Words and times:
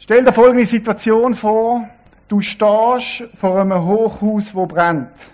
Stell 0.00 0.24
dir 0.24 0.32
folgende 0.32 0.64
Situation 0.64 1.34
vor. 1.34 1.88
Du 2.28 2.40
stehst 2.40 3.24
vor 3.36 3.60
einem 3.60 3.84
Hochhaus, 3.84 4.54
wo 4.54 4.64
brennt. 4.64 5.30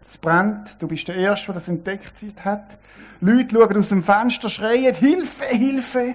Es 0.00 0.18
brennt, 0.18 0.80
du 0.80 0.86
bist 0.86 1.08
der 1.08 1.16
Erste, 1.16 1.46
der 1.46 1.54
das 1.54 1.68
entdeckt 1.68 2.12
hat. 2.44 2.78
Leute 3.20 3.56
schauen 3.56 3.76
aus 3.76 3.88
dem 3.88 4.04
Fenster, 4.04 4.50
schreien, 4.50 4.94
Hilfe, 4.94 5.46
Hilfe. 5.46 6.14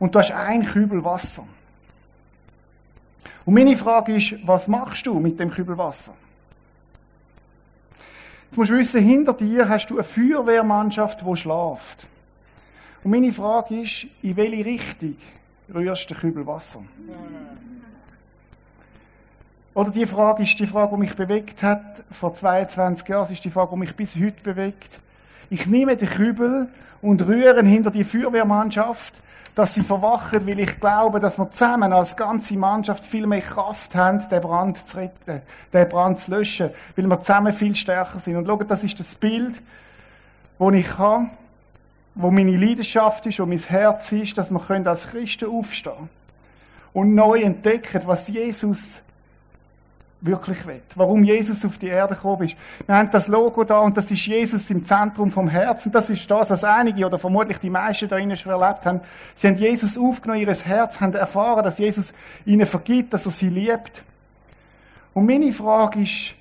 Und 0.00 0.14
du 0.14 0.18
hast 0.18 0.32
ein 0.32 0.64
Kübel 0.64 1.04
Wasser. 1.04 1.46
Und 3.44 3.54
meine 3.54 3.76
Frage 3.76 4.16
ist, 4.16 4.34
was 4.44 4.66
machst 4.66 5.06
du 5.06 5.20
mit 5.20 5.38
dem 5.38 5.50
Kübel 5.50 5.78
Wasser? 5.78 6.14
Jetzt 8.46 8.56
musst 8.56 8.70
du 8.70 8.76
wissen, 8.76 9.02
hinter 9.02 9.34
dir 9.34 9.68
hast 9.68 9.88
du 9.88 9.94
eine 9.94 10.04
Feuerwehrmannschaft, 10.04 11.24
die 11.24 11.36
schlaft. 11.36 12.08
Und 13.04 13.10
meine 13.10 13.32
Frage 13.32 13.80
ist, 13.80 14.06
in 14.22 14.36
welche 14.36 14.64
Richtung 14.64 15.16
rührst 15.72 16.10
du 16.10 16.14
den 16.14 16.20
Kübel 16.20 16.46
Wasser? 16.46 16.80
Oder 19.74 19.90
die 19.90 20.06
Frage 20.06 20.42
ist 20.42 20.58
die 20.58 20.66
Frage, 20.66 20.96
die 20.96 21.00
mich 21.00 21.14
bewegt 21.14 21.62
hat 21.62 22.02
vor 22.10 22.34
22 22.34 23.06
Jahren, 23.06 23.22
das 23.22 23.30
ist 23.30 23.44
die 23.44 23.50
Frage, 23.50 23.70
die 23.74 23.78
mich 23.78 23.94
bis 23.94 24.16
heute 24.16 24.42
bewegt. 24.42 24.98
Ich 25.50 25.66
nehme 25.66 25.96
den 25.96 26.08
Kübel 26.08 26.68
und 27.00 27.26
rühre 27.26 27.64
hinter 27.64 27.92
die 27.92 28.02
Feuerwehrmannschaft, 28.02 29.14
dass 29.54 29.74
sie 29.74 29.82
verwachen, 29.82 30.46
weil 30.46 30.58
ich 30.58 30.80
glaube, 30.80 31.20
dass 31.20 31.38
wir 31.38 31.50
zusammen 31.50 31.92
als 31.92 32.16
ganze 32.16 32.56
Mannschaft 32.56 33.04
viel 33.04 33.26
mehr 33.26 33.40
Kraft 33.40 33.94
haben, 33.94 34.20
den 34.28 34.40
Brand 34.40 34.76
zu 34.76 34.96
retten, 34.96 35.42
den 35.72 35.88
Brand 35.88 36.18
zu 36.18 36.32
löschen, 36.32 36.70
weil 36.96 37.06
wir 37.06 37.20
zusammen 37.20 37.52
viel 37.52 37.74
stärker 37.74 38.20
sind. 38.20 38.36
Und 38.36 38.46
schaut, 38.46 38.70
das 38.70 38.84
ist 38.84 38.98
das 38.98 39.14
Bild, 39.14 39.60
das 40.58 40.74
ich 40.74 40.98
habe, 40.98 41.26
wo 42.20 42.32
meine 42.32 42.56
Leidenschaft 42.56 43.24
ist, 43.26 43.38
wo 43.38 43.46
mein 43.46 43.58
Herz 43.58 44.10
ist, 44.10 44.36
dass 44.36 44.50
wir 44.50 44.86
als 44.86 45.06
Christen 45.10 45.48
aufstehen 45.48 46.08
und 46.92 47.14
neu 47.14 47.40
entdecken, 47.40 48.02
was 48.06 48.26
Jesus 48.26 49.02
wirklich 50.20 50.66
will. 50.66 50.82
Warum 50.96 51.22
Jesus 51.22 51.64
auf 51.64 51.78
die 51.78 51.86
Erde 51.86 52.16
gekommen 52.16 52.42
ist. 52.42 52.56
Wir 52.86 52.96
haben 52.96 53.08
das 53.12 53.28
Logo 53.28 53.62
da 53.62 53.78
und 53.78 53.96
das 53.96 54.10
ist 54.10 54.26
Jesus 54.26 54.68
im 54.68 54.84
Zentrum 54.84 55.30
vom 55.30 55.48
Herzen. 55.48 55.92
Das 55.92 56.10
ist 56.10 56.28
das, 56.28 56.50
was 56.50 56.64
einige 56.64 57.06
oder 57.06 57.20
vermutlich 57.20 57.58
die 57.58 57.70
meisten 57.70 58.08
da 58.08 58.18
innen 58.18 58.36
schon 58.36 58.50
erlebt 58.50 58.84
haben. 58.84 59.00
Sie 59.36 59.46
haben 59.46 59.56
Jesus 59.56 59.96
aufgenommen, 59.96 60.40
ihr 60.40 60.52
Herz, 60.52 61.00
haben 61.00 61.14
erfahren, 61.14 61.62
dass 61.62 61.78
Jesus 61.78 62.12
ihnen 62.44 62.66
vergibt, 62.66 63.14
dass 63.14 63.26
er 63.26 63.32
sie 63.32 63.48
liebt. 63.48 64.02
Und 65.14 65.24
meine 65.24 65.52
Frage 65.52 66.02
ist, 66.02 66.34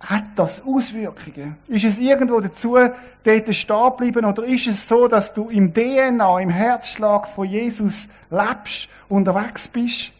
hat 0.00 0.24
das 0.34 0.62
Auswirkungen? 0.62 1.56
Ist 1.68 1.84
es 1.84 1.98
irgendwo 1.98 2.40
dazu, 2.40 2.76
dort 3.22 3.54
stehen 3.54 3.96
bleiben, 3.96 4.24
oder 4.24 4.44
ist 4.44 4.66
es 4.66 4.88
so, 4.88 5.06
dass 5.06 5.34
du 5.34 5.50
im 5.50 5.72
DNA, 5.74 6.40
im 6.40 6.48
Herzschlag 6.48 7.28
von 7.28 7.46
Jesus 7.46 8.08
lebst, 8.30 8.88
unterwegs 9.08 9.68
bist? 9.68 10.12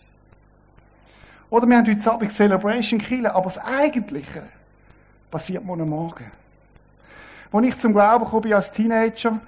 Oder 1.48 1.67
wir 1.67 1.78
haben 1.78 1.86
heute 1.86 2.11
Abend 2.11 2.31
Celebration 2.31 3.01
Kille, 3.01 3.34
aber 3.34 3.45
das 3.45 3.58
Eigentliche 3.58 4.42
passiert 5.31 5.64
morgen 5.64 5.89
Morgen. 5.89 6.31
Als 7.51 7.67
ich 7.67 7.78
zum 7.78 7.92
Glauben 7.92 8.25
kam 8.27 8.53
als 8.53 8.70
Teenager, 8.70 9.41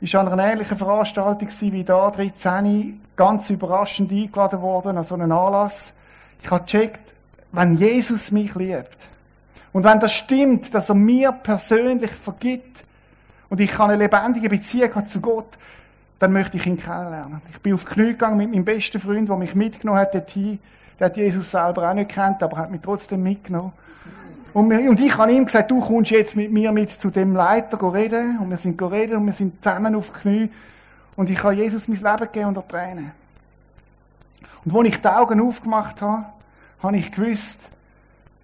war 0.00 0.20
an 0.20 0.28
einer 0.28 0.52
ähnlichen 0.52 0.78
Veranstaltung 0.78 1.48
wie 1.60 1.84
da, 1.84 2.10
13, 2.10 3.00
ganz 3.16 3.50
überraschend 3.50 4.10
eingeladen 4.10 4.62
worden 4.62 4.96
an 4.96 5.04
so 5.04 5.14
einen 5.14 5.30
Anlass. 5.32 5.92
Ich 6.42 6.50
habe 6.50 6.64
gecheckt, 6.64 7.14
wenn 7.52 7.76
Jesus 7.76 8.30
mich 8.30 8.54
liebt 8.54 8.96
und 9.72 9.84
wenn 9.84 10.00
das 10.00 10.12
stimmt, 10.12 10.74
dass 10.74 10.88
er 10.88 10.94
mir 10.94 11.32
persönlich 11.32 12.10
vergibt 12.10 12.84
und 13.48 13.60
ich 13.60 13.78
eine 13.78 13.96
lebendige 13.96 14.48
Beziehung 14.48 14.94
habe 14.94 15.06
zu 15.06 15.20
Gott, 15.20 15.58
dann 16.18 16.32
möchte 16.32 16.56
ich 16.56 16.66
ihn 16.66 16.78
kennenlernen. 16.78 17.40
Ich 17.50 17.60
bin 17.60 17.74
auf 17.74 17.84
Knie 17.84 18.08
gegangen 18.08 18.36
mit 18.36 18.50
meinem 18.50 18.64
besten 18.64 19.00
Freund, 19.00 19.28
der 19.28 19.36
mich 19.36 19.54
mitgenommen 19.54 19.98
hat 19.98 20.14
dorthin. 20.14 20.58
Der 20.98 21.06
hat 21.06 21.16
Jesus 21.16 21.50
selber 21.50 21.90
auch 21.90 21.94
nicht 21.94 22.10
kennt, 22.10 22.42
aber 22.42 22.58
hat 22.58 22.70
mich 22.70 22.80
trotzdem 22.80 23.22
mitgenommen. 23.22 23.72
Und 24.52 25.00
ich 25.00 25.16
habe 25.16 25.32
ihm 25.32 25.46
gesagt, 25.46 25.70
du 25.70 25.80
kommst 25.80 26.10
jetzt 26.10 26.36
mit 26.36 26.52
mir 26.52 26.70
mit 26.72 26.90
zu 26.90 27.10
dem 27.10 27.34
Leiter 27.34 27.78
reden. 27.92 28.38
Und 28.38 28.50
wir 28.50 28.58
sind 28.58 28.80
reden 28.82 29.16
und 29.16 29.26
wir 29.26 29.32
sind 29.32 29.64
zusammen 29.64 29.94
auf 29.94 30.12
Knie. 30.12 30.50
Und 31.16 31.30
ich 31.30 31.42
habe 31.42 31.54
Jesus 31.54 31.88
mein 31.88 31.98
Leben 31.98 32.18
gegeben 32.18 32.48
unter 32.48 32.68
Tränen. 32.68 33.12
Und 34.64 34.76
als 34.76 34.88
ich 34.88 35.00
die 35.00 35.08
Augen 35.08 35.40
aufgemacht 35.40 36.02
habe, 36.02 36.26
habe 36.82 36.96
ich 36.96 37.10
gewusst, 37.10 37.70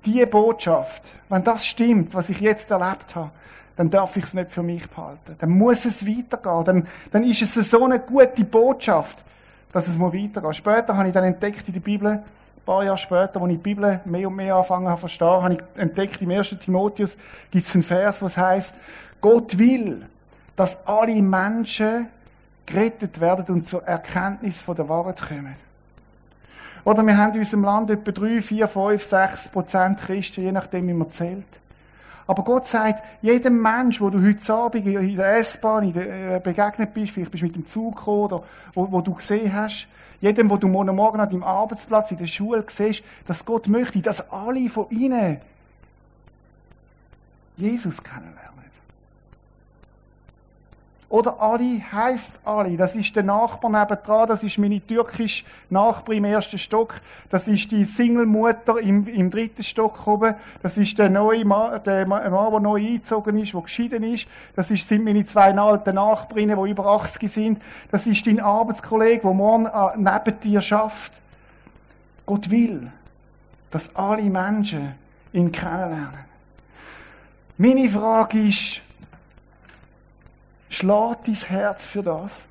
diese 0.08 0.26
Botschaft, 0.26 1.02
wenn 1.28 1.44
das 1.44 1.66
stimmt, 1.66 2.14
was 2.14 2.30
ich 2.30 2.40
jetzt 2.40 2.70
erlebt 2.70 3.14
habe, 3.14 3.30
dann 3.76 3.90
darf 3.90 4.16
ich 4.16 4.24
es 4.24 4.34
nicht 4.34 4.50
für 4.50 4.62
mich 4.62 4.88
behalten. 4.88 5.36
Dann 5.38 5.50
muss 5.50 5.84
es 5.84 6.04
weitergehen. 6.06 6.64
Dann, 6.64 6.86
dann 7.12 7.22
ist 7.22 7.42
es 7.42 7.70
so 7.70 7.84
eine 7.84 8.00
gute 8.00 8.44
Botschaft, 8.44 9.24
dass 9.70 9.86
es 9.86 9.96
mal 9.96 10.12
weitergeht. 10.12 10.56
Später 10.56 10.96
habe 10.96 11.08
ich 11.08 11.14
dann 11.14 11.24
entdeckt 11.24 11.68
in 11.68 11.74
der 11.74 11.80
Bibel, 11.80 12.08
ein 12.08 12.24
paar 12.64 12.84
Jahre 12.84 12.98
später, 12.98 13.40
als 13.40 13.50
ich 13.50 13.56
die 13.56 13.62
Bibel 13.62 14.00
mehr 14.04 14.28
und 14.28 14.34
mehr 14.34 14.56
angefangen 14.56 14.88
habe 14.88 14.96
zu 14.96 15.00
verstehen, 15.02 15.42
habe 15.42 15.54
ich 15.54 15.80
entdeckt, 15.80 16.20
im 16.20 16.30
1. 16.30 16.56
Timotheus 16.60 17.16
gibt 17.50 17.66
es 17.66 17.74
einen 17.74 17.84
Vers, 17.84 18.20
was 18.20 18.36
heißt, 18.36 18.76
Gott 19.20 19.56
will, 19.58 20.06
dass 20.56 20.78
alle 20.86 21.14
Menschen 21.22 22.08
gerettet 22.66 23.20
werden 23.20 23.54
und 23.54 23.66
zur 23.66 23.84
Erkenntnis 23.84 24.58
von 24.58 24.74
der 24.74 24.88
Wahrheit 24.88 25.20
kommen. 25.20 25.67
Oder 26.88 27.06
wir 27.06 27.18
haben 27.18 27.34
in 27.34 27.40
unserem 27.40 27.64
Land 27.64 27.90
etwa 27.90 28.12
3, 28.12 28.40
4, 28.40 28.66
5, 28.66 29.04
6 29.04 29.48
Prozent 29.48 30.00
Christen, 30.00 30.40
je 30.40 30.52
nachdem, 30.52 30.88
wie 30.88 30.94
man 30.94 31.10
zählt. 31.10 31.60
Aber 32.26 32.42
Gott 32.42 32.66
sagt, 32.66 33.04
jedem 33.20 33.60
Mensch, 33.60 34.00
wo 34.00 34.08
du 34.08 34.26
heute 34.26 34.54
Abend 34.54 34.86
in 34.86 35.16
der 35.16 35.36
S-Bahn 35.36 35.94
äh, 35.94 36.40
begegnet 36.42 36.94
bist, 36.94 37.12
vielleicht 37.12 37.30
bist 37.30 37.42
du 37.42 37.46
mit 37.46 37.56
dem 37.56 37.66
Zug 37.66 37.94
gekommen 37.94 38.22
oder 38.22 38.42
wo, 38.72 38.90
wo 38.90 39.02
du 39.02 39.12
gesehen 39.12 39.52
hast, 39.52 39.86
jedem, 40.22 40.48
wo 40.48 40.56
du 40.56 40.66
morgen, 40.66 40.96
morgen 40.96 41.20
an 41.20 41.28
deinem 41.28 41.42
Arbeitsplatz 41.42 42.10
in 42.12 42.16
der 42.16 42.26
Schule 42.26 42.64
siehst, 42.66 43.02
dass 43.26 43.44
Gott 43.44 43.68
möchte, 43.68 44.00
dass 44.00 44.32
alle 44.32 44.66
von 44.70 44.86
ihnen 44.88 45.42
Jesus 47.58 48.02
kennenlernen. 48.02 48.57
Oder 51.10 51.40
Ali 51.40 51.82
heißt 51.90 52.40
Ali. 52.44 52.76
Das 52.76 52.94
ist 52.94 53.16
der 53.16 53.22
Nachbar 53.22 53.70
nebendran. 53.70 54.28
Das 54.28 54.44
ist 54.44 54.58
meine 54.58 54.86
türkische 54.86 55.44
Nachbarin 55.70 56.24
im 56.24 56.32
ersten 56.32 56.58
Stock. 56.58 57.00
Das 57.30 57.48
ist 57.48 57.70
die 57.72 57.84
Single-Mutter 57.84 58.78
im, 58.80 59.06
im 59.08 59.30
dritten 59.30 59.62
Stock 59.62 60.06
oben. 60.06 60.34
Das 60.62 60.76
ist 60.76 60.98
der 60.98 61.08
neue 61.08 61.46
Mann, 61.46 61.82
der 61.84 62.06
Mann, 62.06 62.30
der 62.30 62.60
neu 62.60 62.78
eingezogen 62.78 63.38
ist, 63.38 63.54
der 63.54 63.62
geschieden 63.62 64.02
ist. 64.02 64.28
Das 64.54 64.70
ist, 64.70 64.86
sind 64.86 65.02
meine 65.02 65.24
zwei 65.24 65.54
alten 65.54 65.94
Nachbarinnen, 65.94 66.62
die 66.62 66.70
über 66.70 66.84
80 66.84 67.32
sind. 67.32 67.62
Das 67.90 68.06
ist 68.06 68.26
dein 68.26 68.40
Arbeitskollege, 68.40 69.22
der 69.22 69.32
morgen 69.32 69.64
äh, 69.64 69.96
neben 69.96 70.40
dir 70.40 70.60
schafft. 70.60 71.22
Gott 72.26 72.50
will, 72.50 72.92
dass 73.70 73.96
alle 73.96 74.24
Menschen 74.24 74.94
ihn 75.32 75.52
kennenlernen. 75.52 76.28
Meine 77.56 77.88
Frage 77.88 78.40
ist, 78.40 78.82
schlägt 80.68 81.28
dein 81.28 81.34
Herz 81.34 81.86
für 81.86 82.02
das? 82.02 82.44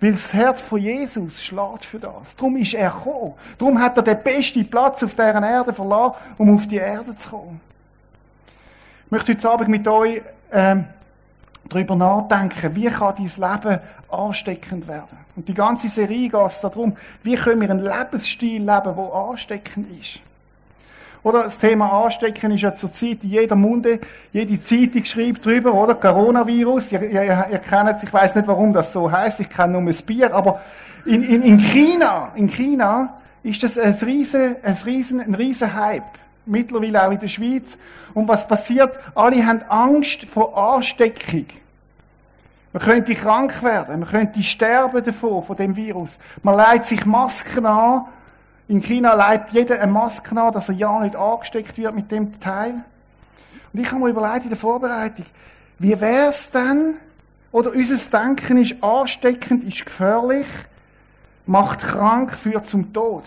Weil 0.00 0.12
das 0.12 0.32
Herz 0.32 0.62
von 0.62 0.80
Jesus 0.80 1.42
schlägt 1.42 1.84
für 1.84 1.98
das. 1.98 2.36
Darum 2.36 2.56
ist 2.56 2.74
er 2.74 2.90
gekommen. 2.90 3.34
Darum 3.58 3.80
hat 3.80 3.96
er 3.96 4.02
den 4.02 4.22
besten 4.22 4.68
Platz 4.68 5.02
auf 5.02 5.14
dieser 5.14 5.42
Erde 5.42 5.72
verlassen, 5.72 6.16
um 6.38 6.54
auf 6.54 6.66
die 6.66 6.76
Erde 6.76 7.16
zu 7.16 7.30
kommen. 7.30 7.60
Ich 9.06 9.10
möchte 9.10 9.32
heute 9.32 9.50
Abend 9.50 9.68
mit 9.68 9.86
euch 9.86 10.22
ähm, 10.50 10.86
darüber 11.68 11.96
nachdenken, 11.96 12.74
wie 12.74 12.86
kann 12.86 13.14
dein 13.16 13.26
Leben 13.26 13.80
ansteckend 14.10 14.88
werden. 14.88 15.18
Und 15.36 15.48
die 15.48 15.54
ganze 15.54 15.88
Serie 15.88 16.28
geht 16.28 16.46
es 16.46 16.60
darum, 16.60 16.96
wie 17.22 17.36
können 17.36 17.60
wir 17.60 17.70
einen 17.70 17.84
Lebensstil 17.84 18.58
leben, 18.58 18.96
der 18.96 19.14
ansteckend 19.14 19.90
ist. 20.00 20.20
Oder 21.24 21.44
das 21.44 21.58
Thema 21.58 21.90
Anstecken 22.04 22.52
ist 22.52 22.60
ja 22.60 22.74
zurzeit 22.74 23.24
in 23.24 23.30
jeder 23.30 23.56
Munde, 23.56 23.98
jede 24.30 24.60
Zeitung 24.60 25.06
schreibt 25.06 25.44
drüber, 25.46 25.72
oder? 25.72 25.94
Coronavirus. 25.94 26.92
Ihr, 26.92 27.02
ihr, 27.02 27.46
ihr 27.50 27.58
kennt 27.60 27.96
es, 27.96 28.02
ich 28.02 28.12
weiß 28.12 28.34
nicht, 28.34 28.46
warum 28.46 28.74
das 28.74 28.92
so 28.92 29.10
heißt. 29.10 29.40
Ich 29.40 29.48
kenne 29.48 29.80
nur 29.80 29.90
das 29.90 30.02
Bier, 30.02 30.34
aber 30.34 30.60
in, 31.06 31.22
in, 31.22 31.42
in 31.42 31.58
China, 31.58 32.30
in 32.34 32.46
China 32.48 33.16
ist 33.42 33.62
das 33.62 33.78
ein 33.78 33.94
riesen, 33.94 34.56
ein 34.62 34.76
riesen, 34.84 35.20
ein 35.20 35.34
riesen 35.34 35.74
Hype. 35.74 36.02
Mittlerweile 36.44 37.06
auch 37.06 37.12
in 37.12 37.18
der 37.18 37.28
Schweiz. 37.28 37.78
Und 38.12 38.28
was 38.28 38.46
passiert? 38.46 38.98
Alle 39.14 39.46
haben 39.46 39.62
Angst 39.70 40.24
vor 40.24 40.74
Ansteckung. 40.74 41.46
Man 42.74 42.82
könnte 42.82 43.14
krank 43.14 43.62
werden, 43.62 44.00
man 44.00 44.08
könnte 44.08 44.42
sterben 44.42 45.02
davon, 45.02 45.42
von 45.42 45.56
dem 45.56 45.74
Virus. 45.74 46.18
Man 46.42 46.56
leitet 46.56 46.86
sich 46.86 47.06
Masken 47.06 47.64
an 47.64 48.06
in 48.68 48.80
China 48.80 49.14
leitet 49.14 49.50
jeder 49.50 49.80
eine 49.80 49.92
Maske 49.92 50.40
an, 50.40 50.52
dass 50.52 50.68
er 50.68 50.74
ja 50.74 51.00
nicht 51.00 51.16
angesteckt 51.16 51.76
wird 51.76 51.94
mit 51.94 52.10
dem 52.10 52.38
Teil. 52.40 52.84
Und 53.72 53.80
ich 53.80 53.90
habe 53.90 54.00
mir 54.00 54.10
überlegt 54.10 54.44
in 54.44 54.50
der 54.50 54.58
Vorbereitung, 54.58 55.26
wie 55.78 56.00
wäre 56.00 56.30
es 56.30 56.48
denn, 56.50 56.94
oder 57.52 57.72
unser 57.72 57.96
Denken 57.96 58.62
ist 58.62 58.82
ansteckend, 58.82 59.64
ist 59.64 59.84
gefährlich, 59.84 60.46
macht 61.46 61.80
krank, 61.80 62.32
führt 62.32 62.66
zum 62.66 62.92
Tod. 62.92 63.24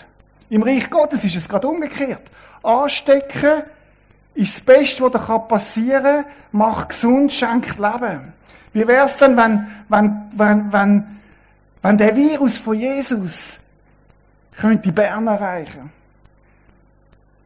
Im 0.50 0.63
Reich 0.63 0.89
Gottes 0.89 1.24
ist 1.24 1.36
es 1.36 1.48
gerade 1.48 1.68
umgekehrt. 1.68 2.24
Anstecken 2.63 3.63
ist 4.33 4.56
das 4.56 4.62
Beste, 4.62 5.04
was 5.04 5.12
da 5.12 5.38
passieren 5.38 6.24
kann, 6.24 6.25
macht 6.51 6.90
gesund, 6.90 7.31
schenkt 7.31 7.78
Leben. 7.78 8.33
Wie 8.74 8.88
wäre 8.88 9.06
es 9.06 9.18
denn, 9.18 9.38
wenn, 9.38 9.68
wenn, 9.90 10.30
wenn, 10.36 10.72
wenn 10.72 11.18
Wenn 11.81 11.98
der 11.98 12.16
Virus 12.16 12.57
von 12.57 12.78
Jesus 12.78 13.60
könnte 14.57 14.92
Bern 14.92 15.27
erreichen. 15.27 15.92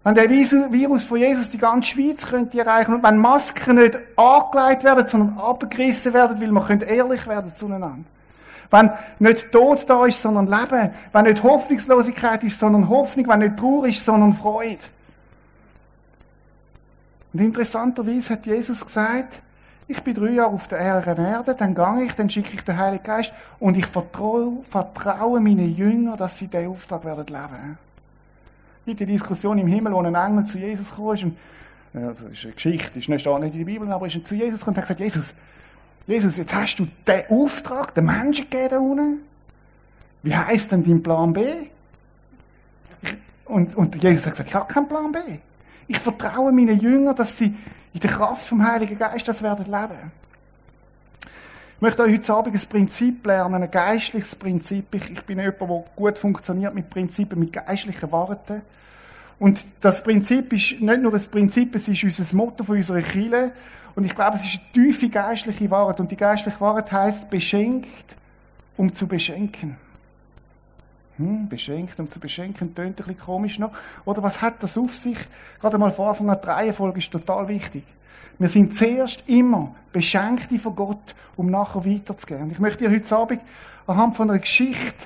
Wenn 0.03 0.15
der 0.15 0.29
Virus 0.29 1.03
von 1.03 1.17
Jesus 1.19 1.49
die 1.49 1.59
ganze 1.59 1.91
Schweiz 1.91 2.25
könnte 2.25 2.59
erreichen 2.59 2.95
und 2.95 3.03
wenn 3.03 3.17
Masken 3.17 3.75
nicht 3.75 3.99
angelegt 4.17 4.83
werden, 4.83 5.07
sondern 5.07 5.37
abgerissen 5.37 6.13
werden, 6.13 6.41
weil 6.41 6.51
wir 6.51 6.87
ehrlich 6.87 7.27
werden 7.27 7.53
zueinander. 7.53 7.99
Wenn 8.71 8.89
nicht 9.19 9.51
Tod 9.51 9.87
da 9.87 10.05
ist, 10.05 10.21
sondern 10.21 10.47
Leben. 10.47 10.91
Wenn 11.11 11.25
nicht 11.25 11.43
Hoffnungslosigkeit 11.43 12.43
ist, 12.45 12.57
sondern 12.57 12.87
Hoffnung. 12.87 13.27
Wenn 13.27 13.39
nicht 13.39 13.57
Trauer 13.57 13.85
ist, 13.85 14.03
sondern 14.03 14.33
Freude. 14.33 14.79
Und 17.33 17.41
interessanterweise 17.41 18.33
hat 18.33 18.45
Jesus 18.45 18.83
gesagt, 18.83 19.41
ich 19.91 20.01
bin 20.01 20.13
drei 20.13 20.31
Jahre 20.31 20.51
auf 20.51 20.67
der 20.67 20.79
Erde, 20.79 21.55
dann 21.55 21.75
gehe 21.75 22.05
ich, 22.05 22.13
dann 22.13 22.29
schicke 22.29 22.53
ich 22.53 22.61
den 22.61 22.77
Heiligen 22.77 23.03
Geist 23.03 23.33
und 23.59 23.77
ich 23.77 23.85
vertraue, 23.85 24.63
vertraue 24.63 25.41
meinen 25.41 25.75
Jüngern, 25.75 26.17
dass 26.17 26.37
sie 26.37 26.47
diesen 26.47 26.67
Auftrag 26.67 27.03
werden 27.03 27.27
leben. 27.27 27.77
Wie 28.85 28.95
die 28.95 29.05
Diskussion 29.05 29.57
im 29.57 29.67
Himmel, 29.67 29.93
wo 29.93 30.01
ein 30.01 30.15
Engel 30.15 30.45
zu 30.45 30.57
Jesus 30.57 30.95
kam, 30.95 31.11
ist, 31.11 31.25
also 31.93 32.27
ist 32.27 32.43
eine 32.45 32.53
Geschichte, 32.53 32.99
ist 32.99 33.09
nicht, 33.09 33.25
nicht 33.25 33.53
in 33.53 33.57
der 33.57 33.65
Bibel, 33.65 33.91
aber 33.91 34.07
ist 34.07 34.25
zu 34.25 34.33
Jesus 34.33 34.61
gekommen 34.61 34.77
und 34.77 34.81
hat 34.81 34.97
gesagt, 34.97 34.99
Jesus, 35.01 35.35
Jesus, 36.07 36.37
jetzt 36.37 36.53
hast 36.53 36.77
du 36.77 36.87
den 37.05 37.23
Auftrag 37.29 37.93
den 37.93 38.05
Menschen 38.05 38.49
gegeben 38.49 38.91
unten. 38.91 39.17
Wie 40.23 40.35
heisst 40.35 40.71
denn 40.71 40.83
dein 40.83 41.03
Plan 41.03 41.33
B? 41.33 41.43
Und, 43.45 43.75
und 43.75 44.01
Jesus 44.01 44.25
hat 44.25 44.33
gesagt, 44.33 44.49
ich 44.49 44.55
habe 44.55 44.71
keinen 44.71 44.87
Plan 44.87 45.11
B. 45.11 45.19
Ich 45.87 45.99
vertraue 45.99 46.53
meinen 46.53 46.79
Jüngern, 46.79 47.15
dass 47.15 47.37
sie 47.37 47.53
in 47.93 47.99
der 47.99 48.09
Kraft 48.09 48.47
vom 48.47 48.65
Heiligen 48.65 48.97
Geist 48.97 49.27
das 49.27 49.41
werden 49.41 49.65
leben. 49.65 50.11
Ich 51.75 51.81
möchte 51.81 52.03
euch 52.03 52.13
heute 52.13 52.33
Abend 52.33 52.55
ein 52.55 52.69
Prinzip 52.69 53.25
lernen, 53.25 53.63
ein 53.63 53.71
geistliches 53.71 54.35
Prinzip. 54.35 54.93
Ich, 54.93 55.09
ich 55.09 55.21
bin 55.25 55.39
jemand, 55.39 55.61
der 55.61 55.83
gut 55.95 56.19
funktioniert 56.19 56.75
mit 56.75 56.89
Prinzipien, 56.89 57.39
mit 57.39 57.53
geistlichen 57.53 58.11
Worten. 58.11 58.61
Und 59.39 59.59
das 59.81 60.03
Prinzip 60.03 60.53
ist 60.53 60.79
nicht 60.79 61.01
nur 61.01 61.11
ein 61.11 61.23
Prinzip, 61.31 61.73
es 61.73 61.87
ist 61.87 62.03
unser 62.03 62.35
Motto 62.35 62.63
von 62.63 62.77
unserer 62.77 63.01
Kirche. 63.01 63.51
Und 63.95 64.05
ich 64.05 64.13
glaube, 64.13 64.37
es 64.37 64.43
ist 64.43 64.59
eine 64.59 64.73
tiefe 64.73 65.09
geistliche 65.09 65.71
Wahrheit. 65.71 65.99
Und 65.99 66.11
die 66.11 66.17
geistliche 66.17 66.61
Wahrheit 66.61 66.91
heißt 66.91 67.31
beschenkt, 67.31 68.15
um 68.77 68.93
zu 68.93 69.07
beschenken. 69.07 69.75
Hm, 71.21 71.49
beschenkt, 71.49 71.99
um 71.99 72.09
zu 72.09 72.19
beschenken, 72.19 72.73
tönt 72.73 72.87
ein 72.87 72.95
bisschen 72.95 73.19
komisch 73.19 73.59
noch. 73.59 73.71
Oder 74.05 74.23
was 74.23 74.41
hat 74.41 74.63
das 74.63 74.75
auf 74.75 74.95
sich? 74.95 75.17
Gerade 75.59 75.77
mal 75.77 75.91
vor 75.91 76.09
Anfang 76.09 76.29
an 76.31 76.39
die 76.41 76.47
Reihenfolge 76.47 76.97
ist 76.97 77.11
total 77.11 77.47
wichtig. 77.47 77.83
Wir 78.39 78.47
sind 78.47 78.75
zuerst 78.75 79.23
immer 79.27 79.75
Beschenkte 79.93 80.57
von 80.57 80.75
Gott, 80.75 81.15
um 81.35 81.51
nachher 81.51 81.85
weiterzugehen. 81.85 82.43
Und 82.43 82.51
ich 82.51 82.59
möchte 82.59 82.83
dir 82.83 82.89
heute 82.89 83.15
Abend 83.15 83.41
anhand 83.85 84.15
von 84.15 84.31
einer 84.31 84.39
Geschichte 84.39 85.05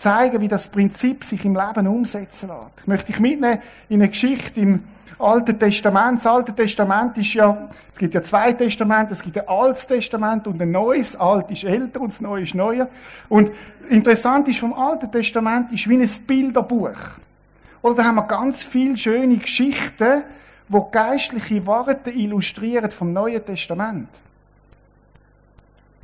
zeigen, 0.00 0.40
wie 0.40 0.48
das 0.48 0.68
Prinzip 0.68 1.24
sich 1.24 1.44
im 1.44 1.54
Leben 1.54 1.86
umsetzen 1.86 2.48
lässt. 2.48 2.80
Ich 2.80 2.86
möchte 2.86 3.06
dich 3.06 3.20
mitnehmen 3.20 3.60
in 3.88 4.00
eine 4.00 4.08
Geschichte 4.08 4.60
im 4.60 4.84
Alten 5.18 5.58
Testament. 5.58 6.18
Das 6.20 6.26
Alte 6.26 6.54
Testament 6.54 7.18
ist 7.18 7.34
ja, 7.34 7.68
es 7.92 7.98
gibt 7.98 8.14
ja 8.14 8.22
zwei 8.22 8.52
Testamente, 8.54 9.12
es 9.12 9.22
gibt 9.22 9.38
ein 9.38 9.46
Altes 9.46 9.86
Testament 9.86 10.46
und 10.46 10.60
ein 10.60 10.70
Neues. 10.70 11.14
Alt 11.16 11.50
ist 11.50 11.64
älter 11.64 12.00
und 12.00 12.12
das 12.12 12.20
Neue 12.20 12.42
ist 12.42 12.54
neuer. 12.54 12.88
Und 13.28 13.52
interessant 13.88 14.48
ist 14.48 14.60
vom 14.60 14.72
Alten 14.72 15.12
Testament 15.12 15.70
ist 15.72 15.88
wie 15.88 16.00
ein 16.00 16.10
Bilderbuch. 16.26 16.96
Oder 17.82 17.94
da 17.96 18.04
haben 18.04 18.16
wir 18.16 18.26
ganz 18.26 18.62
viele 18.62 18.96
schöne 18.96 19.36
Geschichten, 19.36 20.22
wo 20.68 20.88
geistliche 20.90 21.66
Worte 21.66 22.10
illustrieren 22.10 22.90
vom 22.90 23.12
Neuen 23.12 23.44
Testament. 23.44 24.08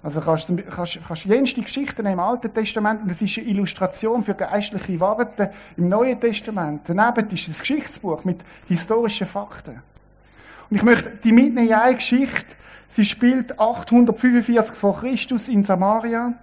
Also 0.02 0.20
kannst 0.20 0.48
du 0.48 0.56
kannst, 0.56 1.00
kannst 1.06 1.24
jenste 1.24 1.62
Geschichten 1.62 2.06
im 2.06 2.20
Alten 2.20 2.52
Testament 2.52 3.02
und 3.02 3.10
es 3.10 3.22
ist 3.22 3.38
eine 3.38 3.48
Illustration 3.48 4.22
für 4.22 4.34
geistliche 4.34 5.00
Worte 5.00 5.50
im 5.76 5.88
Neuen 5.88 6.20
Testament. 6.20 6.82
Daneben 6.86 7.28
ist 7.30 7.48
ein 7.48 7.54
Geschichtsbuch 7.58 8.24
mit 8.24 8.44
historischen 8.68 9.26
Fakten. 9.26 9.82
Und 10.70 10.76
ich 10.76 10.82
möchte 10.82 11.10
die 11.22 11.32
mitnehmen 11.32 11.68
in 11.68 11.74
eine 11.74 11.94
Geschichte. 11.94 12.44
Sie 12.88 13.04
spielt 13.04 13.58
845 13.58 14.76
vor 14.76 15.00
Christus 15.00 15.48
in 15.48 15.64
Samaria. 15.64 16.34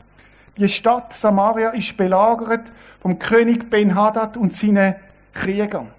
Die 0.57 0.67
Stadt 0.67 1.13
Samaria 1.13 1.69
ist 1.69 1.95
belagert 1.97 2.71
vom 3.01 3.17
König 3.17 3.69
Ben-Hadad 3.69 4.37
und 4.37 4.53
seinen 4.53 4.95
Kriegern. 5.33 5.89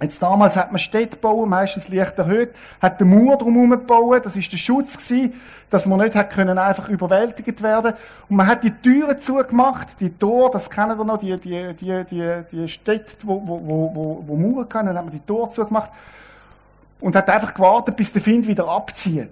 Jetzt 0.00 0.22
damals 0.22 0.56
hat 0.56 0.70
man 0.70 0.78
Städte 0.78 1.16
gebaut, 1.16 1.48
meistens 1.48 1.88
leicht 1.88 2.16
erhöht, 2.18 2.50
hat 2.80 3.00
den 3.00 3.08
Mauer 3.10 3.36
drumherum 3.36 3.70
gebaut, 3.70 4.24
das 4.24 4.36
ist 4.36 4.52
der 4.52 4.56
Schutz 4.56 4.96
gewesen, 4.96 5.34
dass 5.70 5.86
man 5.86 5.98
nicht 5.98 6.14
hat 6.14 6.30
können 6.30 6.56
einfach 6.56 6.88
überwältigt 6.88 7.62
werden. 7.62 7.94
Und 8.28 8.36
man 8.36 8.46
hat 8.46 8.62
die 8.62 8.70
Türen 8.70 9.18
zugemacht, 9.18 10.00
die 10.00 10.10
Tore, 10.10 10.50
das 10.52 10.70
kennen 10.70 10.96
wir 10.96 11.04
noch, 11.04 11.18
die, 11.18 11.36
die, 11.38 11.74
die, 11.74 12.04
die, 12.04 12.42
die 12.50 12.68
Städte, 12.68 13.16
wo, 13.24 13.42
wo, 13.44 13.60
wo, 13.94 14.24
wo, 14.24 14.36
Mauern 14.36 14.68
können, 14.68 14.96
hat 14.96 15.04
man 15.04 15.12
die 15.12 15.20
Tore 15.20 15.50
zugemacht 15.50 15.90
und 17.00 17.16
hat 17.16 17.28
einfach 17.28 17.52
gewartet, 17.52 17.96
bis 17.96 18.12
der 18.12 18.22
Find 18.22 18.46
wieder 18.46 18.68
abzieht. 18.68 19.28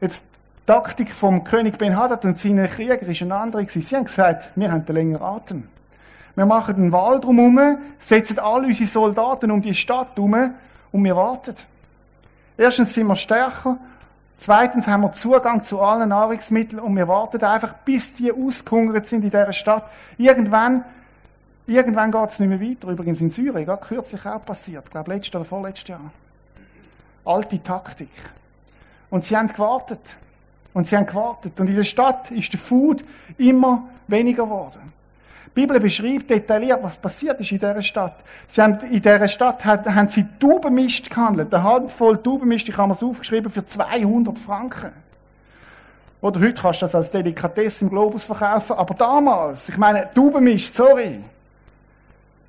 Jetzt, 0.00 0.24
die 0.62 0.66
Taktik 0.66 1.14
vom 1.14 1.44
König 1.44 1.76
Ben 1.76 1.96
Hadad 1.96 2.24
und 2.24 2.38
seinen 2.38 2.66
Krieger 2.68 3.02
ist 3.02 3.20
eine 3.20 3.34
andere 3.34 3.64
gewesen. 3.64 3.82
Sie 3.82 3.96
haben 3.96 4.04
gesagt, 4.04 4.50
wir 4.54 4.72
haben 4.72 4.86
den 4.86 4.94
längeren 4.94 5.22
Atem. 5.22 5.68
Wir 6.34 6.46
machen 6.46 6.76
einen 6.76 6.92
Wall 6.92 7.20
drumherum, 7.20 7.78
setzen 7.98 8.38
alle 8.38 8.66
unsere 8.66 8.88
Soldaten 8.88 9.50
um 9.50 9.60
die 9.60 9.74
Stadt 9.74 10.16
herum 10.16 10.54
und 10.90 11.04
wir 11.04 11.14
warten. 11.14 11.54
Erstens 12.56 12.94
sind 12.94 13.06
wir 13.06 13.16
stärker, 13.16 13.78
zweitens 14.36 14.86
haben 14.86 15.02
wir 15.02 15.12
Zugang 15.12 15.62
zu 15.62 15.80
allen 15.80 16.08
Nahrungsmitteln 16.08 16.80
und 16.80 16.96
wir 16.96 17.06
warten 17.08 17.42
einfach, 17.42 17.74
bis 17.84 18.14
die 18.14 18.32
ausgehungert 18.32 19.06
sind 19.06 19.24
in 19.24 19.30
dieser 19.30 19.52
Stadt. 19.52 19.84
Irgendwann, 20.16 20.84
irgendwann 21.66 22.10
geht 22.10 22.30
es 22.30 22.38
nicht 22.38 22.48
mehr 22.48 22.60
weiter. 22.60 22.88
Übrigens 22.88 23.20
in 23.20 23.30
Syrien, 23.30 23.66
gerade 23.66 23.84
kürzlich 23.84 24.24
auch 24.26 24.44
passiert. 24.44 24.84
Ich 24.86 24.90
glaube, 24.90 25.12
letztes 25.12 25.34
oder 25.34 25.44
vorletztes 25.44 25.88
Jahr. 25.88 26.10
Alte 27.24 27.62
Taktik. 27.62 28.10
Und 29.10 29.24
sie 29.24 29.36
haben 29.36 29.48
gewartet. 29.48 30.16
Und 30.72 30.86
sie 30.86 30.96
haben 30.96 31.06
gewartet. 31.06 31.60
Und 31.60 31.68
in 31.68 31.76
der 31.76 31.84
Stadt 31.84 32.30
ist 32.30 32.52
der 32.52 32.60
Food 32.60 33.04
immer 33.36 33.88
weniger 34.08 34.44
geworden. 34.44 34.92
Die 35.54 35.60
Bibel 35.60 35.78
beschreibt 35.78 36.30
detailliert, 36.30 36.82
was 36.82 36.96
passiert 36.96 37.38
ist 37.40 37.52
in 37.52 37.58
dieser 37.58 37.82
Stadt. 37.82 38.16
Sie 38.48 38.62
haben, 38.62 38.78
in 38.90 39.02
dieser 39.02 39.28
Stadt 39.28 39.62
haben 39.62 40.08
sie 40.08 40.24
Taubenmist 40.40 41.10
gehandelt. 41.10 41.52
Eine 41.52 41.62
Handvoll 41.62 42.22
Taubenmist, 42.22 42.70
ich 42.70 42.76
habe 42.76 42.92
es 42.92 43.02
aufgeschrieben, 43.02 43.52
für 43.52 43.62
200 43.62 44.38
Franken. 44.38 44.92
Oder 46.22 46.40
heute 46.40 46.54
kannst 46.54 46.80
du 46.80 46.84
das 46.84 46.94
als 46.94 47.10
Delikatesse 47.10 47.84
im 47.84 47.90
Globus 47.90 48.24
verkaufen, 48.24 48.76
aber 48.78 48.94
damals, 48.94 49.68
ich 49.68 49.76
meine, 49.76 50.08
Taubenmist, 50.14 50.74
sorry. 50.74 51.20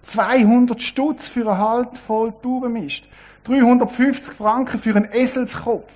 200 0.04 0.82
Stutz 0.82 1.28
für 1.28 1.42
eine 1.42 1.58
Handvoll 1.58 2.34
Taubenmist. 2.42 3.04
350 3.44 4.34
Franken 4.34 4.78
für 4.78 4.96
einen 4.96 5.12
Eselskopf. 5.12 5.92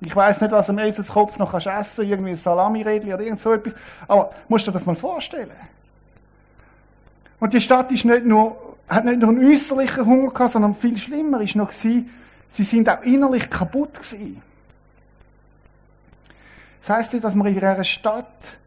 Ich 0.00 0.16
weiß 0.16 0.40
nicht, 0.40 0.50
was 0.50 0.70
am 0.70 0.78
Eselskopf 0.78 1.38
noch 1.38 1.52
kannst 1.52 1.66
essen, 1.66 2.08
irgendwie 2.08 2.30
ein 2.30 2.36
Salamirädchen 2.36 3.12
oder 3.12 3.22
irgend 3.22 3.38
so 3.38 3.52
etwas. 3.52 3.74
Aber 4.08 4.30
musst 4.48 4.66
du 4.66 4.70
dir 4.70 4.78
das 4.78 4.86
mal 4.86 4.96
vorstellen? 4.96 5.50
Und 7.40 7.54
die 7.54 7.60
Stadt 7.60 7.90
ist 7.90 8.04
nicht 8.04 8.26
nur, 8.26 8.76
hat 8.88 9.04
nicht 9.06 9.18
nur 9.18 9.30
einen 9.30 9.44
äußerlichen 9.44 10.06
Hunger 10.06 10.30
gehabt, 10.30 10.52
sondern 10.52 10.74
viel 10.74 10.96
schlimmer 10.98 11.40
ist 11.40 11.56
noch 11.56 11.70
gewesen, 11.70 12.10
sie 12.48 12.64
sind 12.64 12.88
auch 12.88 13.02
innerlich 13.02 13.48
kaputt 13.48 13.94
gewesen. 13.94 14.42
Das 16.80 16.90
heisst 16.90 17.12
nicht, 17.12 17.24
dass 17.24 17.34
wir 17.34 17.46
in 17.46 17.54
dieser 17.54 17.84
Stadt 17.84 18.58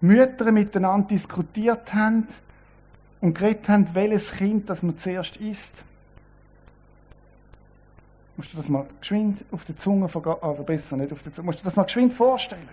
Mütter 0.00 0.52
miteinander 0.52 1.08
diskutiert 1.08 1.92
haben 1.94 2.26
und 3.20 3.34
geredet 3.34 3.68
haben, 3.68 3.86
welches 3.94 4.32
Kind 4.32 4.70
das 4.70 4.82
man 4.82 4.96
zuerst 4.96 5.38
isst. 5.38 5.84
Musst 8.36 8.52
du 8.52 8.56
das 8.56 8.68
mal 8.68 8.86
geschwind 9.00 9.44
auf 9.50 9.64
der 9.64 9.76
Zunge 9.76 10.08
also 10.40 10.62
besser 10.62 10.96
nicht 10.96 11.12
auf 11.12 11.22
der 11.22 11.32
Zunge, 11.32 11.46
musst 11.46 11.60
du 11.60 11.64
das 11.64 11.74
mal 11.74 11.82
geschwind 11.82 12.14
vorstellen. 12.14 12.68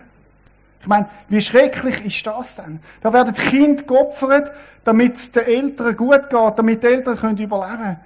Ich 0.86 0.88
meine, 0.88 1.08
wie 1.28 1.40
schrecklich 1.40 2.04
ist 2.04 2.24
das 2.28 2.54
denn? 2.54 2.78
Da 3.00 3.12
werden 3.12 3.34
Kinder 3.34 3.82
geopfert, 3.82 4.52
damit 4.84 5.16
es 5.16 5.32
den 5.32 5.42
Eltern 5.42 5.96
gut 5.96 6.30
geht, 6.30 6.58
damit 6.58 6.84
die 6.84 6.86
Eltern 6.86 7.16
können 7.16 7.36
überleben 7.38 7.76
können. 7.76 7.96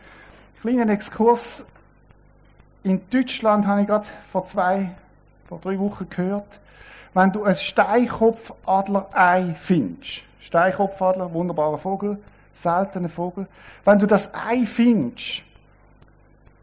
Kleinen 0.63 0.89
Exkurs. 0.89 1.67
In 2.83 3.03
Deutschland 3.11 3.67
habe 3.67 3.83
ich 3.83 3.87
gerade 3.87 4.07
vor 4.27 4.47
zwei, 4.47 4.93
vor 5.47 5.61
drei 5.61 5.79
Wochen 5.79 6.09
gehört, 6.09 6.59
wenn 7.13 7.31
du 7.31 7.45
ein 7.45 7.55
Steinkopfadler-Ei 7.55 9.55
findest, 9.59 10.23
Steinkopfadler, 10.41 11.31
wunderbarer 11.35 11.77
Vogel, 11.77 12.17
seltener 12.55 13.11
Vogel, 13.11 13.47
wenn 13.85 13.99
du 13.99 14.07
das 14.07 14.33
Ei 14.33 14.65
findest 14.65 15.43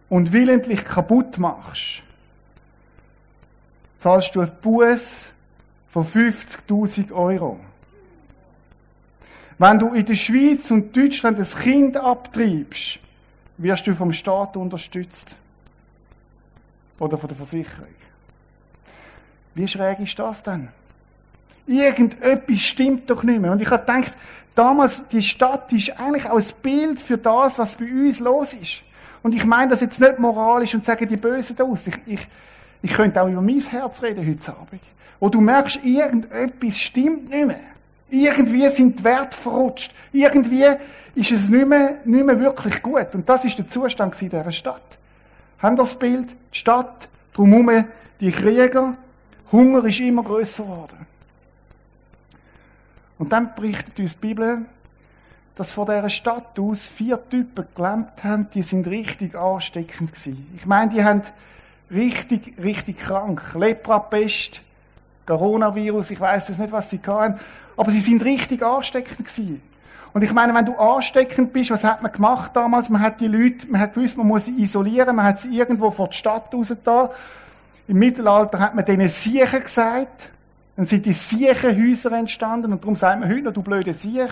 und 0.10 0.34
willentlich 0.34 0.84
kaputt 0.84 1.38
machst, 1.38 2.02
zahlst 4.00 4.36
du 4.36 4.42
einen 4.42 4.52
Buß 4.64 5.34
von 5.88 6.06
50.000 6.06 7.12
Euro. 7.12 7.60
Wenn 9.58 9.80
du 9.80 9.94
in 9.94 10.06
der 10.06 10.16
Schweiz 10.16 10.70
und 10.70 10.96
Deutschland 10.96 11.40
ein 11.40 11.62
Kind 11.62 11.98
abtreibst, 11.98 13.00
wirst 13.58 13.88
du 13.88 13.96
vom 13.96 14.14
Staat 14.14 14.56
unterstützt. 14.56 15.36
Oder 17.00 17.18
von 17.18 17.28
der 17.28 17.38
Versicherung. 17.38 17.88
Wie 19.56 19.68
schräg 19.68 20.00
ist 20.00 20.18
das 20.20 20.44
denn? 20.44 20.70
Irgendetwas 21.66 22.60
stimmt 22.60 23.10
doch 23.10 23.24
nicht 23.24 23.42
mehr. 23.42 23.52
Und 23.52 23.62
ich 23.62 23.70
habe 23.70 23.84
gedacht, 23.84 24.14
damals, 24.56 25.08
die 25.08 25.22
Stadt 25.22 25.74
ist 25.74 26.00
eigentlich 26.00 26.30
auch 26.30 26.38
ein 26.38 26.46
Bild 26.62 27.02
für 27.02 27.18
das, 27.18 27.58
was 27.58 27.76
bei 27.76 27.86
uns 27.86 28.20
los 28.20 28.54
ist. 28.54 28.82
Und 29.24 29.34
ich 29.36 29.46
meine 29.46 29.72
das 29.72 29.82
jetzt 29.82 30.00
nicht 30.00 30.20
moralisch 30.20 30.74
und 30.76 30.86
sage 30.86 31.08
die 31.08 31.18
Bösen 31.18 31.60
aus. 31.60 31.88
Ich, 31.88 31.96
ich, 32.06 32.28
ich 32.82 32.94
könnte 32.94 33.22
auch 33.22 33.28
über 33.28 33.42
mein 33.42 33.60
Herz 33.60 34.02
reden 34.02 34.28
heute 34.28 34.52
Abend. 34.52 34.82
Wo 35.20 35.30
du 35.30 35.42
merkst, 35.42 35.80
irgendetwas 35.84 36.78
stimmt 36.78 37.30
nicht 37.30 37.48
mehr. 37.48 37.60
Irgendwie 38.10 38.68
sind 38.70 39.00
die 39.00 39.04
Werte 39.04 39.38
verrutscht. 39.38 39.94
Irgendwie 40.14 40.66
ist 41.16 41.32
es 41.32 41.50
nicht 41.50 41.68
mehr, 41.68 41.98
nicht 42.06 42.26
mehr 42.26 42.40
wirklich 42.40 42.82
gut. 42.82 43.14
Und 43.14 43.28
das 43.28 43.44
ist 43.44 43.58
der 43.58 43.68
Zustand 43.68 44.22
in 44.22 44.30
dieser 44.30 44.52
Stadt. 44.52 44.98
Haben 45.60 45.76
das 45.76 45.98
Bild? 45.98 46.30
Die 46.54 46.58
Stadt, 46.58 47.10
drumherum 47.34 47.86
die 48.20 48.32
Krieger. 48.32 48.96
Hunger 49.52 49.84
ist 49.86 50.00
immer 50.00 50.24
größer 50.24 50.64
geworden. 50.64 51.06
Und 53.18 53.32
dann 53.32 53.54
berichtet 53.56 54.00
uns 54.00 54.14
die 54.14 54.28
Bibel, 54.28 54.66
dass 55.56 55.72
vor 55.72 55.86
dieser 55.88 56.10
Stadt 56.10 56.60
aus 56.60 56.86
vier 56.86 57.20
Typen 57.30 57.66
gelebt 57.74 58.24
haben, 58.24 58.48
die 58.54 58.62
sind 58.62 58.86
richtig 58.88 59.36
ansteckend 59.36 60.14
gewesen. 60.14 60.48
Ich 60.56 60.68
meine, 60.68 60.92
die 60.92 61.04
haben 61.04 61.24
richtig, 61.92 62.54
richtig 62.62 62.98
krank. 62.98 63.42
Lepra, 63.56 64.00
Pest, 64.00 64.62
Coronavirus, 65.26 66.12
ich 66.12 66.20
weiß 66.20 66.48
das 66.48 66.58
nicht, 66.58 66.72
was 66.72 66.90
sie 66.90 67.00
hatten, 67.06 67.40
aber 67.76 67.92
sie 67.92 68.00
sind 68.00 68.24
richtig 68.24 68.64
ansteckend 68.64 69.18
gewesen. 69.18 69.62
Und 70.14 70.24
ich 70.24 70.34
meine, 70.34 70.54
wenn 70.56 70.66
du 70.66 70.76
ansteckend 70.76 71.54
bist, 71.54 71.70
was 71.70 71.84
hat 71.84 72.02
man 72.02 72.12
gemacht 72.12 72.52
damals? 72.56 72.90
Man 72.90 73.02
hat 73.02 73.20
die 73.20 73.28
Leute, 73.28 73.68
man 73.70 73.82
hat 73.82 73.94
gewusst, 73.94 74.18
man 74.18 74.26
muss 74.26 74.46
sie 74.46 74.60
isolieren, 74.60 75.16
man 75.16 75.26
hat 75.26 75.40
sie 75.40 75.56
irgendwo 75.56 75.92
vor 75.92 76.08
die 76.08 76.16
Stadt 76.16 76.54
raus 76.54 76.74
da. 76.84 77.12
Im 77.88 78.00
Mittelalter 78.00 78.60
hat 78.60 78.74
man 78.74 78.84
denen 78.84 79.08
Siechen 79.08 79.62
gesagt. 79.62 80.30
Dann 80.76 80.86
sind 80.86 81.06
die 81.06 81.14
Siechenhäuser 81.14 82.12
entstanden 82.14 82.72
und 82.72 82.84
darum 82.84 82.96
sagt 82.96 83.20
man 83.20 83.30
heute 83.30 83.44
noch, 83.44 83.54
du 83.54 83.62
blöde 83.62 83.94
Siech. 83.94 84.32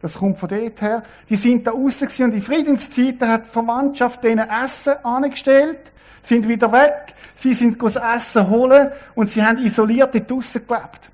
Das 0.00 0.18
kommt 0.18 0.38
von 0.38 0.48
dort 0.48 0.80
her. 0.80 1.02
Die 1.28 1.36
sind 1.36 1.66
da 1.66 1.72
raus 1.72 2.00
und 2.02 2.34
in 2.34 2.42
Friedenszeiten 2.42 3.28
hat 3.28 3.46
die 3.46 3.50
Verwandtschaft 3.50 4.22
denen 4.22 4.48
Essen 4.48 4.94
angestellt, 5.04 5.92
sind 6.22 6.46
wieder 6.46 6.70
weg, 6.70 7.14
sie 7.34 7.54
sind 7.54 7.82
das 7.82 7.96
Essen 7.96 8.48
holen 8.48 8.90
und 9.14 9.28
sie 9.28 9.44
haben 9.44 9.58
isoliert 9.58 10.14
dort 10.14 10.30
draussen 10.30 10.66
gelebt. 10.66 11.10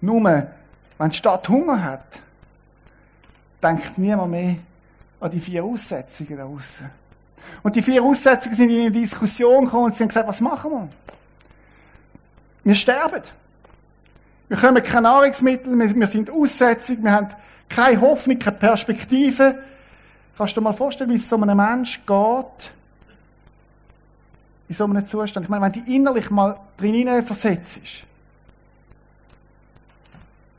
Nur, 0.00 0.46
wenn 0.98 1.10
die 1.10 1.16
Stadt 1.16 1.48
Hunger 1.48 1.82
hat, 1.82 2.20
denkt 3.62 3.98
niemand 3.98 4.30
mehr 4.30 4.56
an 5.20 5.30
die 5.30 5.40
vier 5.40 5.64
Aussetzungen 5.64 6.36
da 6.36 6.44
draussen. 6.44 6.90
Und 7.62 7.76
die 7.76 7.82
vier 7.82 8.02
Aussetzungen 8.02 8.54
sind 8.54 8.70
in 8.70 8.80
eine 8.80 8.90
Diskussion 8.90 9.64
gekommen 9.64 9.86
und 9.86 9.94
sie 9.94 10.02
haben 10.02 10.08
gesagt, 10.08 10.28
was 10.28 10.40
machen 10.40 10.70
wir? 10.70 10.88
Wir 12.64 12.74
sterben. 12.74 13.22
Wir 14.48 14.56
kommen 14.56 14.82
keine 14.82 15.02
Nahrungsmittel, 15.02 15.78
wir, 15.78 15.94
wir 15.94 16.06
sind 16.06 16.30
aussätzig, 16.30 17.02
wir 17.02 17.12
haben 17.12 17.28
keine 17.68 18.00
Hoffnung, 18.00 18.38
keine 18.38 18.56
Perspektive. 18.56 19.58
Kannst 20.36 20.56
du 20.56 20.60
dir 20.60 20.64
mal 20.64 20.72
vorstellen, 20.72 21.10
wie 21.10 21.16
es 21.16 21.28
so 21.28 21.36
einem 21.36 21.56
Mensch 21.56 22.00
geht, 22.06 22.72
in 24.68 24.74
so 24.74 24.84
einem 24.84 25.06
Zustand? 25.06 25.44
Ich 25.44 25.50
meine, 25.50 25.66
wenn 25.66 25.84
du 25.84 25.92
innerlich 25.92 26.30
mal 26.30 26.58
drin 26.76 27.22
versetzt 27.22 28.06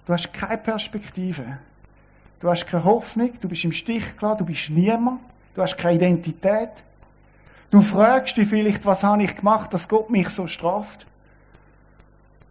du 0.09 0.13
hast 0.13 0.33
keine 0.33 0.57
Perspektive, 0.57 1.59
du 2.39 2.49
hast 2.49 2.65
keine 2.65 2.83
Hoffnung, 2.83 3.31
du 3.39 3.47
bist 3.47 3.63
im 3.63 3.71
Stich 3.71 4.17
gelassen, 4.17 4.39
du 4.39 4.45
bist 4.45 4.71
niemand, 4.71 5.21
du 5.53 5.61
hast 5.61 5.77
keine 5.77 5.97
Identität. 5.97 6.71
Du 7.69 7.79
fragst 7.79 8.35
dich 8.35 8.49
vielleicht, 8.49 8.83
was 8.87 9.03
habe 9.03 9.21
ich 9.21 9.35
gemacht, 9.35 9.71
dass 9.71 9.87
Gott 9.87 10.09
mich 10.09 10.27
so 10.29 10.47
straft. 10.47 11.05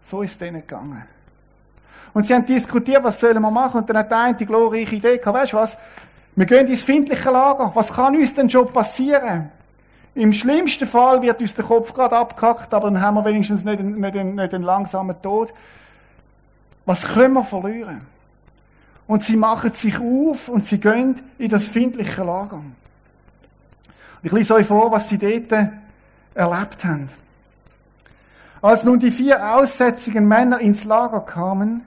So 0.00 0.22
ist 0.22 0.30
es 0.30 0.38
denen 0.38 0.60
gegangen. 0.60 1.02
Und 2.14 2.24
sie 2.24 2.34
haben 2.34 2.46
diskutiert, 2.46 3.02
was 3.04 3.20
sollen 3.20 3.40
wir 3.40 3.50
machen? 3.50 3.80
Und 3.80 3.90
dann 3.90 3.98
hat 3.98 4.10
der 4.10 4.18
eine 4.18 4.34
die 4.34 4.46
glorreiche 4.46 4.96
Idee 4.96 5.18
gehabt, 5.18 5.38
weißt 5.38 5.52
du 5.52 5.56
was? 5.58 5.76
Wir 6.34 6.46
gehen 6.46 6.66
ins 6.66 6.82
findliche 6.82 7.30
Lager. 7.30 7.70
Was 7.74 7.92
kann 7.92 8.16
uns 8.16 8.34
denn 8.34 8.48
schon 8.48 8.72
passieren? 8.72 9.50
Im 10.14 10.32
schlimmsten 10.32 10.86
Fall 10.86 11.22
wird 11.22 11.40
uns 11.40 11.54
der 11.54 11.64
Kopf 11.64 11.92
gerade 11.92 12.16
abgehackt, 12.16 12.72
aber 12.74 12.90
dann 12.90 13.00
haben 13.00 13.14
wir 13.14 13.24
wenigstens 13.24 13.64
nicht 13.64 13.78
einen, 13.78 14.00
nicht 14.00 14.14
nicht 14.14 14.54
einen 14.54 14.64
langsamen 14.64 15.20
Tod. 15.22 15.52
Was 16.86 17.06
können 17.06 17.34
wir 17.34 17.44
verlieren? 17.44 18.00
Und 19.06 19.22
sie 19.22 19.36
machen 19.36 19.72
sich 19.72 19.98
auf 19.98 20.48
und 20.48 20.66
sie 20.66 20.78
gehen 20.78 21.20
in 21.38 21.48
das 21.48 21.68
findliche 21.68 22.22
Lager. 22.22 22.62
Ich 24.22 24.32
lese 24.32 24.54
euch 24.54 24.66
vor, 24.66 24.90
was 24.90 25.08
sie 25.08 25.18
dort 25.18 25.70
erlebt 26.34 26.84
haben. 26.84 27.08
Als 28.60 28.82
nun 28.84 28.98
die 28.98 29.10
vier 29.10 29.54
aussätzigen 29.54 30.26
Männer 30.26 30.60
ins 30.60 30.84
Lager 30.84 31.20
kamen, 31.20 31.84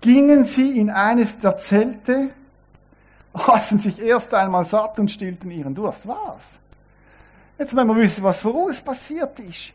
gingen 0.00 0.44
sie 0.44 0.78
in 0.78 0.90
eines 0.90 1.38
der 1.38 1.56
Zelte, 1.58 2.28
aßen 3.32 3.80
sich 3.80 4.00
erst 4.00 4.32
einmal 4.34 4.64
satt 4.64 4.98
und 4.98 5.10
stillten 5.10 5.50
ihren 5.50 5.74
Durst. 5.74 6.06
Was? 6.06 6.60
Jetzt 7.58 7.74
wollen 7.74 7.88
wir 7.88 7.96
wissen, 7.96 8.22
was 8.22 8.40
voraus 8.40 8.80
passiert 8.80 9.38
ist. 9.40 9.72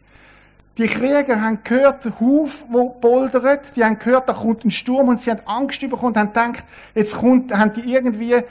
Die 0.77 0.87
Krieger 0.87 1.41
haben 1.41 1.59
gehört, 1.63 2.07
Huf, 2.19 2.63
wo 2.69 2.89
poldert, 2.89 3.75
die 3.75 3.83
haben 3.83 3.99
gehört, 3.99 4.29
da 4.29 4.33
kommt 4.33 4.63
ein 4.63 4.71
Sturm 4.71 5.09
und 5.09 5.19
sie 5.19 5.29
haben 5.29 5.41
Angst 5.45 5.81
bekommen 5.81 6.13
und 6.13 6.17
haben 6.17 6.27
gedacht, 6.29 6.63
jetzt 6.95 7.17
kommt, 7.17 7.53
haben 7.53 7.73
die 7.73 7.93
irgendwie 7.93 8.41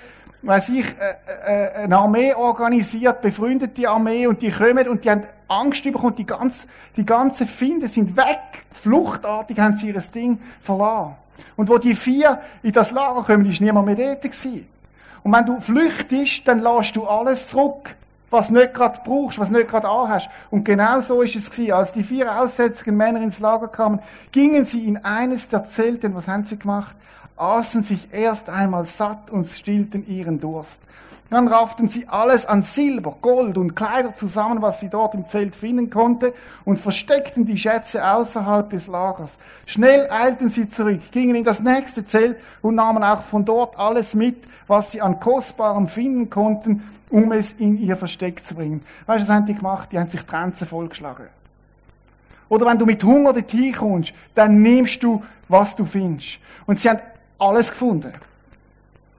weiß 0.43 0.71
ich, 0.71 0.87
äh, 0.87 1.75
äh, 1.75 1.85
eine 1.85 1.97
Armee 1.97 2.35
organisiert, 2.35 3.21
befreundete 3.21 3.89
Armee, 3.89 4.27
und 4.27 4.43
die 4.43 4.51
kommen 4.51 4.89
und 4.89 5.05
die 5.05 5.11
haben 5.11 5.23
Angst 5.49 5.85
bekommen, 5.85 6.17
die 6.17 6.27
ganze, 6.27 6.67
die 6.97 7.05
ganze 7.05 7.47
Finde 7.47 7.89
sind 7.89 8.17
weg, 8.17 8.65
fluchtartig 8.71 9.59
haben 9.59 9.77
sie 9.77 9.89
ihr 9.89 10.01
Ding 10.01 10.39
verloren. 10.61 11.17
Und 11.57 11.69
wo 11.69 11.79
die 11.79 11.95
vier 11.95 12.41
in 12.63 12.73
das 12.73 12.91
Lager 12.91 13.23
kommen, 13.23 13.47
ist 13.47 13.61
niemand 13.61 13.87
mehr 13.87 13.97
dort 13.97 14.23
gewesen. 14.23 14.69
Und 15.23 15.33
wenn 15.33 15.47
du 15.47 15.61
flüchtest, 15.61 16.47
dann 16.49 16.61
lässt 16.61 16.97
du 16.97 17.07
alles 17.07 17.49
zurück, 17.49 17.97
was 18.31 18.51
nicht 18.51 18.75
gerade 18.75 19.01
brauchst, 19.05 19.39
was 19.39 19.51
nicht 19.51 19.69
gerade 19.69 19.89
anhast. 19.89 20.31
Und 20.51 20.65
genau 20.65 21.01
so 21.01 21.21
ist 21.21 21.37
es 21.37 21.51
gewesen. 21.51 21.73
Als 21.73 21.93
die 21.93 22.03
vier 22.03 22.41
aussätzigen 22.41 22.97
Männer 22.97 23.21
ins 23.21 23.41
Lager 23.41 23.69
kamen, 23.69 24.01
gingen 24.33 24.65
sie 24.65 24.87
in 24.87 25.05
eines 25.05 25.49
der 25.49 25.65
Zelte, 25.67 26.15
was 26.15 26.29
haben 26.29 26.45
sie 26.45 26.59
gemacht? 26.59 26.97
aßen 27.37 27.83
sich 27.83 28.13
erst 28.13 28.51
einmal 28.51 28.85
satt 28.85 29.31
und 29.31 29.47
stillten 29.47 30.07
ihren 30.07 30.41
Durst. 30.41 30.83
Dann 31.31 31.47
rafften 31.47 31.89
sie 31.89 32.09
alles 32.09 32.45
an 32.45 32.63
Silber, 32.63 33.17
Gold 33.21 33.57
und 33.57 33.77
Kleider 33.77 34.13
zusammen, 34.15 34.63
was 34.63 34.81
sie 34.81 34.91
dort 34.91 35.15
im 35.15 35.25
Zelt 35.25 35.55
finden 35.55 35.89
konnte, 35.89 36.35
und 36.65 36.81
versteckten 36.81 37.47
die 37.47 37.57
Schätze 37.57 38.05
außerhalb 38.05 38.69
des 38.69 38.89
Lagers. 38.89 39.39
Schnell 39.65 40.11
eilten 40.11 40.49
sie 40.49 40.69
zurück, 40.69 41.01
gingen 41.13 41.37
in 41.37 41.45
das 41.45 41.61
nächste 41.61 42.05
Zelt 42.05 42.37
und 42.63 42.75
nahmen 42.75 43.05
auch 43.05 43.23
von 43.23 43.45
dort 43.45 43.79
alles 43.79 44.17
mit, 44.17 44.45
was 44.67 44.91
sie 44.91 45.01
an 45.01 45.21
Kostbarem 45.21 45.87
finden 45.87 46.31
konnten, 46.31 46.83
um 47.11 47.31
es 47.31 47.53
in 47.53 47.79
ihr 47.81 47.97
Versteck 47.97 48.45
zu 48.45 48.57
bringen. 48.57 48.83
Weißt 49.07 49.25
du, 49.25 49.29
was 49.29 49.35
haben 49.35 49.47
die 49.47 49.55
gemacht? 49.55 49.93
Die 49.93 50.01
haben 50.01 50.09
sich 50.09 50.27
Trenzen 50.27 50.67
vollgeschlagen. 50.67 51.29
Oder 52.49 52.67
wenn 52.67 52.79
du 52.79 52.87
mit 52.87 53.05
Hunger 53.05 53.33
dorthin 53.33 53.73
kommst, 53.73 54.13
dann 54.35 54.61
nimmst 54.61 55.01
du, 55.05 55.23
was 55.47 55.77
du 55.77 55.85
findest. 55.85 56.41
Und 56.67 56.81
sie 56.81 56.91
haben 56.91 56.99
alles 57.39 57.71
gefunden. 57.71 58.13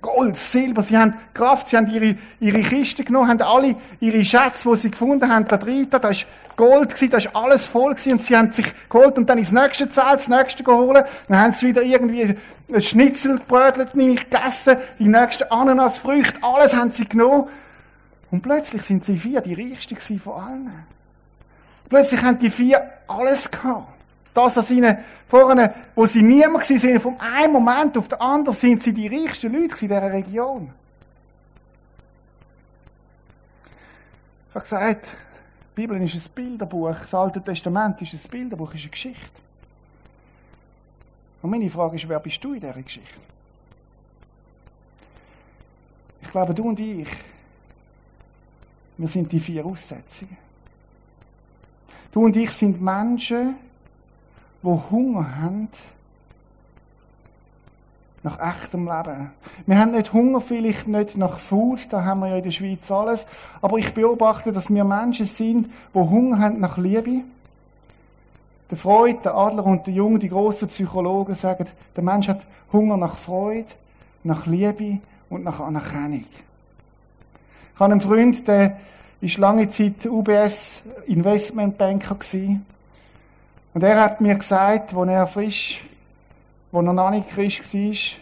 Gold, 0.01 0.35
Silber, 0.35 0.81
sie 0.81 0.97
haben 0.97 1.13
Kraft, 1.33 1.69
sie 1.69 1.77
haben 1.77 1.87
ihre, 1.91 2.15
ihre 2.39 2.61
Kiste 2.61 3.03
genommen, 3.03 3.29
haben 3.29 3.41
alle 3.41 3.75
ihre 3.99 4.25
Schätze, 4.25 4.67
die 4.69 4.75
sie 4.75 4.91
gefunden 4.91 5.31
haben, 5.31 5.47
da 5.47 5.57
drin, 5.57 5.87
da 5.89 5.97
ist 6.09 6.25
Gold 6.55 6.95
gewesen, 6.95 7.09
da 7.11 7.17
ist 7.17 7.35
alles 7.35 7.67
voll 7.67 7.93
gewesen, 7.93 8.13
und 8.13 8.25
sie 8.25 8.35
haben 8.35 8.51
sich 8.51 8.65
geholt 8.89 9.17
und 9.17 9.29
dann 9.29 9.37
ins 9.37 9.51
nächste 9.51 9.89
Zelt, 9.89 10.13
das 10.13 10.27
nächste 10.27 10.63
geholt, 10.63 11.05
dann 11.27 11.39
haben 11.39 11.53
sie 11.53 11.67
wieder 11.67 11.83
irgendwie 11.83 12.35
ein 12.73 12.81
Schnitzel 12.81 13.37
gebrötelt, 13.37 13.95
nämlich 13.95 14.29
gegessen, 14.29 14.77
die 14.97 15.07
nächste 15.07 15.51
Ananasfrüchte, 15.51 16.39
alles 16.41 16.75
haben 16.75 16.91
sie 16.91 17.07
genommen. 17.07 17.47
Und 18.31 18.41
plötzlich 18.41 18.81
sind 18.83 19.03
sie 19.03 19.17
vier 19.17 19.41
die 19.41 19.53
reichsten 19.53 19.97
von 20.17 20.33
allen. 20.41 20.85
Plötzlich 21.89 22.21
haben 22.23 22.39
die 22.39 22.49
vier 22.49 22.89
alles 23.07 23.51
gehabt. 23.51 23.90
Das, 24.33 24.55
was 24.55 24.71
ihnen 24.71 24.97
vorne, 25.25 25.73
wo 25.93 26.05
sie 26.05 26.21
niemand 26.21 26.69
waren, 26.69 26.99
von 26.99 27.19
einem 27.19 27.53
Moment 27.53 27.97
auf 27.97 28.07
den 28.07 28.19
anderen 28.21 28.57
sind 28.57 28.81
sie 28.81 28.93
die 28.93 29.07
reichsten 29.07 29.51
Leute 29.51 29.73
in 29.73 29.89
dieser 29.89 30.13
Region. 30.13 30.73
Ich 34.49 34.55
habe 34.55 34.63
gesagt, 34.63 35.15
die 35.71 35.81
Bibel 35.81 36.01
ist 36.01 36.15
ein 36.15 36.33
Bilderbuch, 36.33 36.91
das 36.91 37.13
Alte 37.13 37.41
Testament 37.41 38.01
ist 38.01 38.13
ein 38.13 38.31
Bilderbuch, 38.31 38.73
ist 38.73 38.81
eine 38.81 38.89
Geschichte. 38.89 39.41
Und 41.41 41.49
meine 41.49 41.69
Frage 41.69 41.95
ist, 41.95 42.07
wer 42.07 42.19
bist 42.19 42.43
du 42.43 42.53
in 42.53 42.59
dieser 42.59 42.81
Geschichte? 42.81 43.21
Ich 46.21 46.29
glaube, 46.29 46.53
du 46.53 46.63
und 46.69 46.79
ich, 46.79 47.07
wir 48.97 49.07
sind 49.07 49.31
die 49.31 49.39
vier 49.39 49.65
Aussetzungen. 49.65 50.37
Du 52.11 52.25
und 52.25 52.35
ich 52.35 52.51
sind 52.51 52.81
Menschen, 52.81 53.55
die 54.63 54.79
Hunger 54.91 55.41
haben 55.41 55.69
nach 58.23 58.39
echtem 58.39 58.85
Leben. 58.85 59.31
Wir 59.65 59.79
haben 59.79 59.91
nicht 59.91 60.13
Hunger, 60.13 60.41
vielleicht 60.41 60.87
nicht 60.87 61.17
nach 61.17 61.39
Food, 61.39 61.87
da 61.91 62.03
haben 62.03 62.19
wir 62.19 62.27
ja 62.27 62.37
in 62.37 62.43
der 62.43 62.51
Schweiz 62.51 62.91
alles, 62.91 63.25
aber 63.61 63.77
ich 63.77 63.93
beobachte, 63.93 64.51
dass 64.51 64.69
wir 64.69 64.83
Menschen 64.83 65.25
sind, 65.25 65.69
die 65.93 65.99
Hunger 65.99 66.39
haben 66.39 66.59
nach 66.59 66.77
Liebe, 66.77 67.23
Der 68.71 68.77
Freud, 68.77 69.17
der 69.25 69.35
Adler 69.35 69.65
und 69.65 69.85
der 69.85 69.93
Jung, 69.93 70.17
die 70.17 70.29
grossen 70.29 70.69
Psychologen 70.69 71.35
sagen, 71.35 71.65
der 71.93 72.03
Mensch 72.05 72.29
hat 72.29 72.45
Hunger 72.71 72.95
nach 72.95 73.17
Freude, 73.17 73.67
nach 74.23 74.45
Liebe 74.45 74.99
und 75.29 75.43
nach 75.43 75.59
Anerkennung. 75.59 76.23
Ich 77.73 77.79
habe 77.79 77.91
einen 77.91 77.99
Freund, 77.99 78.47
der 78.47 78.77
ist 79.19 79.37
lange 79.37 79.67
Zeit 79.67 80.05
UBS 80.05 80.83
Investmentbanker 81.05 82.15
gewesen. 82.15 82.65
Und 83.73 83.83
er 83.83 84.01
hat 84.01 84.19
mir 84.19 84.35
gesagt, 84.35 84.93
als 84.93 85.09
er 85.09 85.27
frisch, 85.27 85.81
als 86.71 86.85
er 86.85 86.93
noch 86.93 87.09
nicht 87.09 87.29
frisch 87.29 87.61
war, 87.61 88.21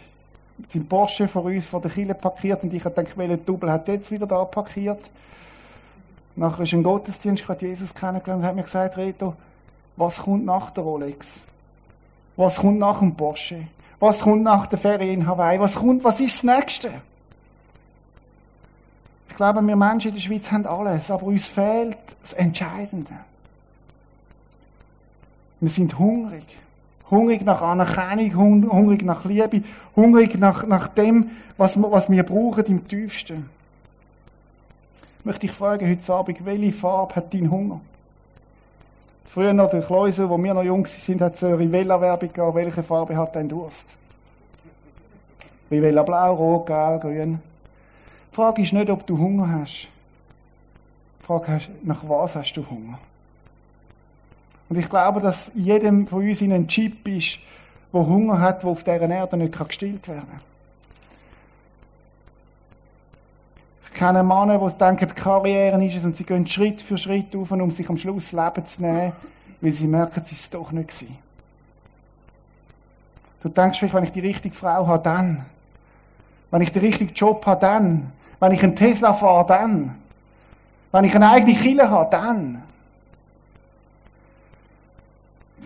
sein 0.68 0.86
Porsche 0.86 1.26
vor 1.26 1.44
uns 1.44 1.66
vor 1.66 1.80
der 1.80 1.90
Kille 1.90 2.14
parkiert 2.14 2.62
und 2.62 2.72
ich 2.72 2.84
habe 2.84 2.94
gedacht, 2.94 3.16
welcher 3.16 3.36
Double 3.36 3.70
hat 3.70 3.88
jetzt 3.88 4.10
wieder 4.10 4.26
da 4.26 4.44
parkiert. 4.44 5.10
Nachher 6.36 6.62
ist 6.62 6.72
ein 6.72 6.82
Gottesdienst, 6.82 7.48
habe 7.48 7.66
Jesus 7.66 7.94
kennengelernt 7.94 8.42
und 8.42 8.48
hat 8.48 8.54
mir 8.54 8.62
gesagt, 8.62 8.96
Reto, 8.96 9.34
was 9.96 10.18
kommt 10.18 10.44
nach 10.44 10.70
der 10.70 10.84
Rolex? 10.84 11.42
Was 12.36 12.56
kommt 12.56 12.78
nach 12.78 13.00
dem 13.00 13.14
Porsche? 13.16 13.66
Was 13.98 14.20
kommt 14.20 14.42
nach 14.42 14.66
der 14.66 14.78
Ferien 14.78 15.20
in 15.20 15.26
Hawaii? 15.26 15.58
Was 15.60 15.74
kommt, 15.74 16.04
was 16.04 16.20
ist 16.20 16.42
das 16.42 16.56
Nächste? 16.56 16.90
Ich 19.28 19.36
glaube, 19.36 19.60
wir 19.62 19.76
Menschen 19.76 20.08
in 20.08 20.14
der 20.14 20.22
Schweiz 20.22 20.50
haben 20.50 20.66
alles, 20.66 21.10
aber 21.10 21.24
uns 21.24 21.46
fehlt 21.46 21.98
das 22.20 22.32
Entscheidende. 22.34 23.12
Wir 25.60 25.68
sind 25.68 25.98
hungrig. 25.98 26.44
Hungrig 27.10 27.44
nach 27.44 27.60
Anerkennung, 27.60 28.70
hungrig 28.70 29.02
nach 29.02 29.24
Liebe, 29.24 29.62
hungrig 29.96 30.38
nach, 30.38 30.66
nach 30.66 30.86
dem, 30.86 31.30
was, 31.56 31.80
was 31.80 32.08
wir 32.08 32.22
brauchen 32.22 32.64
im 32.66 32.86
Tiefsten. 32.86 33.50
Ich 35.18 35.24
möchte 35.24 35.40
dich 35.40 35.52
fragen 35.52 35.88
heute 35.88 36.14
Abend, 36.14 36.44
welche 36.44 36.72
Farbe 36.72 37.16
hat 37.16 37.34
dein 37.34 37.50
Hunger? 37.50 37.80
Früher 39.26 39.52
noch 39.52 39.70
der 39.70 39.82
Kleusel, 39.82 40.28
wo 40.30 40.42
wir 40.42 40.54
noch 40.54 40.62
jung 40.62 40.86
sind, 40.86 41.20
hat 41.20 41.34
es 41.34 41.44
eine 41.44 41.58
Rivella-Werbung 41.58 42.32
gegeben. 42.32 42.54
Welche 42.54 42.82
Farbe 42.82 43.16
hat 43.16 43.36
dein 43.36 43.48
Durst? 43.48 43.94
Rivella 45.70 46.02
blau, 46.02 46.34
rot, 46.34 46.66
gelb, 46.66 47.02
grün. 47.02 47.40
Die 48.30 48.34
Frage 48.34 48.62
ist 48.62 48.72
nicht, 48.72 48.90
ob 48.90 49.06
du 49.06 49.18
Hunger 49.18 49.48
hast. 49.52 49.88
Die 51.20 51.26
Frage 51.26 51.56
ist, 51.56 51.68
nach 51.82 52.08
was 52.08 52.34
hast 52.34 52.54
du 52.54 52.68
Hunger? 52.68 52.98
Und 54.70 54.78
ich 54.78 54.88
glaube, 54.88 55.20
dass 55.20 55.50
jedem 55.54 56.06
von 56.06 56.26
uns 56.26 56.40
in 56.40 56.52
ein 56.52 56.68
Chip 56.68 57.06
ist, 57.08 57.40
der 57.92 58.06
Hunger 58.06 58.40
hat, 58.40 58.62
der 58.62 58.70
auf 58.70 58.84
dieser 58.84 59.10
Erde 59.10 59.36
nicht 59.36 59.58
gestillt 59.58 60.06
werden 60.06 60.28
kann. 60.30 60.40
Ich 63.86 63.92
kenne 63.98 64.22
Männer, 64.22 64.58
die 64.58 64.78
denken, 64.78 65.08
die 65.08 65.20
Karriere 65.20 65.84
ist 65.84 65.96
es 65.96 66.04
und 66.04 66.16
sie 66.16 66.24
gehen 66.24 66.46
Schritt 66.46 66.80
für 66.80 66.96
Schritt 66.96 67.34
auf, 67.34 67.50
um 67.50 67.70
sich 67.72 67.88
am 67.90 67.96
Schluss 67.96 68.30
Leben 68.30 68.64
zu 68.64 68.82
nehmen, 68.82 69.12
weil 69.60 69.70
sie 69.72 69.88
merken, 69.88 70.22
ist 70.22 70.32
es 70.32 70.48
doch 70.48 70.70
nicht 70.70 70.90
gewesen. 70.90 71.18
Du 73.42 73.48
denkst 73.48 73.80
vielleicht, 73.80 73.94
wenn 73.94 74.04
ich 74.04 74.12
die 74.12 74.20
richtige 74.20 74.54
Frau 74.54 74.86
habe, 74.86 75.02
dann. 75.02 75.46
Wenn 76.52 76.62
ich 76.62 76.70
den 76.70 76.82
richtigen 76.82 77.12
Job 77.12 77.44
habe, 77.44 77.60
dann. 77.60 78.12
Wenn 78.38 78.52
ich 78.52 78.62
einen 78.62 78.76
Tesla 78.76 79.14
fahre, 79.14 79.46
dann. 79.46 79.96
Wenn 80.92 81.04
ich 81.04 81.14
eine 81.14 81.28
eigene 81.28 81.54
Kille 81.54 81.90
habe, 81.90 82.08
dann. 82.10 82.62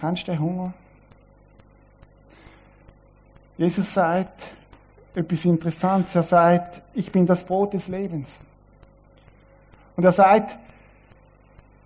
Kennst 0.01 0.27
du 0.27 0.33
den 0.33 0.41
Hunger? 0.41 0.73
Jesus 3.57 3.93
sagt 3.93 4.49
etwas 5.15 5.45
Interessantes. 5.45 6.15
Er 6.15 6.23
sagt, 6.23 6.83
ich 6.95 7.11
bin 7.11 7.27
das 7.27 7.45
Brot 7.45 7.75
des 7.75 7.89
Lebens. 7.89 8.41
Und 9.97 10.05
er 10.05 10.13
sagt, 10.13 10.57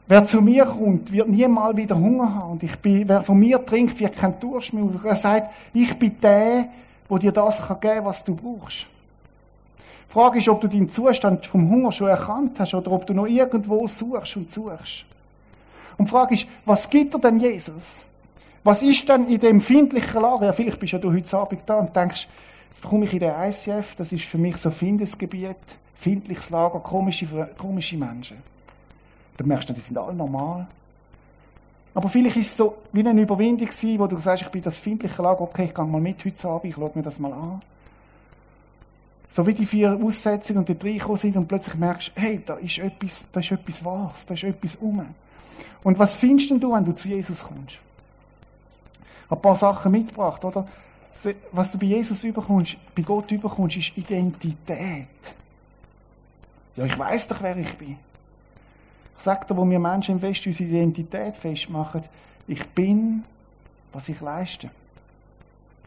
wer 0.07 0.25
zu 0.25 0.41
mir 0.41 0.65
kommt, 0.65 1.13
wird 1.13 1.29
niemals 1.29 1.77
wieder 1.77 1.97
Hunger 1.97 2.35
haben. 2.35 2.53
Und 2.53 2.63
ich 2.63 2.77
bin, 2.79 3.07
wer 3.07 3.23
von 3.23 3.39
mir 3.39 3.65
trinkt, 3.65 4.01
wird 4.01 4.17
kein 4.17 4.41
Durst 4.41 4.73
mehr. 4.73 4.89
Er 5.05 5.17
sagt, 5.17 5.53
ich 5.75 5.99
bin 5.99 6.19
der, 6.21 6.69
wo 7.09 7.19
dir 7.19 7.33
das 7.33 7.67
kann 7.67 7.81
geben, 7.81 8.07
was 8.07 8.25
du 8.25 8.35
brauchst. 8.35 8.87
Die 10.09 10.13
Frage 10.13 10.39
ist, 10.39 10.49
ob 10.49 10.63
du 10.63 10.69
deinen 10.69 10.89
Zustand 10.89 11.47
vom 11.47 11.69
Hunger 11.69 11.93
schon 11.93 12.09
erkannt 12.09 12.59
hast 12.59 12.73
oder 12.73 12.91
ob 12.93 13.07
du 13.07 13.13
noch 13.13 13.27
irgendwo 13.27 13.87
suchst 13.87 14.37
und 14.39 14.51
suchst. 14.51 15.05
Und 15.99 16.07
die 16.07 16.11
Frage 16.11 16.35
ist, 16.35 16.47
was 16.65 16.89
gibt 16.89 17.15
dir 17.15 17.19
denn 17.19 17.39
Jesus? 17.39 18.05
Was 18.65 18.83
ist 18.83 19.09
denn 19.09 19.29
in 19.29 19.39
dem 19.39 19.61
findlichen 19.61 20.23
Lager? 20.23 20.47
Ja, 20.47 20.53
vielleicht 20.53 20.79
bist 20.79 20.93
ja 20.93 20.99
du 20.99 21.13
heute 21.13 21.37
Abend 21.37 21.63
da 21.67 21.79
und 21.79 21.95
denkst, 21.95 22.29
jetzt 22.71 22.83
komme 22.83 23.05
ich 23.05 23.13
in 23.13 23.21
den 23.21 23.33
ICF, 23.33 23.97
das 23.97 24.13
ist 24.13 24.25
für 24.25 24.39
mich 24.39 24.57
so 24.57 24.71
Findesgebiet, 24.71 25.57
findliches 25.95 26.51
Lager, 26.51 26.79
komische, 26.81 27.27
komische 27.59 27.97
Menschen. 27.97 28.39
Dann 29.37 29.49
merkst 29.49 29.69
du, 29.69 29.73
die 29.73 29.81
sind 29.81 29.99
alle 29.99 30.15
normal. 30.15 30.67
Aber 31.95 32.09
vielleicht 32.09 32.37
ist 32.37 32.47
es 32.49 32.57
so 32.57 32.77
wie 32.93 33.01
eine 33.01 33.21
Überwindung 33.21 33.67
gewesen, 33.67 33.99
wo 33.99 34.07
du 34.07 34.19
sagst, 34.19 34.45
ich 34.45 34.51
bin 34.51 34.63
das 34.63 34.79
findliche 34.79 35.21
Lager, 35.21 35.41
okay, 35.41 35.65
ich 35.65 35.75
gehe 35.75 35.85
mal 35.85 36.01
mit 36.01 36.25
heute 36.25 36.49
Abend, 36.49 36.67
ich 36.67 36.75
schaue 36.75 36.93
mir 36.95 37.03
das 37.03 37.19
mal 37.19 37.33
an. 37.33 37.61
So 39.29 39.47
wie 39.47 39.53
die 39.53 39.67
vier 39.67 39.99
Aussetzungen 40.03 40.61
und 40.61 40.69
die 40.69 40.79
drei 40.79 41.17
sind 41.17 41.37
und 41.37 41.49
plötzlich 41.49 41.75
merkst, 41.75 42.13
hey, 42.15 42.41
da 42.45 42.55
ist 42.55 42.79
etwas, 42.79 43.27
da 43.33 43.41
ist 43.41 43.51
etwas 43.51 43.85
Wahres, 43.85 44.27
da 44.27 44.35
ist 44.35 44.45
etwas 44.45 44.77
um. 44.77 45.05
Und 45.83 45.99
was 45.99 46.15
findest 46.15 46.51
denn 46.51 46.61
du, 46.61 46.73
wenn 46.73 46.85
du 46.85 46.95
zu 46.95 47.09
Jesus 47.09 47.45
kommst? 47.45 47.79
Ein 49.31 49.41
paar 49.41 49.57
Sachen 49.57 49.93
mitgebracht, 49.93 50.45
oder? 50.45 50.67
Was 51.53 51.71
du 51.71 51.79
bei 51.79 51.87
Jesus 51.87 52.23
überkommst, 52.25 52.77
bei 52.95 53.03
Gott 53.03 53.31
überkommst, 53.31 53.77
ist 53.77 53.97
Identität. 53.97 55.09
Ja, 56.77 56.85
ich 56.85 56.99
weiß 56.99 57.27
doch, 57.29 57.43
wer 57.43 57.57
ich 57.57 57.75
bin. 57.77 57.99
Ich 59.17 59.25
sage 59.25 59.47
dir, 59.47 59.57
wo 59.57 59.69
wir 59.69 59.81
Menschen 59.81 60.15
im 60.15 60.23
Westen 60.23 60.51
unsere 60.51 60.69
Identität 60.69 61.37
festmachen, 61.37 62.03
ich 62.47 62.65
bin, 62.69 63.25
was 63.93 64.09
ich 64.09 64.21
leiste. 64.21 64.71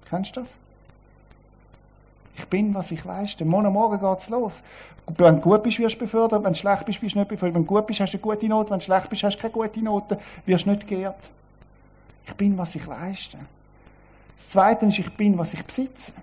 Kennst 0.10 0.36
du 0.36 0.41
das? 0.41 0.58
Ich 2.38 2.46
bin, 2.48 2.74
was 2.74 2.91
ich 2.91 3.04
leiste. 3.04 3.44
Morgen 3.46 3.74
Morgen 3.74 4.00
geht's 4.00 4.30
los. 4.30 4.63
Wenn 5.17 5.36
du 5.36 5.41
gut 5.41 5.63
bist, 5.63 5.80
wirst 5.80 5.96
du 5.96 6.00
befördert. 6.00 6.44
Wenn 6.44 6.54
du 6.54 6.60
schlecht 6.60 6.86
bist, 6.86 7.02
wirst 7.02 7.15
du 7.15 7.20
nicht 7.20 7.28
befördert. 7.28 7.56
Wenn 7.56 7.65
du 7.65 7.67
gut 7.67 7.88
bist, 7.88 8.00
hast 8.00 8.13
du 8.13 8.17
eine 8.17 8.22
gute 8.22 8.48
Note. 8.48 8.72
Wenn 8.72 8.80
du 8.80 8.86
schlecht 8.86 9.10
bist, 9.10 9.24
hast 9.24 9.36
du 9.38 9.41
keine 9.41 9.54
gute 9.54 9.82
Note. 9.82 10.17
Wirst 10.46 10.65
nicht 10.65 10.88
geehrt. 10.88 11.30
Ich 12.26 12.34
bin, 12.36 12.58
was 12.58 12.76
ich 12.76 12.86
leiste. 12.88 13.38
Das 14.38 14.50
Zweite 14.50 14.86
ist, 14.86 15.00
ich 15.00 15.12
bin, 15.15 15.38
was 15.38 15.54
ich 15.54 15.63
besitze. 15.63 16.13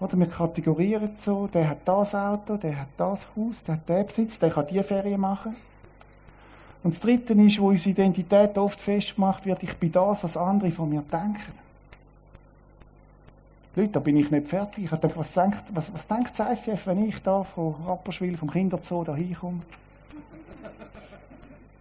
Oder 0.00 0.16
wir 0.18 0.26
kategorieren 0.26 1.10
so, 1.16 1.46
der 1.46 1.68
hat 1.68 1.80
das 1.84 2.14
Auto, 2.14 2.56
der 2.56 2.80
hat 2.80 2.88
das 2.96 3.28
Haus, 3.36 3.62
der 3.62 3.74
hat 3.74 3.88
den 3.88 4.06
Besitz, 4.06 4.38
der 4.38 4.50
kann 4.50 4.66
die 4.66 4.82
Ferien 4.82 5.20
machen. 5.20 5.54
Und 6.82 6.94
das 6.94 7.00
Dritte 7.00 7.34
ist, 7.34 7.60
wo 7.60 7.68
unsere 7.68 7.90
Identität 7.90 8.56
oft 8.56 8.80
festgemacht 8.80 9.44
wird, 9.44 9.62
ich 9.62 9.76
bin 9.76 9.92
das, 9.92 10.24
was 10.24 10.38
andere 10.38 10.70
von 10.70 10.88
mir 10.88 11.02
denken. 11.02 11.52
Leute, 13.80 13.92
da 13.92 14.00
bin 14.00 14.16
ich 14.16 14.30
nicht 14.30 14.46
fertig. 14.46 14.84
Ich 14.84 14.90
dachte, 14.90 15.10
was 15.14 15.32
denkt, 15.32 15.64
was, 15.72 15.92
was 15.94 16.06
denkt 16.06 16.38
das 16.38 16.66
ICF, 16.66 16.86
wenn 16.86 17.08
ich 17.08 17.22
da 17.22 17.42
von 17.42 17.74
Rapperswil, 17.86 18.36
vom 18.36 18.50
Kinderzoo, 18.50 19.04
da 19.04 19.16
hinkomme? 19.16 19.60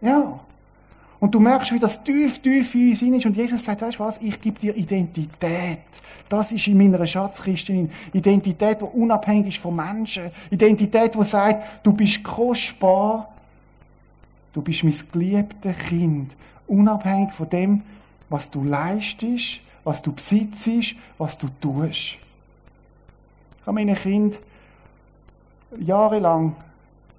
Ja. 0.02 0.40
Und 1.20 1.36
du 1.36 1.42
merkst, 1.42 1.74
wie 1.74 1.80
das 1.80 2.02
tief, 2.02 2.42
tief 2.42 2.74
in 2.74 2.90
uns 2.90 3.02
ist. 3.02 3.26
Und 3.26 3.36
Jesus 3.36 3.66
sagt, 3.66 3.82
weißt 3.82 4.00
du 4.00 4.04
was? 4.04 4.22
Ich 4.22 4.40
gebe 4.40 4.58
dir 4.58 4.76
Identität. 4.76 5.80
Das 6.30 6.54
ist 6.54 6.68
in 6.68 6.78
meiner 6.78 7.06
Schatzkiste. 7.06 7.90
Identität, 8.14 8.80
die 8.80 8.86
unabhängig 8.86 9.48
ist 9.48 9.58
von 9.58 9.76
Menschen. 9.76 10.32
Identität, 10.50 11.16
die 11.16 11.24
sagt, 11.24 11.86
du 11.86 11.92
bist 11.92 12.24
kostbar. 12.24 13.34
Du 14.54 14.62
bist 14.62 14.86
mein 14.86 14.96
geliebtes 15.12 15.78
Kind. 15.78 16.38
Unabhängig 16.68 17.34
von 17.34 17.50
dem, 17.50 17.82
was 18.30 18.50
du 18.50 18.64
leistest, 18.64 19.62
was 19.90 20.04
du 20.04 20.14
besitzt, 20.14 20.96
was 21.18 21.36
du 21.36 21.48
tust. 21.60 22.20
Ich 23.60 23.66
habe 23.66 23.74
meine 23.74 23.96
Kinder 23.96 24.38
jahrelang 25.80 26.56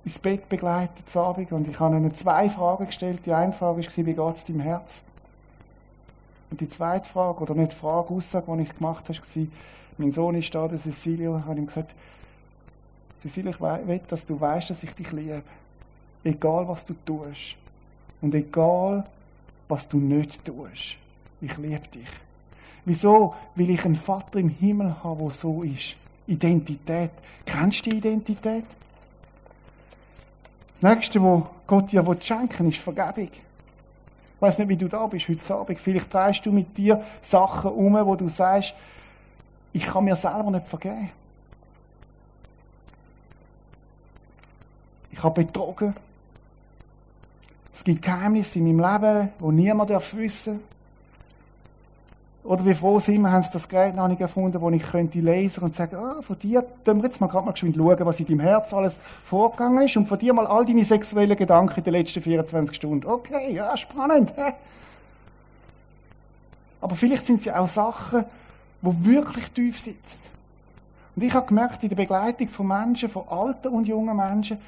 ins 0.04 0.20
Bett 0.20 0.48
begleitet 0.48 1.16
Abend 1.16 1.50
und 1.50 1.66
ich 1.66 1.80
habe 1.80 1.96
ihnen 1.96 2.14
zwei 2.14 2.48
Fragen 2.48 2.86
gestellt. 2.86 3.26
Die 3.26 3.32
eine 3.32 3.52
Frage 3.52 3.84
war, 3.84 4.06
wie 4.06 4.14
geht 4.14 4.34
es 4.36 4.44
deinem 4.44 4.60
Herz? 4.60 5.00
Und 6.52 6.60
die 6.60 6.68
zweite 6.68 7.08
Frage, 7.08 7.40
oder 7.40 7.56
nicht 7.56 7.72
Frage, 7.72 8.14
Aussage, 8.14 8.56
die 8.56 8.62
ich 8.62 8.76
gemacht 8.76 9.08
habe, 9.08 9.18
war, 9.18 9.46
mein 9.98 10.12
Sohn 10.12 10.36
ist 10.36 10.54
da, 10.54 10.68
der 10.68 10.78
Cecilio, 10.78 11.38
ich 11.38 11.44
habe 11.46 11.58
ihm 11.58 11.66
gesagt, 11.66 11.92
Cecilio, 13.18 13.50
ich 13.50 13.60
will, 13.60 14.00
dass 14.06 14.24
du 14.24 14.40
weißt, 14.40 14.70
dass 14.70 14.84
ich 14.84 14.94
dich 14.94 15.10
liebe. 15.10 15.42
Egal, 16.22 16.68
was 16.68 16.86
du 16.86 16.94
tust. 17.04 17.56
Und 18.20 18.32
egal, 18.32 19.04
was 19.66 19.88
du 19.88 19.98
nicht 19.98 20.44
tust. 20.44 20.98
Ich 21.40 21.56
liebe 21.58 21.88
dich. 21.88 22.29
Wieso? 22.84 23.34
Weil 23.54 23.70
ich 23.70 23.84
einen 23.84 23.96
Vater 23.96 24.38
im 24.38 24.48
Himmel 24.48 24.96
habe, 25.02 25.22
der 25.22 25.30
so 25.30 25.62
ist. 25.62 25.96
Identität. 26.26 27.10
Kennst 27.44 27.86
du 27.86 27.90
die 27.90 27.96
Identität? 27.96 28.64
Das 30.80 30.94
nächste, 30.94 31.22
was 31.22 31.42
Gott 31.66 31.92
dir 31.92 32.04
schenken 32.20 32.64
will, 32.64 32.72
ist 32.72 32.78
Vergebung. 32.78 33.30
Ich 33.30 34.42
weiß 34.42 34.58
nicht, 34.58 34.68
wie 34.68 34.76
du 34.76 34.88
da 34.88 35.06
bist 35.06 35.28
heute 35.28 35.54
Abend. 35.54 35.78
Vielleicht 35.78 36.14
drehst 36.14 36.46
du 36.46 36.52
mit 36.52 36.76
dir 36.76 37.02
Sachen 37.20 37.72
um, 37.72 37.94
wo 38.06 38.16
du 38.16 38.28
sagst, 38.28 38.74
ich 39.72 39.84
kann 39.84 40.04
mir 40.04 40.16
selber 40.16 40.50
nicht 40.50 40.66
vergeben. 40.66 41.10
Ich 45.10 45.22
habe 45.22 45.44
betrogen. 45.44 45.94
Es 47.72 47.84
gibt 47.84 48.02
Geheimnisse 48.02 48.58
in 48.58 48.76
meinem 48.76 49.02
Leben, 49.02 49.28
wo 49.38 49.52
niemand 49.52 49.90
darf 49.90 50.14
wissen. 50.14 50.60
Oder 52.42 52.64
wie 52.64 52.74
froh 52.74 52.98
sind 52.98 53.20
wir, 53.20 53.30
haben 53.30 53.42
sie 53.42 53.50
das 53.52 53.68
Gerät 53.68 53.94
noch 53.94 54.08
nicht 54.08 54.20
erfunden, 54.20 54.60
wo 54.60 54.70
ich 54.70 54.82
könnte 54.82 55.20
lesen 55.20 55.62
und 55.62 55.74
sagen, 55.74 55.96
ah, 55.96 56.22
von 56.22 56.38
dir, 56.38 56.64
tun 56.84 56.98
wir 56.98 57.04
jetzt 57.04 57.20
mal 57.20 57.26
gerade 57.26 57.44
mal 57.44 57.52
geschwind 57.52 57.76
schauen, 57.76 58.06
was 58.06 58.18
in 58.18 58.26
deinem 58.26 58.40
Herz 58.40 58.72
alles 58.72 58.98
vorgegangen 59.22 59.82
ist 59.82 59.96
und 59.98 60.06
von 60.06 60.18
dir 60.18 60.32
mal 60.32 60.46
all 60.46 60.64
deine 60.64 60.84
sexuellen 60.84 61.36
Gedanken 61.36 61.78
in 61.78 61.84
den 61.84 61.92
letzten 61.92 62.22
24 62.22 62.74
Stunden. 62.74 63.06
Okay, 63.06 63.52
ja, 63.54 63.76
spannend, 63.76 64.32
hä? 64.36 64.54
Aber 66.80 66.94
vielleicht 66.94 67.26
sind 67.26 67.42
sie 67.42 67.52
auch 67.52 67.68
Sachen, 67.68 68.24
die 68.80 69.04
wirklich 69.04 69.50
tief 69.50 69.78
sitzen. 69.78 70.18
Und 71.14 71.22
ich 71.22 71.34
habe 71.34 71.46
gemerkt, 71.46 71.82
in 71.82 71.90
der 71.90 71.96
Begleitung 71.96 72.48
von 72.48 72.66
Menschen, 72.66 73.10
von 73.10 73.28
alten 73.28 73.68
und 73.68 73.86
jungen 73.86 74.16
Menschen, 74.16 74.58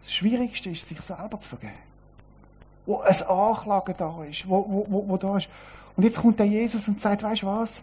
das 0.00 0.12
Schwierigste 0.12 0.70
ist, 0.70 0.88
sich 0.88 1.00
selber 1.00 1.38
zu 1.38 1.50
vergeben. 1.50 1.72
Wo 2.84 2.98
ein 2.98 3.22
Anklagen 3.22 3.94
da 3.96 4.24
ist, 4.28 4.48
wo, 4.48 4.66
wo, 4.68 4.86
wo, 4.88 5.08
wo 5.08 5.16
da 5.16 5.36
ist. 5.36 5.48
Und 5.96 6.04
jetzt 6.04 6.20
kommt 6.20 6.38
der 6.38 6.46
Jesus 6.46 6.88
und 6.88 7.00
sagt, 7.00 7.22
weißt 7.22 7.42
du 7.42 7.46
was? 7.46 7.82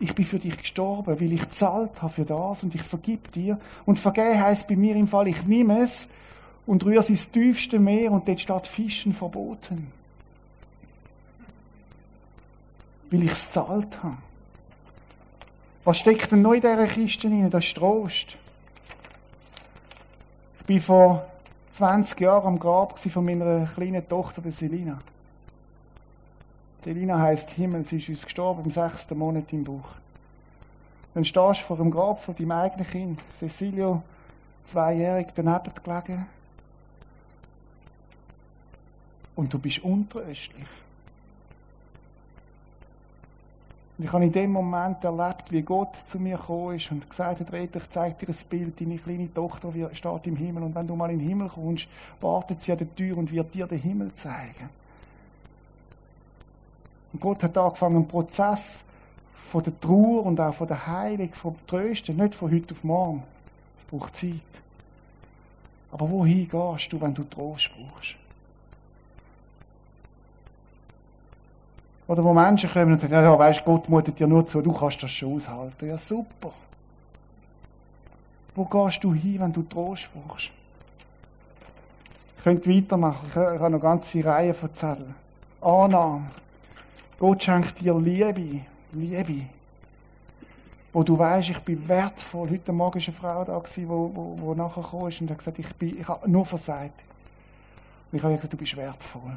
Ich 0.00 0.14
bin 0.14 0.24
für 0.24 0.38
dich 0.38 0.56
gestorben, 0.56 1.20
weil 1.20 1.32
ich 1.32 1.50
zahlt 1.50 2.00
habe 2.00 2.12
für 2.12 2.24
das 2.24 2.62
und 2.62 2.74
ich 2.74 2.82
vergib 2.82 3.32
dir. 3.32 3.58
Und 3.84 3.98
vergeben 3.98 4.40
heisst 4.40 4.68
bei 4.68 4.76
mir 4.76 4.94
im 4.94 5.08
Fall, 5.08 5.26
ich 5.28 5.44
nehme 5.44 5.80
es 5.80 6.08
und 6.66 6.84
rühre 6.84 7.00
es 7.00 7.10
ins 7.10 7.30
tiefste 7.30 7.78
Meer 7.78 8.12
und 8.12 8.28
dort 8.28 8.40
steht 8.40 8.66
Fischen 8.66 9.12
verboten. 9.12 9.90
Weil 13.10 13.24
ich 13.24 13.32
es 13.32 13.50
zahlt 13.50 14.02
habe. 14.02 14.18
Was 15.84 15.98
steckt 15.98 16.30
denn 16.30 16.42
noch 16.42 16.52
in 16.52 16.60
dieser 16.60 16.86
Kiste 16.86 17.28
rein? 17.28 17.50
Das 17.50 17.64
ist 17.64 17.76
Trost. 17.76 18.36
Ich 20.68 20.74
war 20.74 20.80
vor 20.80 21.28
20 21.70 22.20
Jahren 22.20 22.46
am 22.46 22.58
Grab 22.58 22.98
von 22.98 23.24
meiner 23.24 23.66
kleinen 23.66 24.06
Tochter, 24.06 24.42
der 24.42 24.52
Selina. 24.52 25.00
Selina 26.80 27.18
heißt 27.18 27.50
Himmel, 27.52 27.84
sie 27.84 27.98
ist 27.98 28.08
uns 28.08 28.24
gestorben 28.24 28.64
im 28.64 28.70
sechsten 28.70 29.18
Monat 29.18 29.52
im 29.52 29.64
Buch. 29.64 29.88
Dann 31.14 31.24
stehst 31.24 31.60
du 31.62 31.64
vor 31.64 31.76
dem 31.76 31.90
Grab 31.90 32.22
von 32.22 32.34
deinem 32.36 32.52
eigenen 32.52 32.86
Kind, 32.86 33.24
Cecilio, 33.32 34.02
zweijährig, 34.64 35.28
daneben 35.34 35.72
gelegen. 35.82 36.26
Und 39.34 39.52
du 39.52 39.58
bist 39.58 39.82
untröstlich. 39.82 40.66
Ich 44.00 44.12
habe 44.12 44.24
in 44.24 44.32
dem 44.32 44.52
Moment 44.52 45.02
erlebt, 45.02 45.50
wie 45.50 45.62
Gott 45.62 45.96
zu 45.96 46.20
mir 46.20 46.36
gekommen 46.36 46.76
ist 46.76 46.92
und 46.92 47.10
gesagt 47.10 47.40
hat, 47.40 47.52
Rita, 47.52 47.80
ich 47.80 47.90
zeige 47.90 48.14
dir 48.14 48.28
ein 48.28 48.48
Bild, 48.48 48.80
deine 48.80 48.96
kleine 48.96 49.34
Tochter 49.34 49.72
steht 49.92 50.26
im 50.28 50.36
Himmel 50.36 50.62
und 50.62 50.74
wenn 50.76 50.86
du 50.86 50.94
mal 50.94 51.10
in 51.10 51.18
den 51.18 51.28
Himmel 51.28 51.48
kommst, 51.48 51.88
wartet 52.20 52.62
sie 52.62 52.70
an 52.70 52.78
der 52.78 52.94
Tür 52.94 53.18
und 53.18 53.32
wird 53.32 53.52
dir 53.52 53.66
den 53.66 53.80
Himmel 53.80 54.14
zeigen. 54.14 54.70
Und 57.18 57.22
Gott 57.22 57.42
hat 57.42 57.58
angefangen, 57.58 57.96
einen 57.96 58.06
Prozess 58.06 58.84
von 59.32 59.64
der 59.64 59.78
Trauer 59.80 60.26
und 60.26 60.38
auch 60.40 60.54
von 60.54 60.68
der 60.68 60.86
Heilung, 60.86 61.32
vom 61.32 61.54
Trösten, 61.66 62.16
nicht 62.16 62.36
von 62.36 62.52
heute 62.52 62.72
auf 62.72 62.84
morgen. 62.84 63.24
Es 63.76 63.84
braucht 63.84 64.14
Zeit. 64.14 64.32
Aber 65.90 66.08
wohin 66.08 66.48
gehst 66.48 66.92
du, 66.92 67.00
wenn 67.00 67.12
du 67.12 67.24
Trost 67.24 67.70
brauchst? 67.74 68.16
Oder 72.06 72.22
wo 72.22 72.32
Menschen 72.32 72.70
kommen 72.70 72.92
und 72.92 73.00
sagen, 73.00 73.14
ja, 73.14 73.36
weißt, 73.36 73.64
Gott 73.64 73.88
mutet 73.88 74.20
dir 74.20 74.28
nur 74.28 74.46
zu, 74.46 74.62
du 74.62 74.72
kannst 74.72 75.02
das 75.02 75.10
schon 75.10 75.34
aushalten. 75.34 75.88
Ja, 75.88 75.98
super. 75.98 76.52
Wo 78.54 78.64
gehst 78.64 79.02
du 79.02 79.12
hin, 79.12 79.40
wenn 79.40 79.52
du 79.52 79.62
Trost 79.64 80.08
brauchst? 80.14 80.52
Ich 82.36 82.44
könnte 82.44 82.70
weitermachen. 82.70 83.26
Ich 83.28 83.36
habe 83.36 83.56
noch 83.56 83.64
eine 83.64 83.80
ganze 83.80 84.24
Reihe 84.24 84.54
von 84.54 84.72
Zetteln. 84.72 85.16
Annahme. 85.60 86.28
Gott 87.18 87.42
schenkt 87.42 87.80
dir 87.80 87.98
Liebe. 87.98 88.62
Liebe. 88.92 89.46
Wo 90.92 91.02
du 91.02 91.18
weißt, 91.18 91.50
ich 91.50 91.58
bin 91.60 91.86
wertvoll. 91.88 92.50
Heute 92.50 92.72
Morgen 92.72 93.00
war 93.00 93.06
eine 93.06 93.16
Frau 93.16 93.44
da, 93.44 93.62
die 93.76 93.88
wo, 93.88 94.10
wo, 94.14 94.38
wo 94.40 94.54
nachher 94.54 95.08
ist 95.08 95.20
und 95.20 95.30
hat 95.30 95.38
gesagt, 95.38 95.58
ich, 95.58 95.74
bin, 95.74 95.98
ich 96.00 96.08
habe 96.08 96.30
nur 96.30 96.46
versagt. 96.46 97.04
Und 98.10 98.18
ich 98.18 98.22
habe 98.22 98.34
gesagt, 98.34 98.52
du 98.52 98.56
bist 98.56 98.76
wertvoll 98.76 99.36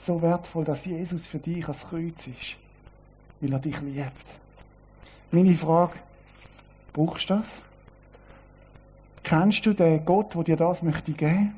so 0.00 0.22
wertvoll, 0.22 0.64
dass 0.64 0.86
Jesus 0.86 1.26
für 1.26 1.38
dich 1.38 1.66
als 1.68 1.88
Kreuz 1.88 2.26
ist, 2.26 2.56
weil 3.40 3.52
er 3.52 3.58
dich 3.58 3.80
liebt. 3.80 4.38
Meine 5.30 5.54
Frage, 5.54 5.94
brauchst 6.92 7.30
du 7.30 7.34
das? 7.34 7.62
Kennst 9.22 9.64
du 9.66 9.74
den 9.74 10.04
Gott, 10.04 10.34
der 10.34 10.44
dir 10.44 10.56
das 10.56 10.82
möchte 10.82 11.12
geben? 11.12 11.54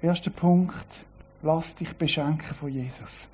Erster 0.00 0.30
Punkt, 0.30 0.86
lass 1.42 1.74
dich 1.74 1.96
beschenken 1.96 2.54
von 2.54 2.70
Jesus. 2.70 3.28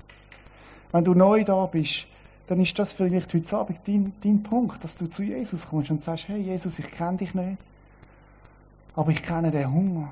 Wenn 0.91 1.03
du 1.03 1.13
neu 1.13 1.43
da 1.43 1.63
bist, 1.67 2.07
dann 2.47 2.59
ist 2.59 2.77
das 2.79 2.93
vielleicht 2.93 3.33
heute 3.35 3.57
Abend 3.57 3.79
dein, 3.85 4.13
dein 4.23 4.41
Punkt, 4.41 4.83
dass 4.83 4.97
du 4.97 5.07
zu 5.07 5.21
Jesus 5.21 5.67
kommst 5.69 5.91
und 5.91 6.03
sagst, 6.03 6.27
hey 6.27 6.39
Jesus, 6.39 6.79
ich 6.79 6.89
kenne 6.89 7.17
dich 7.17 7.35
nicht. 7.35 7.59
Aber 8.95 9.11
ich 9.11 9.21
kenne 9.21 9.51
den 9.51 9.71
Hunger. 9.71 10.09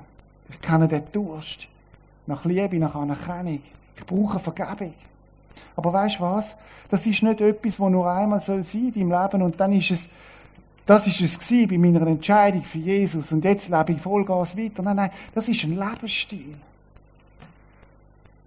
Ich 0.48 0.60
kenne 0.60 0.86
den 0.86 1.02
Durst. 1.10 1.66
Nach 2.26 2.44
Liebe, 2.44 2.78
nach 2.78 2.94
Anerkennung. 2.94 3.60
Ich 3.96 4.06
brauche 4.06 4.38
Vergebung. 4.38 4.94
Aber 5.74 5.92
weißt 5.92 6.16
du 6.16 6.20
was? 6.20 6.54
Das 6.88 7.04
ist 7.04 7.22
nicht 7.22 7.40
etwas, 7.40 7.80
was 7.80 7.90
nur 7.90 8.10
einmal 8.10 8.40
soll 8.40 8.62
sein 8.62 8.92
in 8.94 9.10
deinem 9.10 9.22
Leben 9.22 9.42
und 9.42 9.58
dann 9.58 9.72
ist 9.72 9.90
es, 9.90 10.08
das 10.86 11.06
ist 11.06 11.20
es 11.20 11.38
bei 11.68 11.78
meiner 11.78 12.06
Entscheidung 12.06 12.62
für 12.62 12.78
Jesus 12.78 13.32
und 13.32 13.44
jetzt 13.44 13.70
lebe 13.70 13.92
ich 13.92 14.00
Vollgas 14.00 14.56
weiter. 14.56 14.82
Nein, 14.82 14.96
nein, 14.96 15.10
das 15.34 15.48
ist 15.48 15.64
ein 15.64 15.78
Lebensstil. 15.78 16.56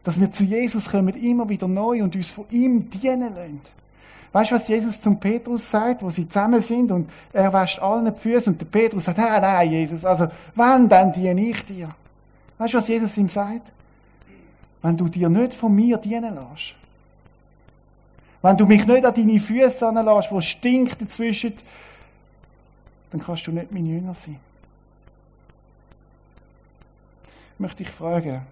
Dass 0.04 0.20
wir 0.20 0.32
zu 0.32 0.44
Jesus 0.44 0.90
kommen, 0.90 1.16
immer 1.16 1.50
wieder 1.50 1.68
neu 1.68 2.04
und 2.04 2.16
uns 2.16 2.32
von 2.32 2.46
ihm 2.52 2.90
dienen 2.90 3.34
lassen. 3.34 3.62
Weißt 4.32 4.52
du, 4.52 4.56
was 4.56 4.68
Jesus 4.68 5.02
zum 5.02 5.20
Petrus 5.20 5.70
sagt, 5.70 6.04
wo 6.04 6.10
sie 6.10 6.28
zusammen 6.28 6.62
sind 6.62 6.92
und 6.92 7.10
er 7.34 7.52
wäscht 7.52 7.80
allen 7.80 8.14
die 8.14 8.20
Füße 8.20 8.52
und 8.52 8.62
der 8.62 8.66
Petrus 8.66 9.06
sagt, 9.06 9.18
hey, 9.18 9.42
nein, 9.42 9.72
Jesus, 9.72 10.06
also, 10.06 10.28
wann 10.54 10.88
dann 10.88 11.12
diene 11.12 11.42
ich 11.42 11.66
dir? 11.66 11.90
Weißt 12.58 12.74
du, 12.74 12.78
was 12.78 12.88
Jesus 12.88 13.18
ihm 13.18 13.30
sagt? 13.30 13.72
Wenn 14.82 14.96
du 14.96 15.08
dir 15.08 15.30
nicht 15.30 15.56
von 15.56 15.74
mir 15.74 15.98
dienen 15.98 16.36
lässt. 16.36 16.76
Wenn 18.44 18.58
du 18.58 18.68
mich 18.68 18.86
nicht 18.86 19.06
an 19.06 19.14
deine 19.14 19.40
Füße 19.40 19.88
anlässt, 19.88 20.32
wo 20.32 20.40
stinkt 20.40 21.02
dazwischen, 21.02 21.54
dann 23.12 23.22
kannst 23.22 23.48
du 23.48 23.52
nicht 23.52 23.72
mein 23.72 23.86
Jünger 23.86 24.14
sein. 24.14 24.40
Ich 27.54 27.60
möchte 27.60 27.84
dich 27.84 27.90
fragen, 27.90 28.46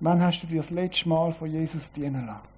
wann 0.00 0.22
hast 0.22 0.42
du 0.42 0.46
dir 0.46 0.58
das 0.58 0.70
letzte 0.70 1.08
Mal 1.08 1.32
von 1.32 1.50
Jesus 1.50 1.90
dienen 1.92 2.26
lassen? 2.26 2.56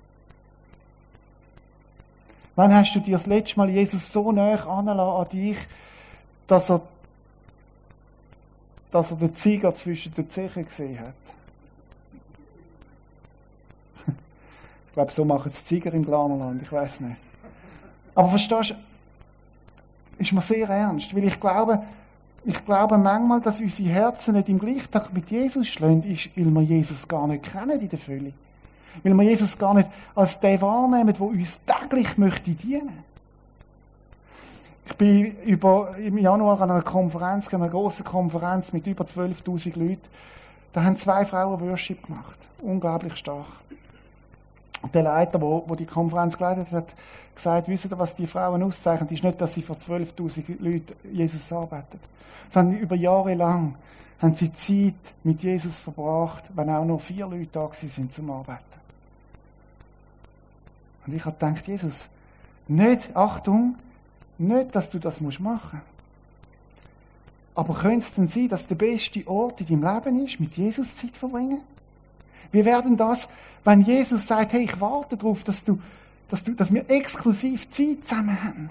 Wann 2.57 2.74
hast 2.74 2.92
du 2.92 2.98
dir 2.98 3.12
das 3.12 3.27
letzte 3.27 3.57
Mal 3.57 3.70
Jesus 3.70 4.12
so 4.12 4.31
angelassen 4.31 4.68
an 4.68 5.29
dich, 5.29 5.59
dass 6.48 6.70
er, 6.70 6.81
dass 8.90 9.12
er 9.12 9.16
den 9.18 9.33
Zeiger 9.33 9.72
zwischen 9.74 10.12
den 10.14 10.29
Zehen 10.29 10.64
gesehen 10.64 10.98
hat? 10.98 11.14
ich 14.88 14.92
glaube, 14.92 15.12
so 15.12 15.24
machen 15.24 15.51
es 15.51 15.64
Zeiger 15.64 15.92
im 15.92 16.05
Glanerland, 16.05 16.61
ich 16.61 16.72
weiß 16.72 16.98
nicht. 17.01 17.16
Aber 18.16 18.29
verstehst 18.29 18.70
du, 18.70 18.74
ist 20.18 20.33
mir 20.33 20.42
sehr 20.42 20.68
ernst, 20.68 21.14
weil 21.14 21.24
ich 21.24 21.40
glaube, 21.40 21.83
ich 22.44 22.64
glaube 22.64 22.98
manchmal, 22.98 23.40
dass 23.40 23.61
unsere 23.61 23.88
Herzen 23.88 24.35
nicht 24.35 24.48
im 24.48 24.59
Gleichtag 24.59 25.12
mit 25.12 25.31
Jesus 25.31 25.68
schlagen, 25.68 26.02
ist, 26.02 26.31
weil 26.37 26.46
wir 26.46 26.62
Jesus 26.62 27.07
gar 27.07 27.26
nicht 27.26 27.44
kennen 27.44 27.81
in 27.81 27.88
der 27.88 27.98
Fülle. 27.98 28.33
Weil 29.02 29.14
wir 29.14 29.22
Jesus 29.24 29.59
gar 29.59 29.74
nicht 29.74 29.88
als 30.14 30.40
der 30.40 30.61
wahrnehmen, 30.61 31.12
der 31.12 31.20
uns 31.20 31.61
täglich 31.64 32.16
möchte 32.18 32.50
dienen. 32.52 33.04
Ich 34.87 34.96
bin 34.96 35.26
über, 35.44 35.96
im 35.98 36.16
Januar 36.16 36.61
an 36.62 36.70
einer 36.70 36.83
Konferenz, 36.83 37.52
einer 37.52 37.68
grossen 37.68 38.04
Konferenz 38.04 38.72
mit 38.72 38.87
über 38.87 39.04
12.000 39.04 39.78
Leuten. 39.78 40.09
Da 40.72 40.83
haben 40.83 40.96
zwei 40.96 41.24
Frauen 41.24 41.61
Worship 41.61 42.07
gemacht. 42.07 42.38
Unglaublich 42.62 43.16
stark. 43.16 43.46
Der 44.95 45.03
Leiter, 45.03 45.38
der 45.38 45.77
die 45.77 45.87
Konferenz 45.87 46.37
geleitet 46.37 46.71
hat, 46.71 46.95
gesagt, 47.35 47.69
wisst 47.69 47.87
ihr, 47.87 47.99
was 47.99 48.14
die 48.14 48.27
Frauen 48.27 48.62
auszeichnet, 48.62 49.11
ist 49.11 49.25
nicht, 49.25 49.41
dass 49.41 49.55
sie 49.55 49.62
vor 49.62 49.77
12.000 49.77 50.62
Leuten 50.62 50.95
Jesus 51.12 51.53
arbeitet, 51.53 52.01
sondern 52.49 52.79
über 52.79 52.95
Jahre 52.95 53.35
lang 53.35 53.75
haben 54.21 54.35
sie 54.35 54.53
Zeit 54.53 55.14
mit 55.25 55.43
Jesus 55.43 55.79
verbracht, 55.79 56.51
wenn 56.55 56.71
auch 56.71 56.85
nur 56.85 57.01
vier 57.01 57.27
Leute 57.27 57.49
da 57.53 57.69
sind 57.73 58.12
zum 58.12 58.31
Arbeiten. 58.31 58.62
Und 61.07 61.14
ich 61.14 61.25
habe 61.25 61.37
gedacht, 61.37 61.67
Jesus, 61.67 62.09
nicht, 62.67 63.17
Achtung, 63.17 63.77
nicht, 64.37 64.75
dass 64.75 64.91
du 64.91 64.99
das 64.99 65.21
machen 65.21 65.41
musst. 65.43 65.99
Aber 67.55 67.75
könnte 67.75 67.99
es 67.99 68.12
denn 68.12 68.29
sein, 68.29 68.49
dass 68.49 68.67
der 68.67 68.77
beste 68.77 69.27
Ort 69.27 69.61
in 69.61 69.81
deinem 69.81 69.95
Leben 69.95 70.25
ist, 70.25 70.38
mit 70.38 70.57
Jesus 70.57 70.97
Zeit 70.97 71.17
verbringen? 71.17 71.62
Wie 72.53 72.64
werden 72.64 72.96
das, 72.96 73.29
wenn 73.64 73.81
Jesus 73.83 74.27
sagt, 74.27 74.53
hey, 74.53 74.64
ich 74.64 74.81
warte 74.81 75.16
darauf, 75.16 75.44
dass 75.44 75.64
du, 75.64 75.81
dass 76.29 76.44
du, 76.44 76.53
dass 76.55 76.72
wir 76.72 76.88
exklusiv 76.90 77.70
Zeit 77.70 78.07
zusammen 78.07 78.42
haben? 78.42 78.70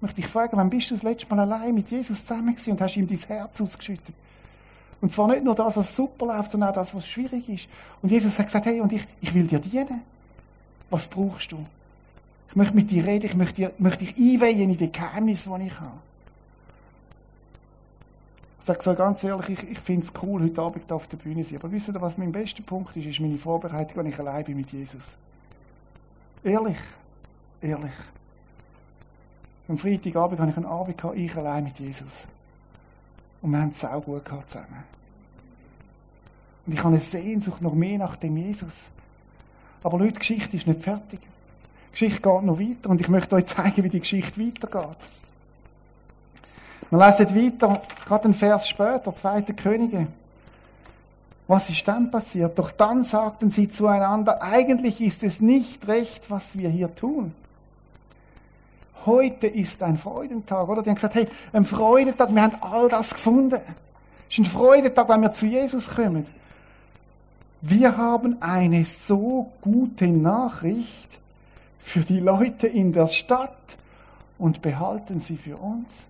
möchte 0.00 0.20
ich 0.20 0.28
fragen, 0.28 0.56
wann 0.56 0.70
bist 0.70 0.90
du 0.90 0.94
das 0.94 1.02
letzte 1.02 1.34
Mal 1.34 1.40
allein 1.40 1.74
mit 1.74 1.90
Jesus 1.90 2.24
zusammen 2.24 2.54
gewesen 2.54 2.72
und 2.72 2.80
hast 2.80 2.96
ihm 2.96 3.06
dein 3.06 3.18
Herz 3.18 3.60
ausgeschüttet? 3.60 4.14
Und 5.00 5.12
zwar 5.12 5.28
nicht 5.28 5.44
nur 5.44 5.54
das, 5.54 5.76
was 5.76 5.96
super 5.96 6.26
läuft, 6.26 6.52
sondern 6.52 6.70
auch 6.70 6.74
das, 6.74 6.94
was 6.94 7.06
schwierig 7.06 7.48
ist. 7.48 7.68
Und 8.02 8.10
Jesus 8.10 8.38
hat 8.38 8.46
gesagt, 8.46 8.66
hey, 8.66 8.80
und 8.80 8.92
ich, 8.92 9.06
ich 9.20 9.32
will 9.32 9.46
dir 9.46 9.58
dienen. 9.58 10.02
Was 10.90 11.08
brauchst 11.08 11.52
du? 11.52 11.64
Ich 12.50 12.56
möchte 12.56 12.74
mit 12.74 12.90
dir 12.90 13.04
reden, 13.06 13.26
ich 13.26 13.36
möchte, 13.36 13.72
möchte 13.78 14.04
dich 14.04 14.16
einweihen 14.16 14.70
in 14.70 14.76
die 14.76 14.92
Geheimnisse, 14.92 15.50
die 15.58 15.66
ich 15.66 15.80
habe. 15.80 15.98
Ich 18.60 18.66
sage 18.66 18.82
so 18.82 18.94
ganz 18.94 19.24
ehrlich, 19.24 19.48
ich, 19.48 19.70
ich 19.70 19.80
finde 19.80 20.04
es 20.04 20.12
cool, 20.22 20.42
heute 20.42 20.60
Abend 20.60 20.92
auf 20.92 21.08
der 21.08 21.16
Bühne 21.16 21.42
zu 21.42 21.50
sein. 21.50 21.58
Aber 21.60 21.72
wisst 21.72 21.88
ihr, 21.88 22.00
was 22.00 22.18
mein 22.18 22.30
bester 22.30 22.62
Punkt 22.62 22.94
ist? 22.94 23.06
Ist 23.06 23.20
meine 23.20 23.38
Vorbereitung, 23.38 23.96
wenn 23.96 24.06
ich 24.06 24.18
allein 24.18 24.44
bin 24.44 24.58
mit 24.58 24.70
Jesus. 24.70 25.16
Ehrlich. 26.44 26.78
Ehrlich. 27.62 27.94
Am 29.66 29.78
Freitagabend 29.78 30.40
hatte 30.40 30.50
ich 30.50 30.56
einen 30.58 30.66
Abend, 30.66 30.98
gehabt, 30.98 31.16
ich 31.16 31.34
allein 31.36 31.64
mit 31.64 31.78
Jesus. 31.78 32.28
Und 33.40 33.52
wir 33.52 33.62
haben 33.62 33.70
es 33.70 33.82
auch 33.82 34.04
gut 34.04 34.24
gehabt 34.24 34.50
zusammen. 34.50 34.84
Und 36.66 36.72
ich 36.74 36.78
habe 36.80 36.88
eine 36.88 37.00
Sehnsucht 37.00 37.62
noch 37.62 37.74
mehr 37.74 37.96
nach 37.96 38.16
dem 38.16 38.36
Jesus. 38.36 38.90
Aber 39.82 39.98
Leute, 39.98 40.12
die 40.12 40.18
Geschichte 40.18 40.56
ist 40.56 40.66
nicht 40.66 40.82
fertig. 40.82 41.20
Die 41.20 41.92
Geschichte 41.92 42.20
geht 42.20 42.42
noch 42.42 42.60
weiter 42.60 42.90
und 42.90 43.00
ich 43.00 43.08
möchte 43.08 43.36
euch 43.36 43.46
zeigen, 43.46 43.82
wie 43.84 43.88
die 43.88 44.00
Geschichte 44.00 44.38
weitergeht. 44.38 44.98
Man 46.90 47.08
lesen 47.08 47.36
weiter, 47.36 47.82
gerade 48.04 48.24
einen 48.24 48.34
Vers 48.34 48.68
später, 48.68 49.14
zweite 49.14 49.54
Könige. 49.54 50.08
Was 51.46 51.70
ist 51.70 51.86
dann 51.86 52.10
passiert? 52.10 52.58
Doch 52.58 52.70
dann 52.70 53.04
sagten 53.04 53.50
sie 53.50 53.68
zueinander, 53.68 54.42
eigentlich 54.42 55.00
ist 55.00 55.22
es 55.22 55.40
nicht 55.40 55.86
recht, 55.88 56.30
was 56.30 56.56
wir 56.58 56.68
hier 56.68 56.94
tun. 56.94 57.32
Heute 59.06 59.46
ist 59.46 59.82
ein 59.82 59.98
Freudentag, 59.98 60.68
oder? 60.68 60.82
Die 60.82 60.90
haben 60.90 60.96
gesagt, 60.96 61.14
hey, 61.14 61.26
ein 61.52 61.64
Freudentag, 61.64 62.34
wir 62.34 62.42
haben 62.42 62.56
all 62.60 62.88
das 62.88 63.14
gefunden. 63.14 63.60
Es 64.28 64.38
ist 64.38 64.38
ein 64.38 64.46
Freudentag, 64.46 65.08
wenn 65.08 65.22
wir 65.22 65.32
zu 65.32 65.46
Jesus 65.46 65.88
kommen. 65.88 66.26
Wir 67.62 67.96
haben 67.96 68.40
eine 68.40 68.84
so 68.84 69.50
gute 69.60 70.08
Nachricht 70.08 71.08
für 71.78 72.00
die 72.00 72.20
Leute 72.20 72.66
in 72.66 72.92
der 72.92 73.06
Stadt 73.06 73.76
und 74.38 74.62
behalten 74.62 75.20
sie 75.20 75.36
für 75.36 75.56
uns. 75.56 76.06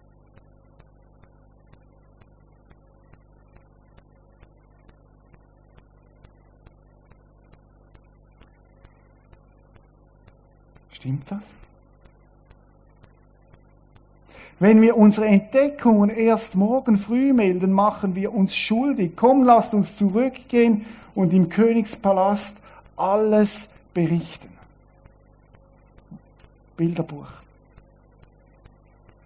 Stimmt 11.00 11.30
das? 11.30 11.54
Wenn 14.58 14.82
wir 14.82 14.98
unsere 14.98 15.26
Entdeckungen 15.26 16.10
erst 16.10 16.56
morgen 16.56 16.98
früh 16.98 17.32
melden, 17.32 17.72
machen 17.72 18.14
wir 18.14 18.34
uns 18.34 18.54
schuldig. 18.54 19.12
Komm, 19.16 19.44
lasst 19.44 19.72
uns 19.72 19.96
zurückgehen 19.96 20.84
und 21.14 21.32
im 21.32 21.48
Königspalast 21.48 22.58
alles 22.96 23.70
berichten. 23.94 24.50
Bilderbuch. 26.76 27.30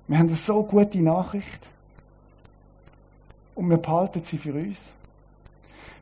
Wir 0.07 0.19
haben 0.19 0.29
eine 0.29 0.37
so 0.37 0.63
gute 0.63 1.03
Nachricht 1.03 1.69
und 3.57 3.69
wir 3.69 3.79
behalten 3.79 4.23
sie 4.23 4.39
für 4.39 4.55
uns. 4.55 4.93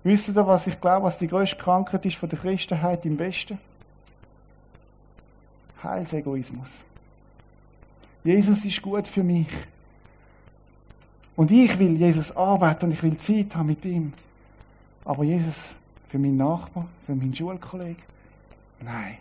Wisst 0.04 0.36
ihr, 0.36 0.46
was 0.46 0.66
ich 0.66 0.78
glaube, 0.78 1.06
was 1.06 1.16
die 1.16 1.28
größte 1.28 1.56
Krankheit 1.56 2.04
ist 2.04 2.16
von 2.16 2.28
der 2.28 2.38
Christenheit 2.38 3.06
im 3.06 3.18
Westen? 3.18 3.58
Heilsegoismus. 5.82 6.80
Jesus 8.24 8.64
ist 8.64 8.82
gut 8.82 9.08
für 9.08 9.22
mich. 9.22 9.48
Und 11.34 11.50
ich 11.50 11.78
will 11.78 11.96
Jesus 11.96 12.36
arbeiten 12.36 12.86
und 12.86 12.92
ich 12.92 13.02
will 13.02 13.16
Zeit 13.16 13.54
haben 13.56 13.66
mit 13.66 13.84
ihm. 13.84 14.12
Aber 15.04 15.24
Jesus 15.24 15.74
für 16.06 16.18
meinen 16.18 16.36
Nachbar, 16.36 16.86
für 17.04 17.14
meinen 17.14 17.34
Schulkollegen? 17.34 18.02
Nein. 18.80 19.18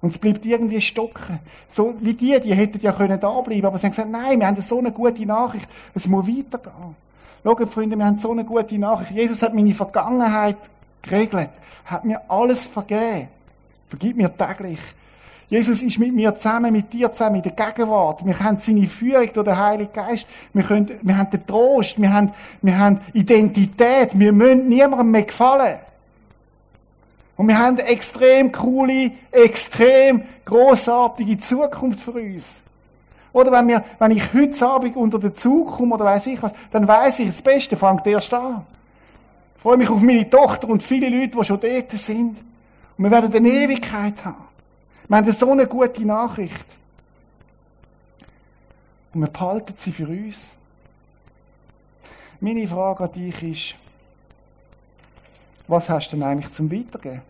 Und 0.00 0.10
es 0.10 0.18
bleibt 0.18 0.44
irgendwie 0.44 0.80
stocken. 0.80 1.40
So 1.68 1.94
wie 2.00 2.14
die, 2.14 2.38
die 2.40 2.54
hätten 2.54 2.80
ja 2.80 2.92
können 2.92 3.18
da 3.18 3.40
bleiben, 3.40 3.66
aber 3.66 3.78
sie 3.78 3.86
haben 3.86 3.92
gesagt, 3.92 4.10
nein, 4.10 4.38
wir 4.38 4.46
haben 4.46 4.60
so 4.60 4.78
eine 4.78 4.92
gute 4.92 5.26
Nachricht, 5.26 5.68
es 5.94 6.06
muss 6.06 6.26
weitergehen. 6.26 6.94
Schaut, 7.42 7.68
Freunde, 7.68 7.96
wir 7.96 8.04
haben 8.04 8.18
so 8.18 8.30
eine 8.30 8.44
gute 8.44 8.78
Nachricht. 8.78 9.10
Jesus 9.10 9.42
hat 9.42 9.54
meine 9.54 9.74
Vergangenheit 9.74 10.56
geregelt, 11.02 11.50
hat 11.84 12.04
mir 12.04 12.20
alles 12.28 12.64
vergeben. 12.64 13.28
Vergib 13.88 14.16
mir 14.16 14.34
täglich. 14.34 14.78
Jesus 15.54 15.84
ist 15.84 16.00
mit 16.00 16.12
mir 16.12 16.34
zusammen, 16.34 16.72
mit 16.72 16.92
dir 16.92 17.12
zusammen 17.12 17.36
in 17.36 17.42
der 17.42 17.52
Gegenwart. 17.52 18.26
Wir 18.26 18.36
haben 18.40 18.58
seine 18.58 18.86
Führung 18.86 19.32
durch 19.32 19.44
den 19.44 19.56
Heiligen 19.56 19.92
Geist. 19.92 20.26
Wir, 20.52 20.64
können, 20.64 20.90
wir 21.00 21.16
haben 21.16 21.30
den 21.30 21.46
Trost, 21.46 22.02
wir 22.02 22.12
haben, 22.12 22.32
wir 22.60 22.76
haben 22.76 22.98
Identität. 23.12 24.18
Wir 24.18 24.32
müssen 24.32 24.68
niemandem 24.68 25.12
mehr 25.12 25.22
gefallen. 25.22 25.78
Und 27.36 27.46
wir 27.46 27.56
haben 27.56 27.78
eine 27.78 27.86
extrem 27.86 28.50
coole, 28.50 29.12
extrem 29.30 30.24
großartige 30.44 31.38
Zukunft 31.38 32.00
für 32.00 32.10
uns. 32.10 32.64
Oder 33.32 33.52
wenn, 33.52 33.68
wir, 33.68 33.84
wenn 34.00 34.10
ich 34.10 34.34
heute 34.34 34.66
Abend 34.66 34.96
unter 34.96 35.20
den 35.20 35.36
Zug 35.36 35.68
komme 35.76 35.94
oder 35.94 36.06
weiß 36.06 36.26
ich 36.26 36.42
was, 36.42 36.52
dann 36.72 36.88
weiß 36.88 37.20
ich, 37.20 37.28
das 37.28 37.40
Beste 37.40 37.76
fängt 37.76 38.04
erst 38.08 38.34
an. 38.34 38.66
Ich 39.54 39.62
freue 39.62 39.76
mich 39.76 39.88
auf 39.88 40.02
meine 40.02 40.28
Tochter 40.28 40.68
und 40.68 40.82
viele 40.82 41.08
Leute, 41.08 41.38
die 41.38 41.44
schon 41.44 41.60
dort 41.60 41.92
sind. 41.92 42.42
Und 42.98 43.04
wir 43.04 43.10
werden 43.12 43.32
eine 43.32 43.48
Ewigkeit 43.48 44.24
haben. 44.24 44.53
Wir 45.08 45.16
haben 45.16 45.30
so 45.30 45.50
eine 45.50 45.66
gute 45.66 46.04
Nachricht. 46.04 46.66
Und 49.12 49.20
wir 49.20 49.28
behalten 49.28 49.74
sie 49.76 49.92
für 49.92 50.08
uns. 50.08 50.54
Meine 52.40 52.66
Frage 52.66 53.04
an 53.04 53.12
dich 53.12 53.42
ist, 53.42 53.74
was 55.68 55.88
hast 55.88 56.10
du 56.10 56.16
denn 56.16 56.26
eigentlich 56.26 56.52
zum 56.52 56.70
Weitergeben? 56.70 57.22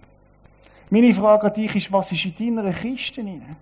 Meine 0.90 1.12
Frage 1.12 1.46
an 1.46 1.54
dich 1.54 1.74
ist, 1.76 1.92
was 1.92 2.12
ist 2.12 2.24
in 2.24 2.56
deiner 2.56 2.72
Kiste 2.72 3.22
drin? 3.22 3.56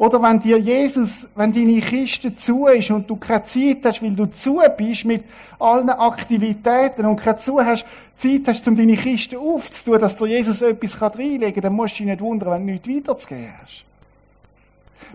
Oder 0.00 0.22
wenn 0.22 0.40
dir 0.40 0.56
Jesus, 0.56 1.28
wenn 1.34 1.52
deine 1.52 1.78
Kiste 1.78 2.34
zu 2.34 2.68
ist 2.68 2.90
und 2.90 3.10
du 3.10 3.16
keine 3.16 3.44
Zeit 3.44 3.80
hast, 3.84 4.02
weil 4.02 4.12
du 4.12 4.24
zu 4.24 4.58
bist 4.78 5.04
mit 5.04 5.24
allen 5.58 5.90
Aktivitäten 5.90 7.04
und 7.04 7.20
keine 7.20 7.36
zu 7.36 7.60
hast, 7.62 7.84
Zeit 8.16 8.40
hast, 8.46 8.66
um 8.66 8.76
deine 8.76 8.96
Kiste 8.96 9.38
aufzutun, 9.38 10.00
dass 10.00 10.16
dir 10.16 10.28
Jesus 10.28 10.62
etwas 10.62 11.02
reinlegen 11.02 11.52
kann, 11.52 11.62
dann 11.64 11.74
musst 11.74 11.96
du 11.96 11.98
dich 11.98 12.06
nicht 12.06 12.22
wundern, 12.22 12.50
wenn 12.50 12.66
du 12.66 12.72
nichts 12.72 12.88
weiterzugeben 12.88 13.52
hast. 13.62 13.84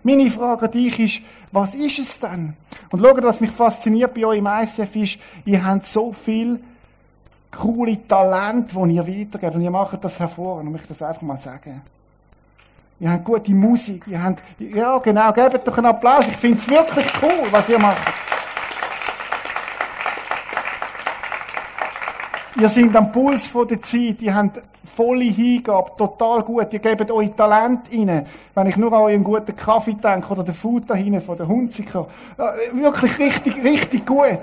Meine 0.03 0.29
Frage 0.29 0.65
an 0.65 0.71
dich 0.71 0.99
ist, 0.99 1.21
was 1.51 1.73
ist 1.73 1.97
es 1.97 2.19
denn? 2.19 2.53
Und 2.91 2.99
schaut, 2.99 3.23
was 3.23 3.41
mich 3.41 3.49
fasziniert 3.49 4.13
bei 4.13 4.23
euch 4.23 4.37
im 4.37 4.47
ICF 4.47 4.95
ist, 4.97 5.17
ihr 5.45 5.65
habt 5.65 5.87
so 5.87 6.13
viel 6.13 6.59
coole 7.49 8.07
Talente, 8.07 8.75
die 8.85 8.93
ihr 8.93 9.07
weitergebt 9.07 9.55
und 9.55 9.61
ihr 9.61 9.71
macht 9.71 10.03
das 10.03 10.19
hervorragend, 10.19 10.69
und 10.69 10.79
ich 10.79 10.85
das 10.85 11.01
einfach 11.01 11.23
mal 11.23 11.39
sagen. 11.39 11.81
Ihr 12.99 13.11
habt 13.11 13.25
gute 13.25 13.51
Musik. 13.53 14.03
Ihr 14.07 14.23
habt, 14.23 14.41
ja, 14.57 14.97
genau, 14.99 15.31
gebt 15.33 15.67
doch 15.67 15.77
einen 15.77 15.87
Applaus. 15.87 16.27
Ich 16.29 16.37
finde 16.37 16.57
es 16.57 16.69
wirklich 16.69 17.05
cool, 17.21 17.47
was 17.51 17.67
ihr 17.67 17.79
macht. 17.79 18.01
Ihr 22.57 22.69
seid 22.69 22.95
am 22.95 23.11
Puls 23.11 23.49
der 23.51 23.81
Zeit. 23.81 24.21
Ihr 24.21 24.33
habt 24.33 24.61
volle 24.85 25.25
Hingabe, 25.25 25.91
total 25.97 26.41
gut. 26.43 26.71
Ihr 26.71 26.79
gebt 26.79 27.11
euch 27.11 27.31
Talent 27.35 27.89
rein. 27.91 28.25
Wenn 28.53 28.67
ich 28.67 28.77
nur 28.77 28.93
an 28.93 29.01
euren 29.01 29.25
guten 29.25 29.53
Kaffee 29.53 29.95
denke 29.95 30.31
oder 30.31 30.43
den 30.43 30.53
Food 30.53 30.89
da 30.89 30.95
hinten 30.95 31.19
von 31.19 31.35
der 31.35 31.49
Hunziker. 31.49 32.07
Wirklich 32.71 33.19
richtig, 33.19 33.61
richtig 33.61 34.05
gut. 34.05 34.39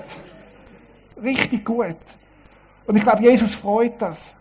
Richtig 1.23 1.65
gut. 1.65 1.97
Und 2.85 2.95
ich 2.95 3.01
glaube, 3.01 3.23
Jesus 3.23 3.55
freut 3.55 3.99
das 3.99 4.35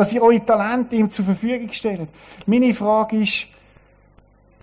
dass 0.00 0.14
ihr 0.14 0.22
eure 0.22 0.42
Talente 0.42 0.96
ihm 0.96 1.10
zur 1.10 1.26
Verfügung 1.26 1.70
stellt. 1.74 2.08
Meine 2.46 2.72
Frage 2.72 3.20
ist, 3.20 3.48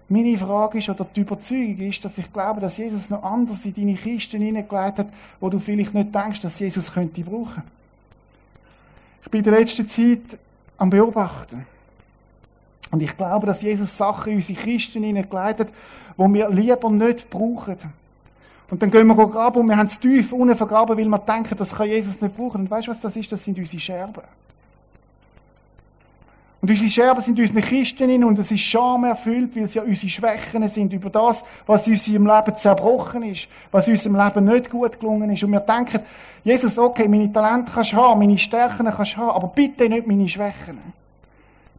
meine 0.10 0.36
Frage 0.36 0.80
ist, 0.80 0.89
oder 0.89 1.06
die 1.06 1.21
Überzeugung 1.21 1.78
ist, 1.78 2.04
dass 2.04 2.17
ich 2.17 2.34
glaube, 2.34 2.60
dass 2.60 2.78
Jesus 2.78 3.12
noch 3.12 3.21
anders 3.21 3.63
in 3.63 3.76
deine 3.76 3.93
Kisten 3.93 4.41
hineingelegt 4.41 4.97
hat, 4.97 5.08
wo 5.39 5.47
du 5.47 5.60
vielleicht 5.60 5.93
nicht 5.93 6.15
denkst, 6.15 6.41
dass 6.41 6.60
Jesus 6.60 6.91
könnte 6.91 7.21
brauchen. 7.21 7.62
Ich 9.21 9.30
bin 9.30 9.41
in 9.41 9.52
der 9.52 9.60
letzten 9.60 9.88
Zeit 9.88 10.39
am 10.76 10.89
Beobachten. 10.89 11.67
Und 12.89 13.04
ich 13.04 13.15
glaube, 13.15 13.45
dass 13.45 13.62
Jesus 13.62 13.95
Sachen 13.95 14.32
in 14.32 14.38
unsere 14.38 14.60
Kisten 14.60 15.04
hineingelegt 15.04 15.60
hat, 15.60 15.67
die 16.17 16.34
wir 16.34 16.50
lieber 16.50 16.89
nicht 16.89 17.30
brauchen. 17.30 17.78
Und 18.71 18.82
dann 18.82 18.89
gehen 18.89 19.06
wir 19.06 19.15
graben 19.15 19.60
und 19.60 19.67
wir 19.67 19.78
haben 19.78 19.86
es 19.86 20.00
tief 20.00 20.34
unten 20.34 20.56
vergraben, 20.56 20.97
weil 20.97 21.06
wir 21.06 21.19
denken, 21.19 21.56
das 21.56 21.76
kann 21.76 21.88
Jesus 21.88 22.21
nicht 22.21 22.36
brauchen. 22.36 22.62
Und 22.62 22.71
weißt 22.71 22.88
du, 22.88 22.91
was 22.91 23.00
das 23.00 23.15
ist? 23.15 23.32
Das 23.32 23.43
sind 23.43 23.60
unsere 23.60 23.80
Scherben. 23.80 24.23
Und 26.60 26.72
unsere 26.72 26.89
Scherben 26.89 27.22
sind 27.22 27.39
unsere 27.39 27.62
Kisten 27.62 28.24
und 28.24 28.39
es 28.39 28.52
ist 28.52 28.62
Scham 28.62 29.04
erfüllt, 29.04 29.56
weil 29.56 29.63
es 29.63 29.76
ja 29.76 29.84
unsere 29.84 30.10
Schwächen 30.10 30.67
sind 30.67 30.91
über 30.91 31.10
das, 31.12 31.43
was 31.67 31.86
in 31.86 31.93
unserem 31.93 32.26
Leben 32.26 32.56
zerbrochen 32.56 33.24
ist, 33.24 33.48
was 33.72 33.88
in 33.88 33.93
unserem 33.93 34.15
Leben 34.15 34.46
nicht 34.46 34.70
gut 34.70 35.00
gelungen 35.00 35.30
ist. 35.30 35.43
Und 35.43 35.52
wir 35.52 35.60
denken, 35.60 36.00
Jesus, 36.43 36.80
okay, 36.80 37.08
meine 37.08 37.32
Talente 37.32 37.72
kannst 37.72 37.93
du 37.93 37.98
haben, 37.98 38.20
meine 38.20 38.38
Stärken 38.39 38.86
kannst 38.86 39.13
du 39.13 39.17
haben, 39.17 39.36
aber 39.36 39.48
bitte 39.50 39.88
nicht 39.88 40.08
meine 40.08 40.28
Schwächen. 40.28 40.80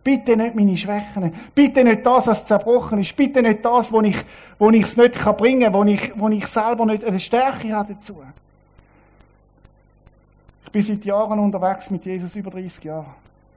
Bitte 0.04 0.36
nicht 0.36 0.54
meine 0.54 0.76
Schwächen. 0.76 1.34
Bitte 1.54 1.82
nicht 1.82 2.06
das, 2.06 2.28
was 2.28 2.46
zerbrochen 2.46 3.00
ist. 3.00 3.16
Bitte 3.16 3.42
nicht 3.42 3.64
das, 3.64 3.92
wo 3.92 4.00
ich, 4.00 4.16
wo 4.58 4.70
ich 4.70 4.82
es 4.82 4.96
nicht 4.96 5.14
kann 5.14 5.36
bringen 5.36 5.72
kann, 5.72 5.74
wo 5.74 5.84
ich, 5.84 6.12
wo 6.16 6.28
ich 6.28 6.46
selber 6.46 6.86
nicht 6.86 7.04
eine 7.04 7.18
Stärke 7.18 7.74
habe 7.74 7.94
dazu. 7.94 8.22
Ich 10.64 10.70
bin 10.70 10.82
seit 10.82 11.04
Jahren 11.04 11.38
unterwegs 11.38 11.90
mit 11.90 12.06
Jesus, 12.06 12.36
über 12.36 12.50
30 12.50 12.84
Jahre. 12.84 13.06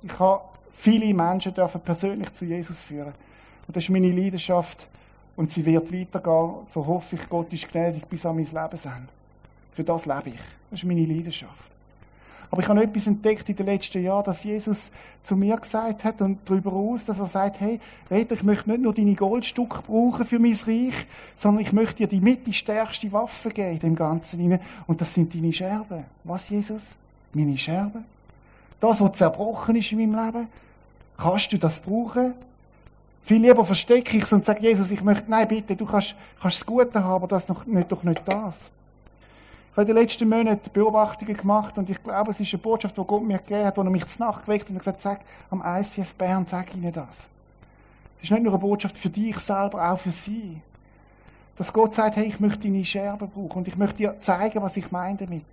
Ich 0.01 0.19
habe 0.19 0.41
viele 0.71 1.13
Menschen 1.13 1.53
dürfen 1.53 1.81
persönlich 1.81 2.33
zu 2.33 2.45
Jesus 2.45 2.81
führen. 2.81 3.13
Und 3.67 3.75
das 3.75 3.83
ist 3.83 3.89
meine 3.89 4.11
Leidenschaft. 4.11 4.87
Und 5.35 5.49
sie 5.49 5.65
wird 5.65 5.93
weitergehen. 5.93 6.65
So 6.65 6.85
hoffe 6.85 7.15
ich, 7.15 7.29
Gott 7.29 7.51
ist 7.53 7.71
gnädig 7.71 8.05
bis 8.07 8.25
an 8.25 8.35
mein 8.35 8.45
Lebensende. 8.45 9.07
Für 9.71 9.83
das 9.83 10.05
lebe 10.05 10.29
ich. 10.29 10.41
Das 10.69 10.81
ist 10.81 10.85
meine 10.85 11.05
Leidenschaft. 11.05 11.71
Aber 12.51 12.61
ich 12.61 12.67
habe 12.67 12.83
etwas 12.83 13.07
entdeckt 13.07 13.47
in 13.47 13.55
den 13.55 13.65
letzten 13.65 14.03
Jahren, 14.03 14.25
dass 14.25 14.43
Jesus 14.43 14.91
zu 15.23 15.37
mir 15.37 15.55
gesagt 15.55 16.03
hat 16.03 16.21
und 16.21 16.39
darüber 16.43 16.73
aus, 16.73 17.05
dass 17.05 17.21
er 17.21 17.25
sagt, 17.25 17.61
hey, 17.61 17.79
Retter, 18.09 18.35
ich 18.35 18.43
möchte 18.43 18.69
nicht 18.69 18.81
nur 18.81 18.93
deine 18.93 19.15
Goldstücke 19.15 19.81
brauchen 19.81 20.25
für 20.25 20.37
mein 20.37 20.57
Reich, 20.67 21.07
sondern 21.37 21.61
ich 21.61 21.71
möchte 21.71 21.95
dir 21.95 22.07
die 22.07 22.19
mit 22.19 22.45
die 22.45 22.53
stärkste 22.53 23.09
Waffe 23.13 23.51
geben 23.51 23.71
in 23.71 23.79
dem 23.79 23.95
Ganzen. 23.95 24.59
Und 24.85 24.99
das 24.99 25.13
sind 25.13 25.33
deine 25.33 25.53
Scherben. 25.53 26.03
Was, 26.25 26.49
Jesus? 26.49 26.97
Meine 27.31 27.57
Scherben? 27.57 28.03
Das, 28.81 28.99
was 28.99 29.13
zerbrochen 29.13 29.75
ist 29.75 29.91
in 29.91 29.99
meinem 29.99 30.25
Leben? 30.25 30.47
Kannst 31.15 31.53
du 31.53 31.57
das 31.57 31.79
brauchen? 31.79 32.33
Viel 33.21 33.41
lieber 33.41 33.63
verstecke 33.63 34.17
ich 34.17 34.23
es 34.23 34.33
und 34.33 34.43
sage, 34.43 34.61
Jesus, 34.61 34.89
ich 34.89 35.03
möchte, 35.03 35.29
nein, 35.29 35.47
bitte, 35.47 35.75
du 35.75 35.85
kannst, 35.85 36.15
kannst 36.41 36.57
das 36.57 36.65
Gute 36.65 37.03
haben, 37.03 37.13
aber 37.13 37.27
das 37.27 37.47
noch, 37.47 37.65
nicht, 37.67 37.91
doch 37.91 38.01
nicht 38.01 38.23
das. 38.25 38.71
Ich 39.71 39.77
habe 39.77 39.83
in 39.83 39.87
den 39.87 39.97
letzten 39.97 40.27
Monaten 40.27 40.69
Beobachtungen 40.73 41.37
gemacht 41.37 41.77
und 41.77 41.89
ich 41.91 42.03
glaube, 42.03 42.31
es 42.31 42.39
ist 42.39 42.53
eine 42.53 42.63
Botschaft, 42.63 42.97
die 42.97 43.03
Gott 43.03 43.23
mir 43.23 43.37
gegeben 43.37 43.65
hat, 43.65 43.77
wo 43.77 43.83
er 43.83 43.89
mich 43.91 44.07
zur 44.07 44.25
Nacht 44.25 44.45
geweckt 44.45 44.67
und 44.69 44.79
gesagt 44.79 44.97
hat, 44.97 45.01
sag 45.01 45.19
am 45.51 45.63
ICF 45.63 46.15
Bern, 46.15 46.45
sag 46.47 46.75
ihnen 46.75 46.91
das. 46.91 47.29
Es 48.17 48.23
ist 48.23 48.31
nicht 48.31 48.43
nur 48.43 48.53
eine 48.53 48.59
Botschaft 48.59 48.97
für 48.97 49.09
dich 49.09 49.37
selber, 49.37 49.91
auch 49.91 49.97
für 49.97 50.11
sie. 50.11 50.59
Dass 51.55 51.71
Gott 51.71 51.93
sagt, 51.93 52.15
hey, 52.15 52.25
ich 52.25 52.39
möchte 52.39 52.61
deine 52.61 52.83
Scherben 52.83 53.29
brauchen 53.29 53.59
und 53.59 53.67
ich 53.67 53.77
möchte 53.77 53.97
dir 53.97 54.19
zeigen, 54.19 54.61
was 54.61 54.75
ich 54.75 54.91
meine 54.91 55.17
damit. 55.17 55.45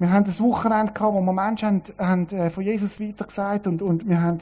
Wir 0.00 0.10
haben 0.10 0.24
das 0.24 0.40
Wochenende 0.40 0.94
gehabt, 0.94 1.12
wo 1.12 1.20
wir 1.20 1.32
Menschen 1.34 1.82
haben, 1.98 2.26
haben 2.26 2.28
äh, 2.30 2.48
von 2.48 2.64
Jesus 2.64 2.98
weitergesagt 2.98 3.66
und, 3.66 3.82
und 3.82 4.08
wir 4.08 4.22
haben 4.22 4.38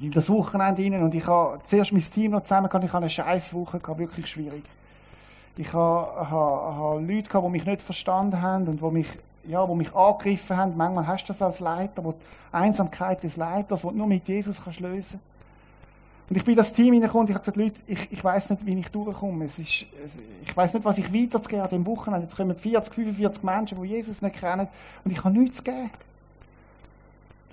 das 0.00 0.30
Wochenende 0.30 0.80
rein 0.84 1.02
und 1.02 1.12
ich 1.16 1.26
habe 1.26 1.58
zuerst 1.66 1.92
mein 1.92 2.00
Team 2.00 2.30
noch 2.30 2.44
zusammen 2.44 2.68
gehabt, 2.68 2.84
ich 2.84 2.92
habe 2.92 3.02
eine 3.02 3.10
scheiß 3.10 3.54
Woche 3.54 3.80
gehabt, 3.80 3.98
wirklich 3.98 4.28
schwierig. 4.28 4.62
Ich 5.56 5.72
habe, 5.72 6.30
habe, 6.30 6.76
habe 6.76 7.00
Leute 7.00 7.28
gehabt, 7.28 7.44
die 7.44 7.50
mich 7.50 7.66
nicht 7.66 7.82
verstanden 7.82 8.40
haben 8.40 8.68
und 8.68 8.80
die 8.80 8.90
mich, 8.92 9.08
ja, 9.48 9.66
die 9.66 9.74
mich 9.74 9.92
angegriffen 9.96 10.56
haben. 10.56 10.76
Manchmal 10.76 11.08
hast 11.08 11.24
du 11.24 11.32
das 11.32 11.42
als 11.42 11.58
Leiter, 11.58 12.04
wo 12.04 12.12
die 12.12 12.18
Einsamkeit 12.52 13.20
des 13.24 13.36
Leiters, 13.36 13.82
wo 13.82 13.90
du 13.90 13.96
nur 13.96 14.06
mit 14.06 14.28
Jesus 14.28 14.62
kannst 14.62 14.78
lösen 14.78 15.18
Und 16.28 16.36
ich 16.36 16.44
bin 16.44 16.52
in 16.52 16.58
das 16.58 16.72
Team 16.72 16.92
hineingekommen 16.92 17.26
und 17.26 17.30
ich 17.30 17.34
habe 17.34 17.42
gesagt, 17.42 17.56
Leute, 17.56 17.80
ich, 17.86 18.12
ich 18.12 18.22
weiß 18.22 18.50
nicht, 18.50 18.66
wie 18.66 18.78
ich 18.78 18.88
durchkomme. 18.88 19.46
Es 19.46 19.58
ist, 19.58 19.86
es, 20.04 20.18
ich 20.42 20.54
weiß 20.54 20.74
nicht, 20.74 20.84
was 20.84 20.98
ich 20.98 21.12
weiterzugeben 21.12 21.64
an 21.64 21.70
dem 21.70 21.86
Wochenende. 21.86 22.24
Jetzt 22.24 22.36
kommen 22.36 22.54
40, 22.54 22.94
45 22.94 23.42
Menschen, 23.42 23.82
die 23.82 23.88
Jesus 23.88 24.20
nicht 24.20 24.38
kennen 24.38 24.68
und 25.04 25.10
ich 25.10 25.24
habe 25.24 25.38
nichts 25.38 25.58
zu 25.58 25.64
geben. 25.64 25.90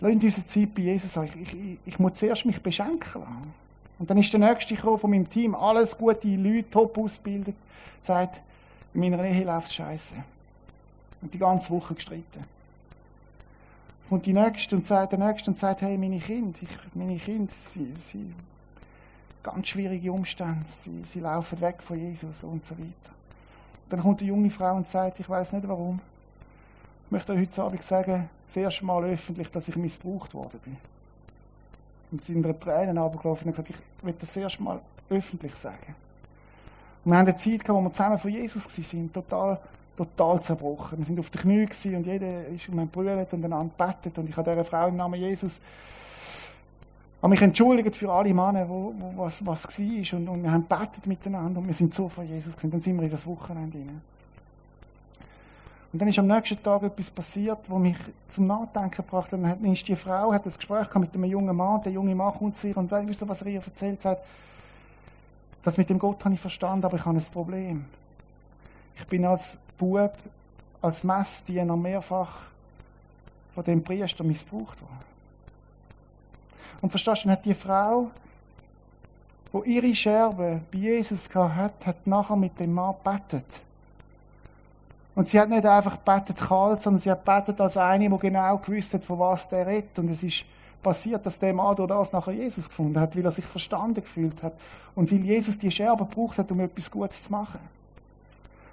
Lass 0.02 0.12
uns 0.12 0.24
unsere 0.26 0.48
Zeit 0.48 0.76
bei 0.76 0.82
Jesus 0.82 1.14
sagen. 1.14 1.30
Ich, 1.42 1.54
ich, 1.54 1.78
ich 1.86 2.00
muss 2.00 2.16
zuerst 2.16 2.46
mich 2.46 2.62
beschenken 2.62 3.22
lassen. 3.22 3.54
Und 3.98 4.10
dann 4.10 4.18
ist 4.18 4.32
der 4.34 4.42
Nächste 4.42 4.76
gekommen 4.76 4.98
von 4.98 5.10
meinem 5.10 5.30
Team, 5.30 5.56
alles 5.56 5.98
gute 5.98 6.28
Leute, 6.28 6.70
top 6.70 6.98
ausgebildet, 6.98 7.56
sagt, 8.02 8.42
in 8.94 9.00
meiner 9.00 9.24
Ehe 9.24 9.46
läuft 9.46 9.74
scheiße. 9.74 10.16
Und 11.22 11.34
die 11.34 11.40
ganze 11.40 11.70
Woche 11.70 11.96
gestritten. 11.96 12.44
Und 14.10 14.26
die 14.26 14.34
Nächste 14.34 14.76
und 14.76 14.86
sagt, 14.86 15.14
der 15.14 15.20
Nächste 15.20 15.50
und 15.50 15.58
sagt, 15.58 15.82
hey, 15.82 15.98
meine 15.98 16.20
Kinder, 16.20 16.58
ich, 16.62 16.96
meine 16.96 17.16
Kinder, 17.16 17.52
sie, 17.74 17.92
sie, 17.94 18.34
ganz 19.46 19.68
schwierige 19.68 20.12
Umstände, 20.12 20.66
sie, 20.66 21.04
sie 21.04 21.20
laufen 21.20 21.62
weg 21.62 21.84
von 21.84 22.00
Jesus 22.00 22.44
und 22.44 22.66
so 22.66 22.76
weiter. 22.78 23.14
Dann 23.90 24.02
kommt 24.02 24.22
eine 24.22 24.30
junge 24.30 24.50
Frau 24.50 24.76
und 24.76 24.88
sagt, 24.88 25.20
ich 25.20 25.30
weiß 25.30 25.54
nicht 25.54 25.68
warum. 25.68 26.00
Ich 27.06 27.12
möchte 27.12 27.34
euch 27.34 27.42
heute 27.42 27.64
Abend 27.64 27.84
sagen, 27.84 28.28
das 28.48 28.58
erste 28.58 28.84
Mal 28.84 29.04
öffentlich, 29.04 29.52
dass 29.52 29.68
ich 29.68 29.76
missbraucht 29.76 30.34
worden 30.34 30.60
bin 30.64 30.78
und 32.12 32.24
sind 32.24 32.44
in 32.44 32.60
Tränen 32.60 32.98
runtergelaufen 32.98 33.48
und 33.48 33.52
gesagt, 33.52 33.70
ich 33.70 34.06
will 34.06 34.16
das 34.18 34.36
erste 34.36 34.64
Mal 34.64 34.82
öffentlich 35.12 35.56
sagen. 35.56 35.96
Und 37.04 37.12
wir 37.12 37.18
haben 37.20 37.28
eine 37.28 37.36
Zeit 37.36 37.64
gehabt, 37.64 37.70
wo 37.70 37.82
wir 37.82 37.94
zusammen 37.94 38.18
von 38.18 38.32
Jesus 38.32 38.94
waren, 38.94 39.14
total, 39.14 39.60
total 39.96 40.42
zerbrochen. 40.42 40.98
Wir 40.98 41.06
sind 41.06 41.20
auf 41.20 41.30
den 41.30 41.42
Knien 41.42 41.96
und 41.98 42.08
jeder 42.08 42.48
ist 42.48 42.68
um 42.70 42.80
einen 42.80 42.90
brüllt 42.90 43.32
und 43.32 43.46
einander 43.46 43.74
bettet. 43.78 44.18
Und 44.18 44.28
ich 44.28 44.36
habe 44.36 44.50
dieser 44.50 44.66
Frau 44.66 44.88
im 44.88 44.96
Namen 44.96 45.20
Jesus 45.20 45.62
habe 47.26 47.32
mich 47.32 47.42
entschuldigt 47.42 47.96
für 47.96 48.12
alle 48.12 48.32
Männer, 48.36 48.70
wo, 48.70 48.94
wo 49.00 49.14
was, 49.18 49.44
was 49.44 49.80
war. 49.80 50.20
Und, 50.20 50.30
und 50.30 50.44
wir 50.44 50.52
haben 50.52 50.66
bettet 50.66 51.08
miteinander 51.08 51.60
und 51.60 51.66
wir 51.66 51.74
sind 51.74 51.92
so 51.92 52.08
von 52.08 52.28
Jesus 52.28 52.56
gewesen. 52.56 52.70
Dann 52.70 52.82
sind 52.82 52.96
wir 52.98 53.04
in 53.04 53.10
das 53.10 53.26
Wochenende 53.26 53.80
hinein. 53.80 54.02
Und 55.92 56.00
dann 56.00 56.08
ist 56.08 56.20
am 56.20 56.28
nächsten 56.28 56.62
Tag 56.62 56.84
etwas 56.84 57.10
passiert, 57.10 57.62
was 57.68 57.80
mich 57.80 57.98
zum 58.30 58.46
Nachdenken 58.46 58.98
gebracht 58.98 59.32
hat. 59.32 59.42
Dann 59.42 59.74
ist 59.74 59.88
die 59.88 59.96
Frau, 59.96 60.32
hat 60.32 60.46
ein 60.46 60.54
Gespräch 60.54 60.94
mit 60.96 61.16
einem 61.16 61.24
jungen 61.24 61.56
Mann, 61.56 61.82
der 61.82 61.94
junge 61.94 62.14
Mann 62.14 62.32
kommt 62.32 62.58
zu 62.58 62.68
ihr 62.68 62.78
und 62.78 62.92
weißt 62.92 63.24
du, 63.24 63.28
was 63.28 63.42
er 63.42 63.48
ihr 63.48 63.62
erzählt 63.62 64.06
hat? 64.06 64.24
Das 65.64 65.80
mit 65.80 65.90
dem 65.90 65.98
Gott 65.98 66.24
habe 66.26 66.36
ich 66.36 66.40
verstanden, 66.40 66.86
aber 66.86 66.98
ich 66.98 67.06
habe 67.06 67.18
ein 67.18 67.26
Problem. 67.34 67.86
Ich 68.98 69.08
bin 69.08 69.26
als 69.26 69.58
Bub, 69.80 70.14
als 70.80 71.04
Messdiener 71.04 71.76
mehrfach 71.76 72.52
von 73.50 73.64
dem 73.64 73.84
Priester 73.84 74.24
missbraucht 74.24 74.80
worden. 74.80 75.15
Und 76.82 76.90
verstehst 76.90 77.24
du, 77.24 77.28
dann 77.28 77.38
hat 77.38 77.46
die 77.46 77.54
Frau, 77.54 78.12
wo 79.52 79.64
ihre 79.64 79.94
Scherbe 79.96 80.62
bei 80.72 80.78
Jesus 80.78 81.30
hat, 81.34 81.86
hat 81.86 82.06
nachher 82.06 82.36
mit 82.36 82.60
dem 82.60 82.74
Mann 82.74 82.96
bettet. 83.04 83.48
Und 85.16 85.28
sie 85.28 85.40
hat 85.40 85.50
nicht 85.50 85.66
einfach 85.66 85.98
betet 85.98 86.38
kalt, 86.38 86.82
sondern 86.82 87.02
sie 87.02 87.10
hat 87.10 87.24
betet 87.24 87.62
als 87.62 87.78
eine, 87.78 88.10
die 88.10 88.18
genau 88.18 88.58
gewusst 88.58 88.94
hat, 88.94 89.06
von 89.06 89.18
was 89.20 89.48
der 89.48 89.66
redet. 89.66 89.98
Und 89.98 90.10
es 90.10 90.24
ist 90.24 90.44
passiert, 90.84 91.26
dass 91.26 91.40
der 91.40 91.54
Mann 91.54 91.76
durch 91.76 91.88
das 91.88 92.12
nachher 92.12 92.34
Jesus 92.34 92.68
gefunden 92.68 93.00
hat, 93.00 93.16
weil 93.16 93.24
er 93.24 93.32
sich 93.32 93.46
verstanden 93.46 94.02
gefühlt 94.02 94.44
hat. 94.44 94.54
Und 94.94 95.12
weil 95.12 95.20
Jesus 95.20 95.58
die 95.58 95.72
Scherbe 95.72 96.06
gebraucht 96.06 96.38
hat, 96.38 96.52
um 96.52 96.60
etwas 96.60 96.92
Gutes 96.92 97.24
zu 97.24 97.32
machen 97.32 97.60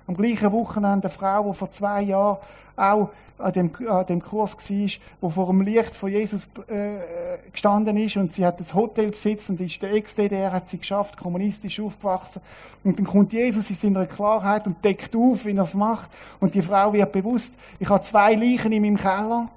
am 0.06 0.16
gleichen 0.16 0.52
Wochenende 0.52 1.08
eine 1.08 1.14
Frau, 1.14 1.50
die 1.50 1.56
vor 1.56 1.70
zwei 1.70 2.02
Jahren 2.02 2.38
auch 2.76 3.10
an 3.38 3.52
dem, 3.52 3.70
an 3.88 4.06
dem 4.06 4.22
Kurs 4.22 4.54
war, 4.54 4.76
die 4.76 4.98
vor 5.34 5.46
dem 5.46 5.60
Licht 5.62 5.94
von 5.94 6.10
Jesus 6.10 6.48
äh, 6.68 7.50
gestanden 7.50 7.96
ist 7.96 8.16
und 8.16 8.32
sie 8.32 8.46
hat 8.46 8.60
das 8.60 8.74
Hotel 8.74 9.10
besitzt 9.10 9.50
und 9.50 9.60
ist 9.60 9.82
der 9.82 9.92
Ex-DDR, 9.92 10.52
hat 10.52 10.68
sie 10.68 10.78
geschafft, 10.78 11.16
kommunistisch 11.16 11.80
aufgewachsen. 11.80 12.40
Und 12.84 12.98
dann 12.98 13.06
kommt 13.06 13.32
Jesus 13.32 13.70
in 13.70 13.76
seiner 13.76 14.06
Klarheit 14.06 14.66
und 14.66 14.84
deckt 14.84 15.14
auf, 15.16 15.44
wie 15.44 15.56
er 15.56 15.62
es 15.62 15.74
macht. 15.74 16.10
Und 16.40 16.54
die 16.54 16.62
Frau 16.62 16.92
wird 16.92 17.12
bewusst, 17.12 17.54
ich 17.78 17.88
habe 17.88 18.02
zwei 18.02 18.34
Leichen 18.34 18.72
in 18.72 18.82
meinem 18.82 18.96
Keller. 18.96 19.48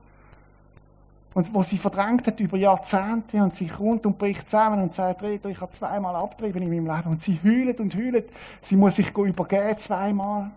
Und 1.36 1.54
wo 1.54 1.62
sie 1.62 1.78
verdrängt 1.78 2.26
hat 2.26 2.40
über 2.40 2.58
Jahrzehnte 2.58 3.44
und 3.44 3.54
sie 3.54 3.68
kommt 3.68 4.06
und 4.06 4.18
bricht 4.18 4.50
zusammen 4.50 4.82
und 4.82 4.94
sagt, 4.94 5.22
Rita, 5.22 5.50
ich 5.50 5.60
habe 5.60 5.72
zweimal 5.72 6.16
abgetrieben 6.16 6.62
in 6.64 6.70
meinem 6.70 6.96
Leben. 6.96 7.10
Und 7.10 7.22
sie 7.22 7.38
heult 7.44 7.82
und 7.82 7.94
heult. 7.94 8.30
Sie 8.62 8.78
muss 8.78 8.96
sich 8.96 9.16
übergeben 9.16 9.78
zweimal. 9.78 10.50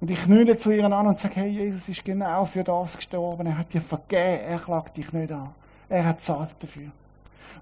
Und 0.00 0.10
ich 0.12 0.22
knülle 0.22 0.56
zu 0.56 0.70
ihr 0.70 0.84
an 0.84 1.08
und 1.08 1.18
sage, 1.18 1.34
hey, 1.36 1.48
Jesus 1.48 1.88
ist 1.88 2.04
genau 2.04 2.44
für 2.44 2.62
das 2.62 2.96
gestorben. 2.96 3.48
Er 3.48 3.58
hat 3.58 3.74
dir 3.74 3.80
vergeben. 3.80 4.44
Er 4.46 4.58
klagt 4.58 4.96
dich 4.96 5.12
nicht 5.12 5.32
an. 5.32 5.48
Er 5.88 6.06
hat 6.06 6.22
zahlt 6.22 6.54
dafür. 6.60 6.92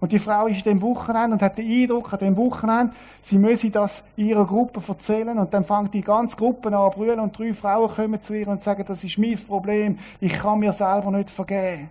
Und 0.00 0.12
die 0.12 0.18
Frau 0.18 0.46
ist 0.46 0.58
in 0.58 0.64
dem 0.64 0.82
Wochenende 0.82 1.34
und 1.34 1.42
hat 1.42 1.56
den 1.56 1.70
Eindruck 1.70 2.12
an 2.12 2.18
dem 2.18 2.36
Wochenende, 2.36 2.94
sie 3.22 3.38
müsse 3.38 3.70
das 3.70 4.04
ihrer 4.16 4.44
Gruppe 4.44 4.82
erzählen 4.86 5.38
und 5.38 5.54
dann 5.54 5.64
fängt 5.64 5.94
die 5.94 6.02
ganze 6.02 6.36
Gruppe 6.36 6.76
an 6.76 6.92
zu 6.92 6.98
brüllen 6.98 7.20
und 7.20 7.38
drei 7.38 7.54
Frauen 7.54 7.90
kommen 7.90 8.20
zu 8.20 8.34
ihr 8.34 8.48
und 8.48 8.62
sagen, 8.62 8.84
das 8.86 9.02
ist 9.04 9.18
mein 9.18 9.38
Problem, 9.38 9.98
ich 10.20 10.32
kann 10.34 10.58
mir 10.58 10.72
selber 10.72 11.10
nicht 11.10 11.30
vergeben. 11.30 11.88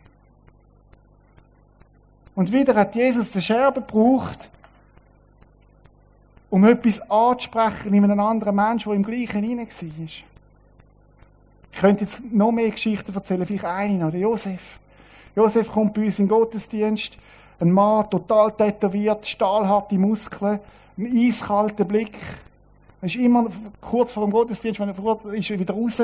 Und 2.35 2.51
wieder 2.51 2.75
hat 2.75 2.95
Jesus 2.95 3.31
den 3.31 3.41
Scherbe 3.41 3.81
gebraucht, 3.81 4.49
um 6.49 6.65
etwas 6.65 7.01
anzusprechen 7.09 7.93
in 7.93 8.03
einem 8.03 8.19
anderen 8.19 8.55
Menschen, 8.55 8.89
der 8.89 8.95
im 8.95 9.03
gleichen 9.03 9.43
hinein 9.43 9.67
war. 9.67 10.05
Ich 11.71 11.79
könnte 11.79 12.03
jetzt 12.03 12.21
noch 12.31 12.51
mehr 12.51 12.69
Geschichten 12.69 13.13
erzählen, 13.13 13.45
vielleicht 13.45 13.65
eine 13.65 13.97
noch, 13.97 14.11
der 14.11 14.19
Josef. 14.19 14.79
Josef 15.35 15.71
kommt 15.71 15.95
bei 15.95 16.05
uns 16.05 16.19
in 16.19 16.25
den 16.25 16.29
Gottesdienst 16.29 17.17
ein 17.59 17.71
Mann, 17.71 18.09
total 18.09 18.51
tätowiert, 18.51 19.25
stahlharte 19.25 19.97
Muskeln, 19.97 20.59
ein 20.97 21.17
eiskalter 21.17 21.85
Blick. 21.85 22.17
Er 23.01 23.05
ist 23.05 23.15
immer 23.15 23.47
kurz 23.81 24.13
vor 24.13 24.25
dem 24.25 24.31
Gottesdienst, 24.31 24.79
wenn 24.79 24.89
er 24.89 24.95
vor 24.95 25.19
ist, 25.33 25.49
er 25.49 25.59
wieder 25.59 25.73
raus. 25.73 26.01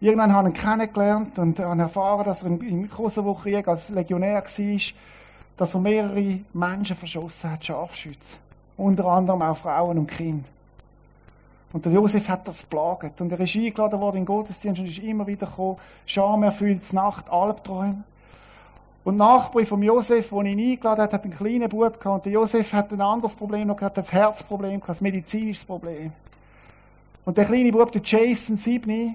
Irgendwann 0.00 0.32
habe 0.32 0.48
ich 0.48 0.54
ihn 0.54 0.60
kennengelernt 0.60 1.38
und 1.38 1.58
habe 1.60 1.82
erfahren, 1.82 2.24
dass 2.24 2.42
er 2.42 2.50
im 2.50 2.90
Kosovo-Krieg 2.90 3.66
als 3.68 3.88
Legionär 3.90 4.42
war, 4.42 4.80
dass 5.56 5.74
er 5.74 5.80
mehrere 5.80 6.40
Menschen 6.52 6.96
verschossen 6.96 7.52
hat, 7.52 7.64
Scharfschützen. 7.64 8.38
Unter 8.76 9.06
anderem 9.06 9.40
auch 9.42 9.56
Frauen 9.56 9.98
und 9.98 10.10
Kinder. 10.10 10.48
Und 11.72 11.84
der 11.84 11.92
Josef 11.92 12.28
hat 12.28 12.46
das 12.46 12.62
plaget. 12.62 13.20
Und 13.20 13.32
er 13.32 13.40
ist 13.40 13.56
eingeladen 13.56 14.00
worden 14.00 14.18
in 14.18 14.22
den 14.22 14.26
Gottesdienst 14.26 14.80
und 14.80 14.88
ist 14.88 14.98
immer 14.98 15.26
wieder 15.26 15.46
gekommen, 15.46 15.76
schamerfüllt, 16.06 16.92
Nacht, 16.92 17.28
Albträume. 17.30 18.04
Und 19.04 19.18
Nachbar 19.18 19.66
von 19.66 19.82
Josef, 19.82 20.30
den 20.30 20.46
ihn 20.46 20.72
eingeladen 20.72 21.02
hat, 21.02 21.12
hat 21.12 21.24
einen 21.24 21.34
kleinen 21.34 21.68
Bub 21.68 22.00
gehabt. 22.00 22.06
Und 22.06 22.24
der 22.24 22.32
Josef 22.32 22.72
hat 22.72 22.90
ein 22.90 23.00
anderes 23.02 23.34
Problem 23.34 23.68
noch 23.68 23.76
gehabt, 23.76 23.98
das 23.98 24.12
Herzproblem 24.12 24.80
gehabt, 24.80 25.00
ein 25.00 25.04
medizinisches 25.04 25.64
Problem. 25.64 26.10
Und 27.26 27.36
der 27.36 27.44
kleine 27.44 27.70
Bub, 27.70 27.92
der 27.92 28.00
Jason 28.02 28.56
Siebni, 28.56 29.14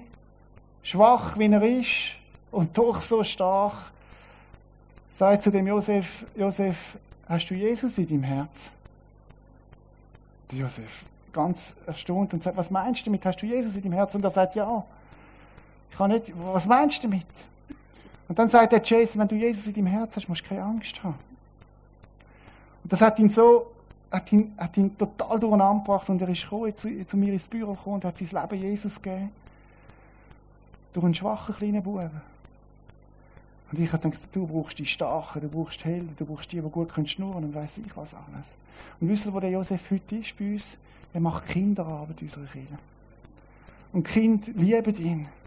schwach 0.82 1.36
wie 1.38 1.46
er 1.46 1.62
ist 1.62 2.14
und 2.52 2.76
doch 2.78 3.00
so 3.00 3.24
stark, 3.24 3.92
sagt 5.10 5.42
zu 5.42 5.50
dem 5.50 5.66
Josef, 5.66 6.24
Josef, 6.36 6.96
hast 7.28 7.46
du 7.46 7.54
Jesus 7.54 7.98
in 7.98 8.08
deinem 8.08 8.22
Herz? 8.22 8.70
Der 10.52 10.60
Josef, 10.60 11.06
ganz 11.32 11.74
erstaunt 11.86 12.32
und 12.32 12.44
sagt, 12.44 12.56
was 12.56 12.70
meinst 12.70 13.02
du 13.02 13.06
damit? 13.06 13.26
Hast 13.26 13.42
du 13.42 13.46
Jesus 13.46 13.74
in 13.74 13.82
deinem 13.82 13.94
Herz? 13.94 14.14
Und 14.14 14.24
er 14.24 14.30
sagt, 14.30 14.54
ja. 14.54 14.84
Ich 15.90 15.96
kann 15.96 16.12
nicht, 16.12 16.32
was 16.36 16.66
meinst 16.66 17.02
du 17.02 17.08
damit? 17.08 17.26
Und 18.30 18.38
dann 18.38 18.48
sagt 18.48 18.70
der 18.70 18.80
Jason, 18.80 19.20
wenn 19.20 19.26
du 19.26 19.34
Jesus 19.34 19.66
in 19.66 19.74
deinem 19.74 19.86
Herz 19.88 20.14
hast, 20.14 20.28
musst 20.28 20.44
du 20.44 20.50
keine 20.50 20.62
Angst 20.62 21.02
haben. 21.02 21.18
Und 22.84 22.92
das 22.92 23.00
hat 23.00 23.18
ihn 23.18 23.28
so, 23.28 23.72
hat 24.08 24.30
ihn, 24.30 24.54
hat 24.56 24.76
ihn 24.76 24.96
total 24.96 25.40
durcheinander 25.40 25.82
gebracht 25.82 26.08
und 26.08 26.22
er 26.22 26.28
ist 26.28 26.44
gekommen, 26.44 26.76
zu, 26.76 27.04
zu 27.04 27.16
mir 27.16 27.32
ins 27.32 27.48
Büro 27.48 27.74
gekommen 27.74 27.96
und 27.96 28.04
hat 28.04 28.16
sein 28.16 28.40
Leben 28.40 28.62
Jesus 28.62 29.02
gegeben. 29.02 29.32
Durch 30.92 31.04
einen 31.04 31.14
schwachen 31.14 31.56
kleinen 31.56 31.82
Buben. 31.82 32.22
Und 33.72 33.78
ich 33.80 33.92
habe 33.92 34.08
gedacht, 34.08 34.28
du 34.30 34.46
brauchst 34.46 34.78
die 34.78 34.86
Starken, 34.86 35.40
du 35.40 35.48
brauchst 35.48 35.84
Helden, 35.84 36.14
du 36.16 36.24
brauchst 36.24 36.52
die, 36.52 36.60
die 36.60 36.70
gut 36.70 36.94
können 36.94 37.08
schnurren 37.08 37.42
und 37.42 37.52
weiss 37.52 37.78
ich 37.78 37.96
was 37.96 38.14
alles. 38.14 38.58
Und 39.00 39.08
wisst 39.08 39.26
ihr, 39.26 39.34
wo 39.34 39.40
der 39.40 39.50
Josef 39.50 39.90
heute 39.90 40.14
ist 40.14 40.38
bei 40.38 40.52
uns? 40.52 40.76
Er 41.12 41.20
macht 41.20 41.48
Kinderarbeit 41.48 42.20
in 42.20 42.28
unserer 42.28 42.46
Kinder. 42.46 42.78
Und 43.92 44.06
die 44.06 44.12
Kinder 44.12 44.52
lieben 44.54 44.94
ihn. 44.94 45.39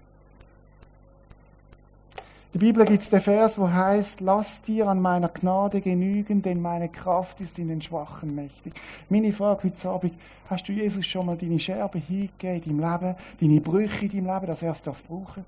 Der 2.54 2.60
Bibel 2.60 2.86
gibt 2.86 3.01
es 3.01 3.10
den 3.10 3.20
Vers, 3.20 3.58
wo 3.58 3.68
heißt: 3.68 4.22
Lass 4.22 4.62
dir 4.62 4.88
an 4.88 5.01
meiner 5.01 5.30
Gnade 5.30 5.82
genügen, 5.82 6.43
denn 6.43 6.62
meine 6.62 6.88
Kraft 6.88 7.41
ist 7.41 7.58
in 7.58 7.68
den 7.68 7.82
Schwachen 7.82 8.36
mächtig. 8.36 8.74
Meine 9.10 9.32
Frage 9.34 9.64
heute 9.64 9.89
Abend, 9.89 10.14
hast 10.47 10.68
du 10.68 10.72
Jesus 10.72 11.04
schon 11.04 11.26
mal 11.26 11.36
deine 11.36 11.58
Scherben 11.58 11.99
hingegeben 11.99 12.62
in 12.64 12.80
deinem 12.80 12.91
Leben, 12.91 13.16
deine 13.41 13.60
Brüche 13.62 14.06
in 14.06 14.12
deinem 14.12 14.36
Leben, 14.36 14.45
dass 14.45 14.62
er 14.62 14.72
es 14.74 14.82
brauchen 14.82 15.04
darf? 15.08 15.45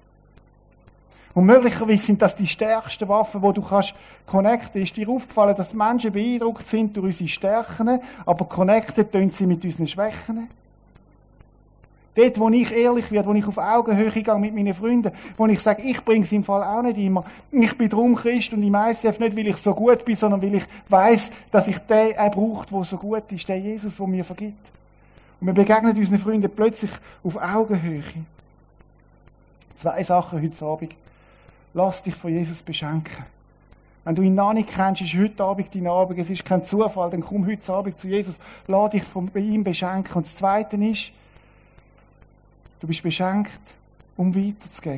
Und 1.36 1.46
möglicherweise 1.46 2.06
sind 2.06 2.22
das 2.24 2.36
die 2.36 2.48
stärksten 2.48 3.08
Waffen, 3.08 3.40
wo 3.40 3.52
du 3.52 3.62
kannst 3.62 3.94
connecten. 4.26 4.82
Ist 4.82 4.98
dir 4.98 5.08
aufgefallen, 5.08 5.56
dass 5.56 5.76
Menschen 5.76 6.12
beeindruckt 6.12 6.68
sind 6.68 6.98
durch 6.98 7.06
unsere 7.06 7.30
Stärken, 7.30 8.00
aber 8.26 8.46
connected 8.46 9.12
tun 9.12 9.30
sie 9.30 9.46
mit 9.46 9.64
unseren 9.64 9.86
Schwächen? 9.86 10.50
Dort, 12.16 12.40
wo 12.40 12.50
ich 12.50 12.72
ehrlich 12.72 13.12
werde, 13.12 13.28
wo 13.28 13.34
ich 13.34 13.46
auf 13.46 13.58
Augenhöhe 13.58 14.10
gehe 14.10 14.40
mit 14.40 14.56
meinen 14.56 14.74
Freunden, 14.74 15.12
wo 15.36 15.46
ich 15.48 15.60
sage, 15.60 15.82
ich 15.82 16.04
bringe 16.04 16.24
es 16.24 16.32
im 16.32 16.46
Fall 16.46 16.64
auch 16.64 16.82
nicht 16.82 16.98
immer. 16.98 17.26
Ich 17.52 17.78
bin 17.78 17.90
drum 17.90 18.16
Christ 18.16 18.54
und 18.54 18.64
im 18.64 18.74
ICF 18.74 19.20
nicht, 19.20 19.36
weil 19.36 19.48
ich 19.48 19.58
so 19.58 19.74
gut 19.74 20.06
bin, 20.06 20.16
sondern 20.16 20.42
weil 20.42 20.56
ich 20.56 20.64
weiß, 20.88 21.30
dass 21.52 21.68
ich 21.68 21.78
den 21.80 22.18
auch 22.18 22.32
braucht, 22.32 22.72
der 22.72 22.84
so 22.86 22.98
gut 22.98 23.30
ist, 23.34 23.50
der 23.50 23.60
Jesus, 23.60 23.98
der 23.98 24.08
mir 24.08 24.24
vergibt. 24.24 24.72
Und 25.42 25.48
wir 25.48 25.54
begegnen 25.54 25.96
unseren 25.96 26.18
Freunden 26.18 26.50
plötzlich 26.50 26.92
auf 27.22 27.36
Augenhöhe. 27.36 28.04
Zwei 29.76 30.02
Sachen 30.04 30.42
heute 30.42 30.66
Abend. 30.66 30.96
Lass 31.74 32.02
dich 32.02 32.16
von 32.16 32.32
Jesus 32.32 32.64
beschenken. 32.64 33.26
Wenn 34.06 34.16
du 34.16 34.22
ihn 34.22 34.36
noch 34.36 34.54
nicht 34.54 34.70
kennst, 34.70 35.02
ist 35.02 35.16
heute 35.16 35.44
Abend 35.44 35.76
dein 35.76 35.88
Abend. 35.88 36.18
Es 36.18 36.30
ist 36.30 36.46
kein 36.46 36.64
Zufall, 36.64 37.10
dann 37.10 37.20
komm 37.20 37.46
heute 37.46 37.74
Abend 37.74 38.00
zu 38.00 38.08
Jesus. 38.08 38.40
Lass 38.68 38.92
dich 38.92 39.04
von 39.04 39.30
ihm 39.36 39.66
beschenken. 39.66 40.14
Und 40.14 40.26
das 40.26 40.36
Zweite 40.38 40.78
ist, 40.78 41.12
Du 42.80 42.88
bist 42.88 43.04
beschenkt, 43.04 43.60
um 44.18 44.36
weiterzugeben. 44.36 44.94